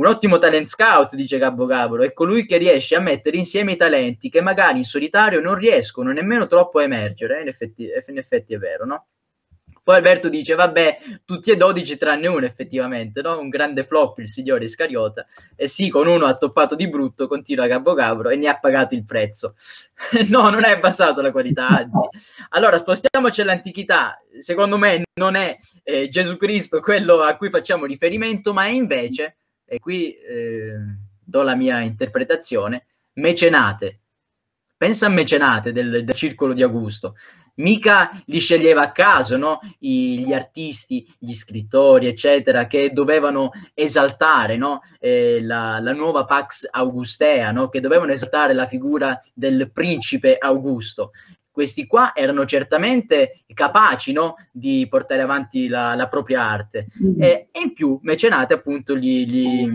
Un 0.00 0.06
ottimo 0.06 0.38
talent 0.38 0.66
scout, 0.66 1.14
dice 1.14 1.36
Gabbo 1.36 1.66
Gabolo, 1.66 2.02
è 2.02 2.14
colui 2.14 2.46
che 2.46 2.56
riesce 2.56 2.96
a 2.96 3.00
mettere 3.00 3.36
insieme 3.36 3.72
i 3.72 3.76
talenti 3.76 4.30
che 4.30 4.40
magari 4.40 4.78
in 4.78 4.84
solitario 4.84 5.42
non 5.42 5.56
riescono 5.56 6.10
nemmeno 6.10 6.46
troppo 6.46 6.78
a 6.78 6.84
emergere. 6.84 7.42
In 7.42 7.48
effetti, 7.48 7.86
in 8.06 8.16
effetti 8.16 8.54
è 8.54 8.56
vero, 8.56 8.86
no? 8.86 9.08
Poi 9.82 9.96
Alberto 9.96 10.30
dice, 10.30 10.54
vabbè, 10.54 11.00
tutti 11.26 11.50
e 11.50 11.56
dodici 11.58 11.98
tranne 11.98 12.28
uno 12.28 12.46
effettivamente, 12.46 13.20
no? 13.20 13.38
Un 13.38 13.50
grande 13.50 13.84
flop 13.84 14.20
il 14.20 14.30
signore 14.30 14.64
Iscariota. 14.64 15.26
E 15.54 15.68
sì, 15.68 15.90
con 15.90 16.06
uno 16.06 16.24
ha 16.24 16.34
toppato 16.34 16.74
di 16.74 16.88
brutto, 16.88 17.28
continua 17.28 17.66
Gabbo 17.66 17.92
Gabro, 17.92 18.30
e 18.30 18.36
ne 18.36 18.48
ha 18.48 18.58
pagato 18.58 18.94
il 18.94 19.04
prezzo. 19.04 19.54
no, 20.30 20.48
non 20.48 20.64
è 20.64 20.70
abbassato 20.70 21.20
la 21.20 21.30
qualità, 21.30 21.68
anzi. 21.68 22.08
Allora, 22.50 22.78
spostiamoci 22.78 23.42
all'antichità. 23.42 24.18
Secondo 24.40 24.78
me 24.78 25.02
non 25.20 25.34
è 25.34 25.58
eh, 25.82 26.08
Gesù 26.08 26.38
Cristo 26.38 26.80
quello 26.80 27.20
a 27.20 27.36
cui 27.36 27.50
facciamo 27.50 27.84
riferimento, 27.84 28.54
ma 28.54 28.64
è 28.64 28.70
invece 28.70 29.34
e 29.72 29.78
qui 29.78 30.12
eh, 30.14 30.74
do 31.24 31.42
la 31.42 31.54
mia 31.54 31.78
interpretazione, 31.78 32.86
mecenate. 33.14 34.00
Pensa 34.76 35.06
a 35.06 35.10
mecenate 35.10 35.70
del, 35.70 36.04
del 36.04 36.14
circolo 36.14 36.54
di 36.54 36.62
Augusto. 36.64 37.14
Mica 37.56 38.20
li 38.24 38.40
sceglieva 38.40 38.82
a 38.82 38.90
caso, 38.90 39.36
no? 39.36 39.60
I, 39.80 40.24
gli 40.24 40.32
artisti, 40.32 41.06
gli 41.18 41.34
scrittori, 41.34 42.08
eccetera, 42.08 42.66
che 42.66 42.90
dovevano 42.92 43.52
esaltare 43.72 44.56
no? 44.56 44.80
eh, 44.98 45.40
la, 45.40 45.78
la, 45.78 45.92
nuova 45.92 46.24
Pax 46.24 46.66
Augustea, 46.68 47.52
no? 47.52 47.68
che 47.68 47.78
dovevano 47.78 48.10
esaltare 48.10 48.54
la 48.54 48.66
figura 48.66 49.22
del 49.32 49.70
principe 49.70 50.36
Augusto 50.36 51.12
questi 51.50 51.86
qua 51.86 52.14
erano 52.14 52.44
certamente 52.44 53.42
capaci 53.52 54.12
no, 54.12 54.36
di 54.52 54.86
portare 54.88 55.22
avanti 55.22 55.68
la, 55.68 55.94
la 55.94 56.08
propria 56.08 56.42
arte 56.42 56.86
mm-hmm. 57.02 57.22
e, 57.22 57.48
e, 57.50 57.60
in 57.60 57.72
più 57.74 57.98
Mecenate 58.02 58.54
appunto 58.54 58.96
gli, 58.96 59.26
gli, 59.26 59.68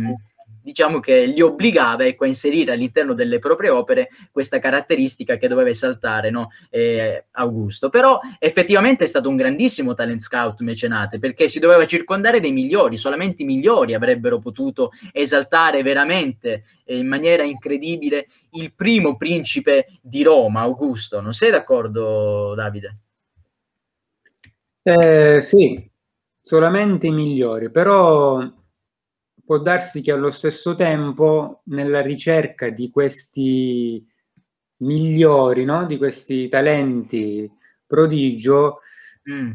diciamo 0.66 1.00
che 1.00 1.28
li 1.28 1.42
obbligava 1.42 2.08
ecco, 2.08 2.24
a 2.24 2.28
inserire 2.28 2.74
all'interno 2.74 3.14
delle 3.14 3.38
proprie 3.38 3.70
opere 3.70 4.10
questa 4.32 4.58
caratteristica 4.58 5.38
che 5.38 5.48
doveva 5.48 5.70
esaltare 5.70 6.32
no? 6.32 6.50
eh, 6.72 7.26
Augusto. 7.34 7.90
Però 7.90 8.20
effettivamente 8.40 9.04
è 9.04 9.08
stato 9.08 9.30
un 9.30 9.36
grandissimo 9.36 9.94
talent 9.94 10.22
scout 10.22 10.62
mecenate 10.62 11.20
perché 11.20 11.48
si 11.50 11.60
doveva 11.60 11.86
circondare 11.86 12.40
dei 12.40 12.52
migliori, 12.52 12.98
solamente 12.98 13.44
i 13.44 13.46
migliori 13.46 13.94
avrebbero 13.94 14.40
potuto 14.40 14.90
esaltare 15.12 15.84
veramente 15.84 16.64
eh, 16.84 16.98
in 16.98 17.06
maniera 17.06 17.44
incredibile 17.44 18.26
il 18.54 18.74
primo 18.74 19.18
principe 19.18 20.00
di 20.02 20.24
Roma, 20.24 20.62
Augusto. 20.62 21.22
Non 21.22 21.34
sei 21.34 21.52
d'accordo, 21.52 22.56
Davide? 22.56 22.98
Eh, 24.82 25.42
sì, 25.44 25.88
solamente 26.42 27.06
i 27.06 27.12
migliori, 27.12 27.70
però 27.70 28.42
può 29.46 29.60
darsi 29.60 30.02
che 30.02 30.12
allo 30.12 30.32
stesso 30.32 30.76
tempo 30.76 31.62
nella 31.66 32.02
ricerca 32.02 32.70
di 32.70 32.90
questi 32.90 34.06
migliori, 34.78 35.64
no? 35.66 35.86
di 35.86 35.98
questi 35.98 36.50
talenti 36.50 37.50
prodigio, 37.86 38.80
mm. 39.30 39.52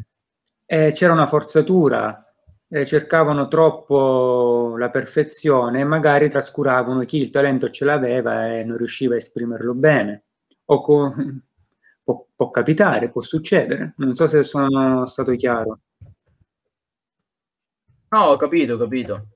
eh, 0.66 0.92
c'era 0.92 1.12
una 1.12 1.26
forzatura, 1.26 2.24
eh, 2.68 2.86
cercavano 2.86 3.48
troppo 3.48 4.76
la 4.78 4.90
perfezione 4.90 5.80
e 5.80 5.84
magari 5.84 6.30
trascuravano 6.30 7.04
chi 7.04 7.18
il 7.18 7.30
talento 7.30 7.70
ce 7.70 7.84
l'aveva 7.84 8.54
e 8.54 8.64
non 8.64 8.76
riusciva 8.76 9.14
a 9.14 9.18
esprimerlo 9.18 9.74
bene. 9.74 10.24
O 10.66 10.80
co- 10.80 11.12
può, 12.04 12.26
può 12.34 12.50
capitare, 12.50 13.10
può 13.10 13.22
succedere. 13.22 13.94
Non 13.96 14.14
so 14.14 14.28
se 14.28 14.44
sono 14.44 15.04
stato 15.06 15.34
chiaro. 15.34 15.80
No, 18.12 18.24
ho 18.24 18.36
capito, 18.36 18.74
ho 18.74 18.78
capito. 18.78 19.26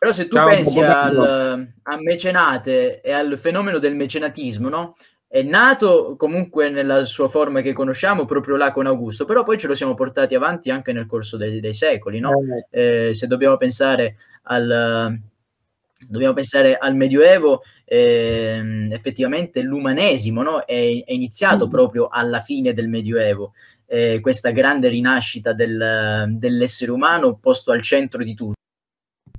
Però 0.00 0.14
se 0.14 0.28
tu 0.28 0.36
Ciao, 0.36 0.48
pensi 0.48 0.80
al, 0.80 1.68
a 1.82 1.96
mecenate 2.00 3.02
e 3.02 3.12
al 3.12 3.36
fenomeno 3.36 3.78
del 3.78 3.94
mecenatismo, 3.94 4.70
no? 4.70 4.96
È 5.28 5.42
nato 5.42 6.16
comunque 6.16 6.70
nella 6.70 7.04
sua 7.04 7.28
forma 7.28 7.60
che 7.60 7.74
conosciamo 7.74 8.24
proprio 8.24 8.56
là 8.56 8.72
con 8.72 8.86
Augusto, 8.86 9.26
però 9.26 9.42
poi 9.42 9.58
ce 9.58 9.66
lo 9.66 9.74
siamo 9.74 9.92
portati 9.92 10.34
avanti 10.34 10.70
anche 10.70 10.94
nel 10.94 11.04
corso 11.04 11.36
dei, 11.36 11.60
dei 11.60 11.74
secoli, 11.74 12.18
no? 12.18 12.30
Eh, 12.70 13.08
eh 13.08 13.14
se 13.14 13.26
dobbiamo 13.26 13.58
pensare 13.58 14.16
al, 14.44 15.20
dobbiamo 16.08 16.32
pensare 16.32 16.78
al 16.78 16.94
Medioevo, 16.94 17.60
eh, 17.84 18.88
effettivamente 18.90 19.60
l'umanesimo 19.60 20.42
no? 20.42 20.64
è, 20.64 21.04
è, 21.04 21.12
iniziato 21.12 21.66
mm. 21.66 21.70
proprio 21.70 22.08
alla 22.08 22.40
fine 22.40 22.72
del 22.72 22.88
Medioevo, 22.88 23.52
eh, 23.84 24.20
questa 24.22 24.48
grande 24.50 24.88
rinascita 24.88 25.52
del, 25.52 26.24
dell'essere 26.38 26.90
umano 26.90 27.36
posto 27.36 27.70
al 27.70 27.82
centro 27.82 28.24
di 28.24 28.32
tutto 28.32 28.54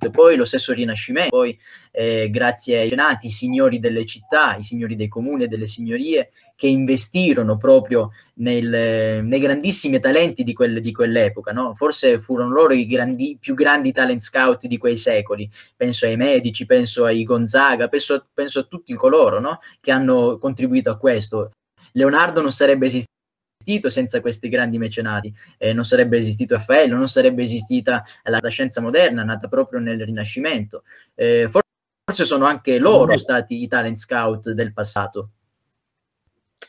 poi 0.10 0.36
lo 0.36 0.45
stesso 0.45 0.74
Rinascimento, 0.74 1.36
poi 1.36 1.58
eh, 1.91 2.30
grazie 2.32 2.80
ai 2.80 2.89
senati, 2.89 3.28
i 3.28 3.32
signori 3.32 3.80
delle 3.80 4.06
città, 4.06 4.56
i 4.56 4.64
signori 4.64 4.95
dei 4.95 5.08
comuni 5.08 5.43
e 5.43 5.47
delle 5.47 5.68
signorie 5.68 6.32
che 6.56 6.68
investirono 6.68 7.58
proprio 7.58 8.12
nel, 8.36 9.24
nei 9.24 9.39
grandissimi 9.39 9.99
talenti 9.99 10.43
di, 10.43 10.54
quel, 10.54 10.82
di 10.82 10.91
quell'epoca, 10.91 11.52
no? 11.52 11.76
forse 11.76 12.20
furono 12.20 12.52
loro 12.52 12.74
i 12.74 12.88
grandi, 12.88 13.38
più 13.39 13.54
grandi 13.54 13.91
talent 13.91 14.22
scout 14.22 14.66
di 14.68 14.78
quei 14.78 14.97
secoli, 14.97 15.49
penso 15.76 16.06
ai 16.06 16.16
Medici, 16.16 16.66
penso 16.66 17.06
ai 17.06 17.24
Gonzaga, 17.24 17.88
penso, 17.88 18.28
penso 18.34 18.60
a 18.60 18.64
tutti 18.64 18.93
coloro 18.93 19.39
no? 19.39 19.60
che 19.80 19.91
hanno 19.91 20.38
contribuito 20.39 20.89
a 20.89 20.97
questo. 20.97 21.52
Leonardo 21.93 22.41
non 22.41 22.52
sarebbe 22.52 22.86
esistito 22.86 23.10
esistito 23.62 23.89
senza 23.89 24.20
questi 24.22 24.49
grandi 24.49 24.78
mecenati, 24.78 25.34
eh, 25.57 25.74
non 25.74 25.86
sarebbe 25.86 26.18
esistito 26.18 26.55
Raffaello, 26.55 26.97
non 26.97 27.07
sarebbe 27.07 27.43
esistita 27.43 28.03
la, 28.24 28.39
la 28.41 28.49
scienza 28.49 28.82
moderna 28.82 29.24
nata 29.24 29.47
proprio 29.47 29.80
nel 29.80 30.03
Rinascimento. 30.03 30.84
Eh, 31.14 31.47
forse 31.49 32.26
sono 32.26 32.45
anche 32.45 32.80
loro 32.80 33.16
stati 33.18 33.62
i 33.62 33.68
talent 33.68 33.97
scout 33.97 34.49
del 34.51 34.74
passato. 34.74 35.30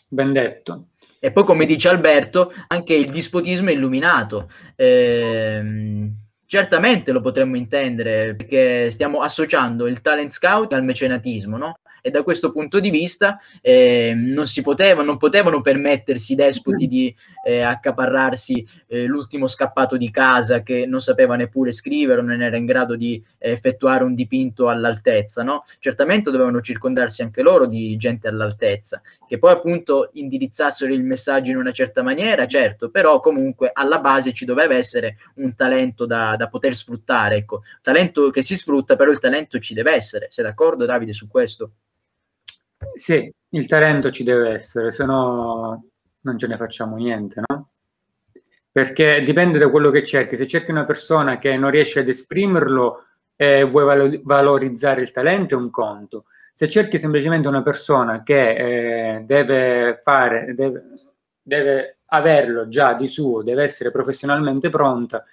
ben 0.08 0.32
detto. 0.32 0.88
E 1.18 1.30
poi, 1.30 1.44
come 1.44 1.66
dice 1.66 1.88
Alberto, 1.88 2.52
anche 2.66 2.94
il 2.94 3.10
dispotismo 3.10 3.70
è 3.70 3.72
illuminato. 3.72 4.50
Eh, 4.74 6.10
certamente 6.46 7.12
lo 7.12 7.20
potremmo 7.20 7.56
intendere 7.56 8.34
perché 8.34 8.90
stiamo 8.90 9.22
associando 9.22 9.86
il 9.86 10.00
talent 10.00 10.30
scout 10.30 10.72
al 10.72 10.82
mecenatismo, 10.82 11.56
no? 11.56 11.78
E 12.02 12.10
da 12.10 12.22
questo 12.22 12.50
punto 12.52 12.80
di 12.80 12.90
vista 12.90 13.38
eh, 13.62 14.12
non, 14.14 14.46
si 14.46 14.60
poteva, 14.60 15.02
non 15.02 15.16
potevano 15.16 15.62
permettersi 15.62 16.32
i 16.32 16.36
despoti 16.36 16.88
di 16.88 17.14
eh, 17.44 17.60
accaparrarsi 17.60 18.66
eh, 18.88 19.04
l'ultimo 19.04 19.46
scappato 19.46 19.96
di 19.96 20.10
casa 20.10 20.62
che 20.62 20.84
non 20.84 21.00
sapeva 21.00 21.36
neppure 21.36 21.72
scrivere 21.72 22.20
non 22.20 22.42
era 22.42 22.56
in 22.56 22.66
grado 22.66 22.96
di 22.96 23.22
effettuare 23.38 24.04
un 24.04 24.14
dipinto 24.14 24.68
all'altezza, 24.68 25.42
no? 25.42 25.64
Certamente 25.78 26.30
dovevano 26.30 26.60
circondarsi 26.60 27.22
anche 27.22 27.42
loro 27.42 27.66
di 27.66 27.96
gente 27.96 28.28
all'altezza, 28.28 29.00
che 29.26 29.38
poi 29.38 29.52
appunto 29.52 30.10
indirizzassero 30.14 30.92
il 30.92 31.04
messaggio 31.04 31.50
in 31.52 31.56
una 31.56 31.72
certa 31.72 32.02
maniera, 32.02 32.46
certo, 32.46 32.90
però 32.90 33.20
comunque 33.20 33.70
alla 33.72 34.00
base 34.00 34.32
ci 34.32 34.44
doveva 34.44 34.74
essere 34.74 35.18
un 35.36 35.54
talento 35.54 36.04
da, 36.04 36.34
da 36.36 36.48
poter 36.48 36.74
sfruttare, 36.74 37.36
ecco, 37.36 37.62
talento 37.80 38.30
che 38.30 38.42
si 38.42 38.56
sfrutta, 38.56 38.96
però 38.96 39.10
il 39.12 39.20
talento 39.20 39.60
ci 39.60 39.74
deve 39.74 39.92
essere. 39.92 40.26
Sei 40.30 40.44
d'accordo 40.44 40.84
Davide 40.84 41.12
su 41.12 41.28
questo? 41.28 41.70
Sì, 42.94 43.32
il 43.50 43.66
talento 43.66 44.10
ci 44.10 44.24
deve 44.24 44.50
essere, 44.54 44.92
se 44.92 45.04
no 45.04 45.84
non 46.20 46.38
ce 46.38 46.46
ne 46.46 46.56
facciamo 46.56 46.96
niente, 46.96 47.40
no? 47.46 47.70
Perché 48.70 49.22
dipende 49.24 49.58
da 49.58 49.68
quello 49.70 49.90
che 49.90 50.04
cerchi. 50.06 50.36
Se 50.36 50.46
cerchi 50.46 50.70
una 50.70 50.84
persona 50.84 51.38
che 51.38 51.56
non 51.56 51.70
riesce 51.70 52.00
ad 52.00 52.08
esprimerlo 52.08 53.06
e 53.36 53.64
vuoi 53.64 54.20
valorizzare 54.24 55.02
il 55.02 55.12
talento, 55.12 55.54
è 55.54 55.58
un 55.58 55.70
conto. 55.70 56.24
Se 56.54 56.68
cerchi 56.68 56.98
semplicemente 56.98 57.48
una 57.48 57.62
persona 57.62 58.22
che 58.22 59.16
eh, 59.16 59.20
deve 59.24 60.00
fare, 60.02 60.54
deve, 60.54 60.82
deve 61.42 61.98
averlo 62.06 62.68
già 62.68 62.94
di 62.94 63.08
suo, 63.08 63.42
deve 63.42 63.64
essere 63.64 63.90
professionalmente 63.90 64.70
pronta, 64.70 65.24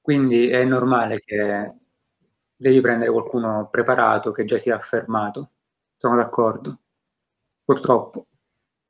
quindi 0.00 0.48
è 0.48 0.64
normale 0.64 1.20
che 1.20 1.72
devi 2.56 2.80
prendere 2.80 3.10
qualcuno 3.10 3.68
preparato, 3.70 4.32
che 4.32 4.44
già 4.44 4.58
sia 4.58 4.76
affermato. 4.76 5.50
Sono 6.00 6.16
d'accordo. 6.16 6.78
Purtroppo 7.62 8.28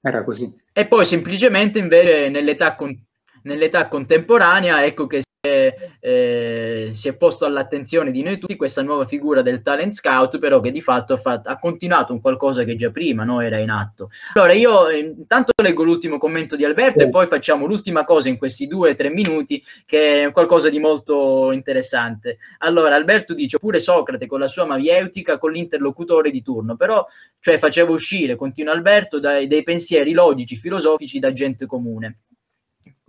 era 0.00 0.22
così. 0.22 0.48
E 0.72 0.86
poi 0.86 1.04
semplicemente 1.04 1.80
invece 1.80 2.28
nell'età, 2.28 2.76
con- 2.76 2.96
nell'età 3.42 3.88
contemporanea, 3.88 4.84
ecco 4.84 5.08
che 5.08 5.22
eh, 5.42 6.90
si 6.92 7.08
è 7.08 7.16
posto 7.16 7.46
all'attenzione 7.46 8.10
di 8.10 8.22
noi 8.22 8.38
tutti 8.38 8.56
questa 8.56 8.82
nuova 8.82 9.06
figura 9.06 9.40
del 9.40 9.62
talent 9.62 9.94
scout, 9.94 10.38
però 10.38 10.60
che 10.60 10.70
di 10.70 10.82
fatto 10.82 11.14
ha, 11.14 11.16
fatto, 11.16 11.48
ha 11.48 11.58
continuato 11.58 12.12
un 12.12 12.20
qualcosa 12.20 12.64
che 12.64 12.76
già 12.76 12.90
prima 12.90 13.24
no, 13.24 13.40
era 13.40 13.58
in 13.58 13.70
atto. 13.70 14.10
Allora 14.34 14.52
io 14.52 14.88
eh, 14.88 14.98
intanto 14.98 15.52
leggo 15.62 15.82
l'ultimo 15.82 16.18
commento 16.18 16.56
di 16.56 16.64
Alberto 16.64 17.00
sì. 17.00 17.06
e 17.06 17.10
poi 17.10 17.26
facciamo 17.26 17.64
l'ultima 17.64 18.04
cosa 18.04 18.28
in 18.28 18.36
questi 18.36 18.66
due 18.66 18.90
o 18.90 18.94
tre 18.94 19.08
minuti 19.08 19.62
che 19.86 20.24
è 20.24 20.32
qualcosa 20.32 20.68
di 20.68 20.78
molto 20.78 21.52
interessante. 21.52 22.38
Allora 22.58 22.94
Alberto 22.94 23.32
dice 23.32 23.58
pure 23.58 23.80
Socrate 23.80 24.26
con 24.26 24.40
la 24.40 24.48
sua 24.48 24.66
maieutica 24.66 25.38
con 25.38 25.52
l'interlocutore 25.52 26.30
di 26.30 26.42
turno, 26.42 26.76
però 26.76 27.06
cioè 27.38 27.58
faceva 27.58 27.92
uscire, 27.92 28.36
continua 28.36 28.74
Alberto, 28.74 29.18
dai, 29.18 29.46
dei 29.46 29.62
pensieri 29.62 30.12
logici, 30.12 30.56
filosofici 30.56 31.18
da 31.18 31.32
gente 31.32 31.64
comune. 31.64 32.18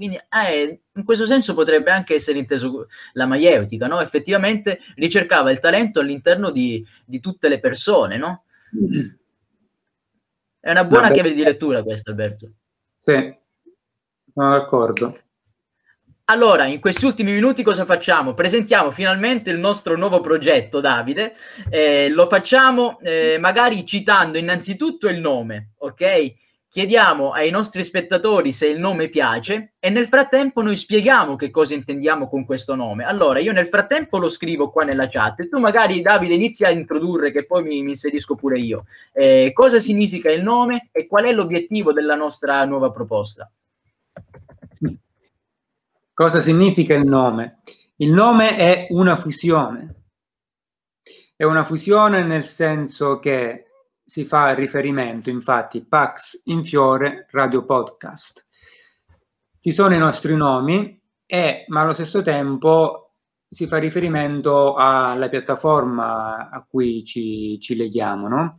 Quindi 0.02 0.20
eh, 0.30 0.82
in 0.94 1.04
questo 1.04 1.28
senso 1.28 1.54
potrebbe 1.54 1.92
anche 1.92 2.16
essere 2.16 2.40
inteso 2.40 2.88
la 3.14 3.28
maieutica, 3.28 3.86
no? 3.86 4.02
Effettivamente 4.02 4.80
ricercava 4.96 5.52
il 5.52 5.60
talento 5.60 6.00
all'interno 6.00 6.50
di, 6.50 6.84
di 7.06 7.20
tutte 7.20 7.48
le 7.48 7.60
persone, 7.60 8.18
no? 8.18 8.46
È 10.60 10.72
una 10.72 10.86
buona 10.86 11.10
no, 11.10 11.14
chiave 11.14 11.36
di 11.36 11.44
lettura 11.44 11.84
questa, 11.84 12.10
Alberto. 12.10 12.52
Sì, 13.00 13.32
sono 14.34 14.50
d'accordo. 14.50 15.20
Allora, 16.26 16.66
in 16.66 16.80
questi 16.80 17.06
ultimi 17.06 17.34
minuti 17.34 17.62
cosa 17.62 17.86
facciamo? 17.86 18.34
Presentiamo 18.34 18.90
finalmente 18.90 19.52
il 19.52 19.60
nostro 19.60 19.96
nuovo 19.96 20.20
progetto, 20.20 20.80
Davide. 20.80 21.36
Eh, 21.70 22.10
lo 22.10 22.28
facciamo 22.28 23.00
eh, 23.02 23.38
magari 23.38 23.86
citando 23.86 24.40
innanzitutto 24.40 25.08
il 25.08 25.20
nome, 25.20 25.74
ok? 25.78 26.40
Chiediamo 26.72 27.32
ai 27.32 27.50
nostri 27.50 27.84
spettatori 27.84 28.54
se 28.54 28.66
il 28.66 28.80
nome 28.80 29.10
piace 29.10 29.74
e 29.78 29.90
nel 29.90 30.08
frattempo 30.08 30.62
noi 30.62 30.78
spieghiamo 30.78 31.36
che 31.36 31.52
cosa 31.52 31.74
intendiamo 31.74 32.30
con 32.30 32.46
questo 32.46 32.76
nome. 32.76 33.04
Allora, 33.04 33.40
io 33.40 33.52
nel 33.52 33.68
frattempo 33.68 34.18
lo 34.18 34.30
scrivo 34.30 34.72
qua 34.72 34.86
nella 34.86 35.10
chat 35.10 35.42
e 35.42 35.50
tu 35.50 35.60
magari, 35.60 36.02
Davide, 36.02 36.34
inizia 36.34 36.70
a 36.70 36.72
introdurre 36.72 37.34
che 37.34 37.46
poi 37.46 37.64
mi, 37.64 37.84
mi 37.84 37.90
inserisco 37.92 38.36
pure 38.36 38.58
io. 38.58 38.86
Eh, 39.12 39.52
cosa 39.54 39.80
significa 39.82 40.32
il 40.32 40.44
nome 40.44 40.88
e 40.94 41.08
qual 41.08 41.26
è 41.26 41.34
l'obiettivo 41.34 41.92
della 41.92 42.16
nostra 42.16 42.64
nuova 42.64 42.90
proposta? 42.90 43.52
Cosa 46.14 46.40
significa 46.40 46.94
il 46.94 47.06
nome? 47.06 47.60
Il 47.98 48.12
nome 48.14 48.56
è 48.56 48.88
una 48.92 49.18
fusione. 49.18 49.96
È 51.36 51.44
una 51.44 51.66
fusione 51.66 52.24
nel 52.24 52.46
senso 52.46 53.20
che 53.20 53.71
si 54.12 54.26
fa 54.26 54.54
riferimento, 54.54 55.30
infatti, 55.30 55.86
Pax 55.86 56.42
in 56.48 56.66
Fiore 56.66 57.28
Radio 57.32 57.64
Podcast. 57.64 58.46
Ci 59.62 59.72
sono 59.72 59.96
i 59.96 59.98
nostri 59.98 60.36
nomi, 60.36 61.02
e, 61.26 61.64
ma 61.70 61.80
allo 61.80 61.94
stesso 61.94 62.22
tempo 62.22 63.14
si 63.48 63.68
fa 63.68 63.78
riferimento 63.78 64.76
alla 64.76 65.30
piattaforma 65.30 66.50
a 66.50 66.66
cui 66.70 67.06
ci, 67.06 67.58
ci 67.62 67.74
leghiamo, 67.78 68.28
no? 68.28 68.58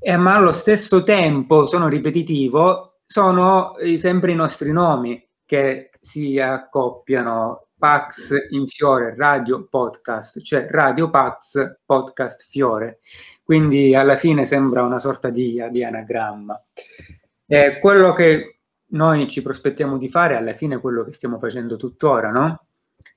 E, 0.00 0.16
ma 0.16 0.34
allo 0.34 0.54
stesso 0.54 1.04
tempo 1.04 1.64
sono 1.64 1.86
ripetitivo, 1.86 2.98
sono 3.06 3.76
sempre 3.98 4.32
i 4.32 4.34
nostri 4.34 4.72
nomi 4.72 5.24
che 5.44 5.90
si 6.00 6.40
accoppiano 6.40 7.68
Pax 7.78 8.34
in 8.50 8.66
Fiore 8.66 9.14
Radio 9.16 9.68
Podcast, 9.68 10.42
cioè 10.42 10.66
Radio 10.68 11.10
Pax 11.10 11.76
Podcast 11.84 12.44
Fiore 12.48 12.98
quindi 13.44 13.94
alla 13.94 14.16
fine 14.16 14.46
sembra 14.46 14.82
una 14.82 14.98
sorta 14.98 15.28
di, 15.28 15.62
di 15.70 15.84
anagramma. 15.84 16.60
Eh, 17.46 17.78
quello 17.78 18.14
che 18.14 18.60
noi 18.86 19.28
ci 19.28 19.42
prospettiamo 19.42 19.98
di 19.98 20.08
fare 20.08 20.34
alla 20.34 20.54
fine 20.54 20.76
è 20.76 20.80
quello 20.80 21.04
che 21.04 21.12
stiamo 21.12 21.38
facendo 21.38 21.76
tuttora, 21.76 22.30
no? 22.30 22.66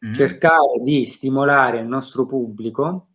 Mm. 0.05 0.13
Cercare 0.13 0.82
di 0.84 1.05
stimolare 1.05 1.80
il 1.80 1.88
nostro 1.88 2.25
pubblico 2.25 3.07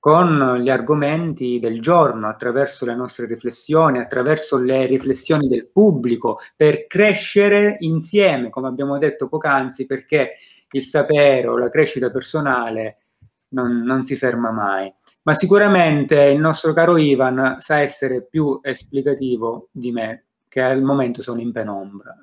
con 0.00 0.58
gli 0.60 0.68
argomenti 0.68 1.60
del 1.60 1.80
giorno, 1.80 2.28
attraverso 2.28 2.84
le 2.84 2.96
nostre 2.96 3.26
riflessioni, 3.26 3.98
attraverso 3.98 4.58
le 4.58 4.86
riflessioni 4.86 5.46
del 5.46 5.70
pubblico, 5.70 6.40
per 6.56 6.86
crescere 6.88 7.76
insieme, 7.78 8.50
come 8.50 8.68
abbiamo 8.68 8.98
detto 8.98 9.28
poc'anzi, 9.28 9.86
perché 9.86 10.32
il 10.72 10.82
sapere 10.82 11.46
o 11.46 11.56
la 11.56 11.70
crescita 11.70 12.10
personale 12.10 12.98
non, 13.50 13.82
non 13.82 14.02
si 14.02 14.16
ferma 14.16 14.50
mai 14.50 14.92
ma 15.24 15.34
sicuramente 15.34 16.20
il 16.24 16.38
nostro 16.38 16.72
caro 16.74 16.96
Ivan 16.98 17.56
sa 17.60 17.80
essere 17.80 18.26
più 18.26 18.60
esplicativo 18.62 19.68
di 19.72 19.90
me, 19.90 20.26
che 20.48 20.60
al 20.60 20.82
momento 20.82 21.22
sono 21.22 21.40
in 21.40 21.50
penombra. 21.50 22.14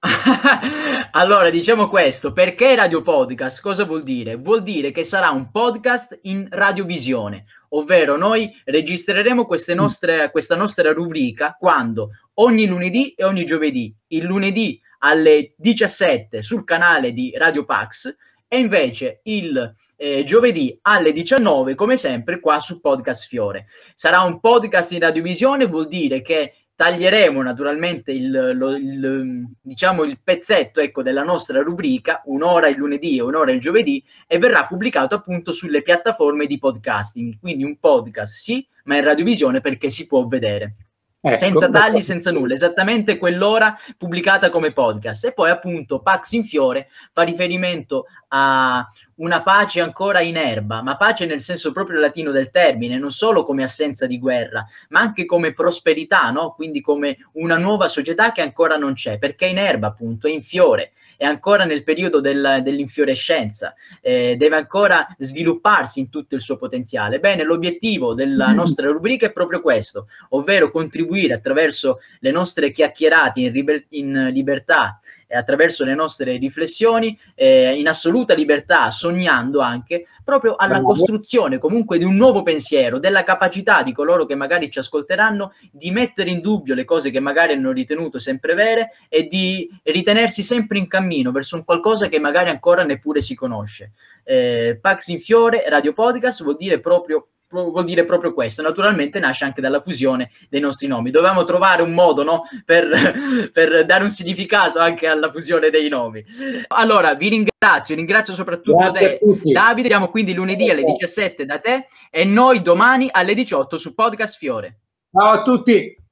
allora, 1.12 1.50
diciamo 1.50 1.88
questo, 1.88 2.32
perché 2.32 2.74
radio 2.74 3.02
podcast? 3.02 3.60
Cosa 3.60 3.84
vuol 3.84 4.04
dire? 4.04 4.36
Vuol 4.36 4.62
dire 4.62 4.90
che 4.90 5.04
sarà 5.04 5.28
un 5.28 5.50
podcast 5.50 6.18
in 6.22 6.46
radiovisione, 6.50 7.44
ovvero 7.70 8.16
noi 8.16 8.50
registreremo 8.64 9.46
nostre, 9.74 10.30
questa 10.30 10.56
nostra 10.56 10.92
rubrica 10.94 11.56
quando 11.58 12.08
ogni 12.34 12.64
lunedì 12.66 13.10
e 13.10 13.24
ogni 13.24 13.44
giovedì, 13.44 13.94
il 14.08 14.24
lunedì 14.24 14.80
alle 15.00 15.52
17 15.58 16.42
sul 16.42 16.64
canale 16.64 17.12
di 17.12 17.34
Radio 17.36 17.66
Pax 17.66 18.16
e 18.48 18.58
invece 18.58 19.20
il 19.24 19.74
eh, 19.96 20.24
giovedì 20.24 20.78
alle 20.82 21.12
19, 21.12 21.74
come 21.74 21.96
sempre, 21.96 22.40
qua 22.40 22.60
su 22.60 22.80
Podcast 22.80 23.28
Fiore. 23.28 23.66
Sarà 23.94 24.22
un 24.22 24.40
podcast 24.40 24.92
in 24.92 25.00
radiovisione, 25.00 25.66
vuol 25.66 25.88
dire 25.88 26.22
che 26.22 26.54
taglieremo 26.74 27.42
naturalmente 27.42 28.12
il, 28.12 28.56
lo, 28.56 28.76
il, 28.76 29.48
diciamo 29.60 30.04
il 30.04 30.20
pezzetto 30.22 30.80
ecco, 30.80 31.02
della 31.02 31.24
nostra 31.24 31.60
rubrica, 31.60 32.22
un'ora 32.26 32.68
il 32.68 32.76
lunedì 32.76 33.18
e 33.18 33.22
un'ora 33.22 33.50
il 33.50 33.60
giovedì, 33.60 34.02
e 34.28 34.38
verrà 34.38 34.64
pubblicato 34.64 35.16
appunto 35.16 35.50
sulle 35.50 35.82
piattaforme 35.82 36.46
di 36.46 36.58
podcasting. 36.58 37.38
Quindi 37.40 37.64
un 37.64 37.78
podcast 37.78 38.32
sì, 38.32 38.64
ma 38.84 38.96
in 38.96 39.04
radiovisione 39.04 39.60
perché 39.60 39.90
si 39.90 40.06
può 40.06 40.26
vedere. 40.28 40.76
Ecco, 41.20 41.36
senza 41.36 41.68
tagli, 41.68 42.00
senza 42.00 42.30
nulla, 42.30 42.54
esattamente 42.54 43.18
quell'ora 43.18 43.76
pubblicata 43.96 44.50
come 44.50 44.72
podcast. 44.72 45.24
E 45.24 45.32
poi 45.32 45.50
appunto 45.50 46.00
Pax 46.00 46.30
in 46.32 46.44
Fiore 46.44 46.88
fa 47.12 47.22
riferimento 47.22 48.06
a 48.28 48.88
una 49.16 49.42
pace 49.42 49.80
ancora 49.80 50.20
in 50.20 50.36
erba, 50.36 50.80
ma 50.80 50.96
pace 50.96 51.26
nel 51.26 51.40
senso 51.40 51.72
proprio 51.72 51.98
latino 51.98 52.30
del 52.30 52.52
termine, 52.52 52.98
non 52.98 53.10
solo 53.10 53.42
come 53.42 53.64
assenza 53.64 54.06
di 54.06 54.20
guerra, 54.20 54.64
ma 54.90 55.00
anche 55.00 55.24
come 55.24 55.52
prosperità, 55.52 56.30
no? 56.30 56.52
quindi 56.52 56.80
come 56.80 57.16
una 57.32 57.56
nuova 57.56 57.88
società 57.88 58.30
che 58.30 58.42
ancora 58.42 58.76
non 58.76 58.94
c'è, 58.94 59.18
perché 59.18 59.46
è 59.46 59.50
in 59.50 59.58
erba 59.58 59.88
appunto, 59.88 60.28
è 60.28 60.30
in 60.30 60.42
fiore. 60.42 60.92
È 61.18 61.24
ancora 61.24 61.64
nel 61.64 61.82
periodo 61.82 62.20
del, 62.20 62.60
dell'infiorescenza, 62.62 63.74
eh, 64.00 64.36
deve 64.36 64.56
ancora 64.56 65.04
svilupparsi 65.18 65.98
in 65.98 66.08
tutto 66.08 66.36
il 66.36 66.40
suo 66.40 66.56
potenziale. 66.56 67.18
Bene, 67.18 67.42
l'obiettivo 67.42 68.14
della 68.14 68.50
mm. 68.52 68.54
nostra 68.54 68.88
rubrica 68.88 69.26
è 69.26 69.32
proprio 69.32 69.60
questo, 69.60 70.06
ovvero 70.30 70.70
contribuire 70.70 71.34
attraverso 71.34 71.98
le 72.20 72.30
nostre 72.30 72.70
chiacchierate 72.70 73.40
in, 73.40 73.52
riber- 73.52 73.86
in 73.90 74.30
libertà 74.32 75.00
attraverso 75.28 75.84
le 75.84 75.94
nostre 75.94 76.36
riflessioni, 76.36 77.18
eh, 77.34 77.78
in 77.78 77.88
assoluta 77.88 78.34
libertà, 78.34 78.90
sognando 78.90 79.60
anche 79.60 80.06
proprio 80.24 80.56
alla 80.56 80.82
costruzione 80.82 81.58
comunque 81.58 81.96
di 81.96 82.04
un 82.04 82.14
nuovo 82.14 82.42
pensiero, 82.42 82.98
della 82.98 83.24
capacità 83.24 83.82
di 83.82 83.92
coloro 83.92 84.26
che 84.26 84.34
magari 84.34 84.70
ci 84.70 84.78
ascolteranno 84.78 85.54
di 85.70 85.90
mettere 85.90 86.28
in 86.28 86.40
dubbio 86.40 86.74
le 86.74 86.84
cose 86.84 87.10
che 87.10 87.20
magari 87.20 87.54
hanno 87.54 87.72
ritenuto 87.72 88.18
sempre 88.18 88.52
vere 88.54 88.90
e 89.08 89.26
di 89.26 89.68
ritenersi 89.84 90.42
sempre 90.42 90.76
in 90.76 90.86
cammino 90.86 91.30
verso 91.30 91.56
un 91.56 91.64
qualcosa 91.64 92.08
che 92.08 92.18
magari 92.18 92.50
ancora 92.50 92.84
neppure 92.84 93.22
si 93.22 93.34
conosce. 93.34 93.92
Eh, 94.22 94.78
Pax 94.78 95.08
in 95.08 95.20
Fiore, 95.20 95.64
Radio 95.68 95.94
Podcast, 95.94 96.42
vuol 96.42 96.56
dire 96.56 96.78
proprio 96.80 97.28
vuol 97.50 97.84
dire 97.84 98.04
proprio 98.04 98.34
questo. 98.34 98.62
Naturalmente 98.62 99.18
nasce 99.18 99.44
anche 99.44 99.60
dalla 99.60 99.80
fusione 99.80 100.30
dei 100.48 100.60
nostri 100.60 100.86
nomi. 100.86 101.10
Dovevamo 101.10 101.44
trovare 101.44 101.82
un 101.82 101.92
modo 101.92 102.22
no, 102.22 102.42
per, 102.64 103.50
per, 103.52 103.84
dare 103.84 104.02
un 104.02 104.10
significato 104.10 104.78
anche 104.78 105.06
alla 105.06 105.30
fusione 105.30 105.70
dei 105.70 105.88
nomi. 105.88 106.24
Allora, 106.68 107.14
vi 107.14 107.28
ringrazio, 107.28 107.94
ringrazio 107.94 108.34
soprattutto 108.34 108.76
Grazie 108.76 109.18
te, 109.18 109.52
Davide. 109.52 109.88
Siamo 109.88 110.10
quindi 110.10 110.34
lunedì 110.34 110.70
alle 110.70 110.84
17 110.84 111.44
da 111.44 111.58
te 111.58 111.86
e 112.10 112.24
noi 112.24 112.62
domani 112.62 113.08
alle 113.10 113.34
18 113.34 113.76
su 113.76 113.94
Podcast 113.94 114.36
Fiore. 114.36 114.80
Ciao 115.10 115.30
a 115.30 115.42
tutti. 115.42 116.06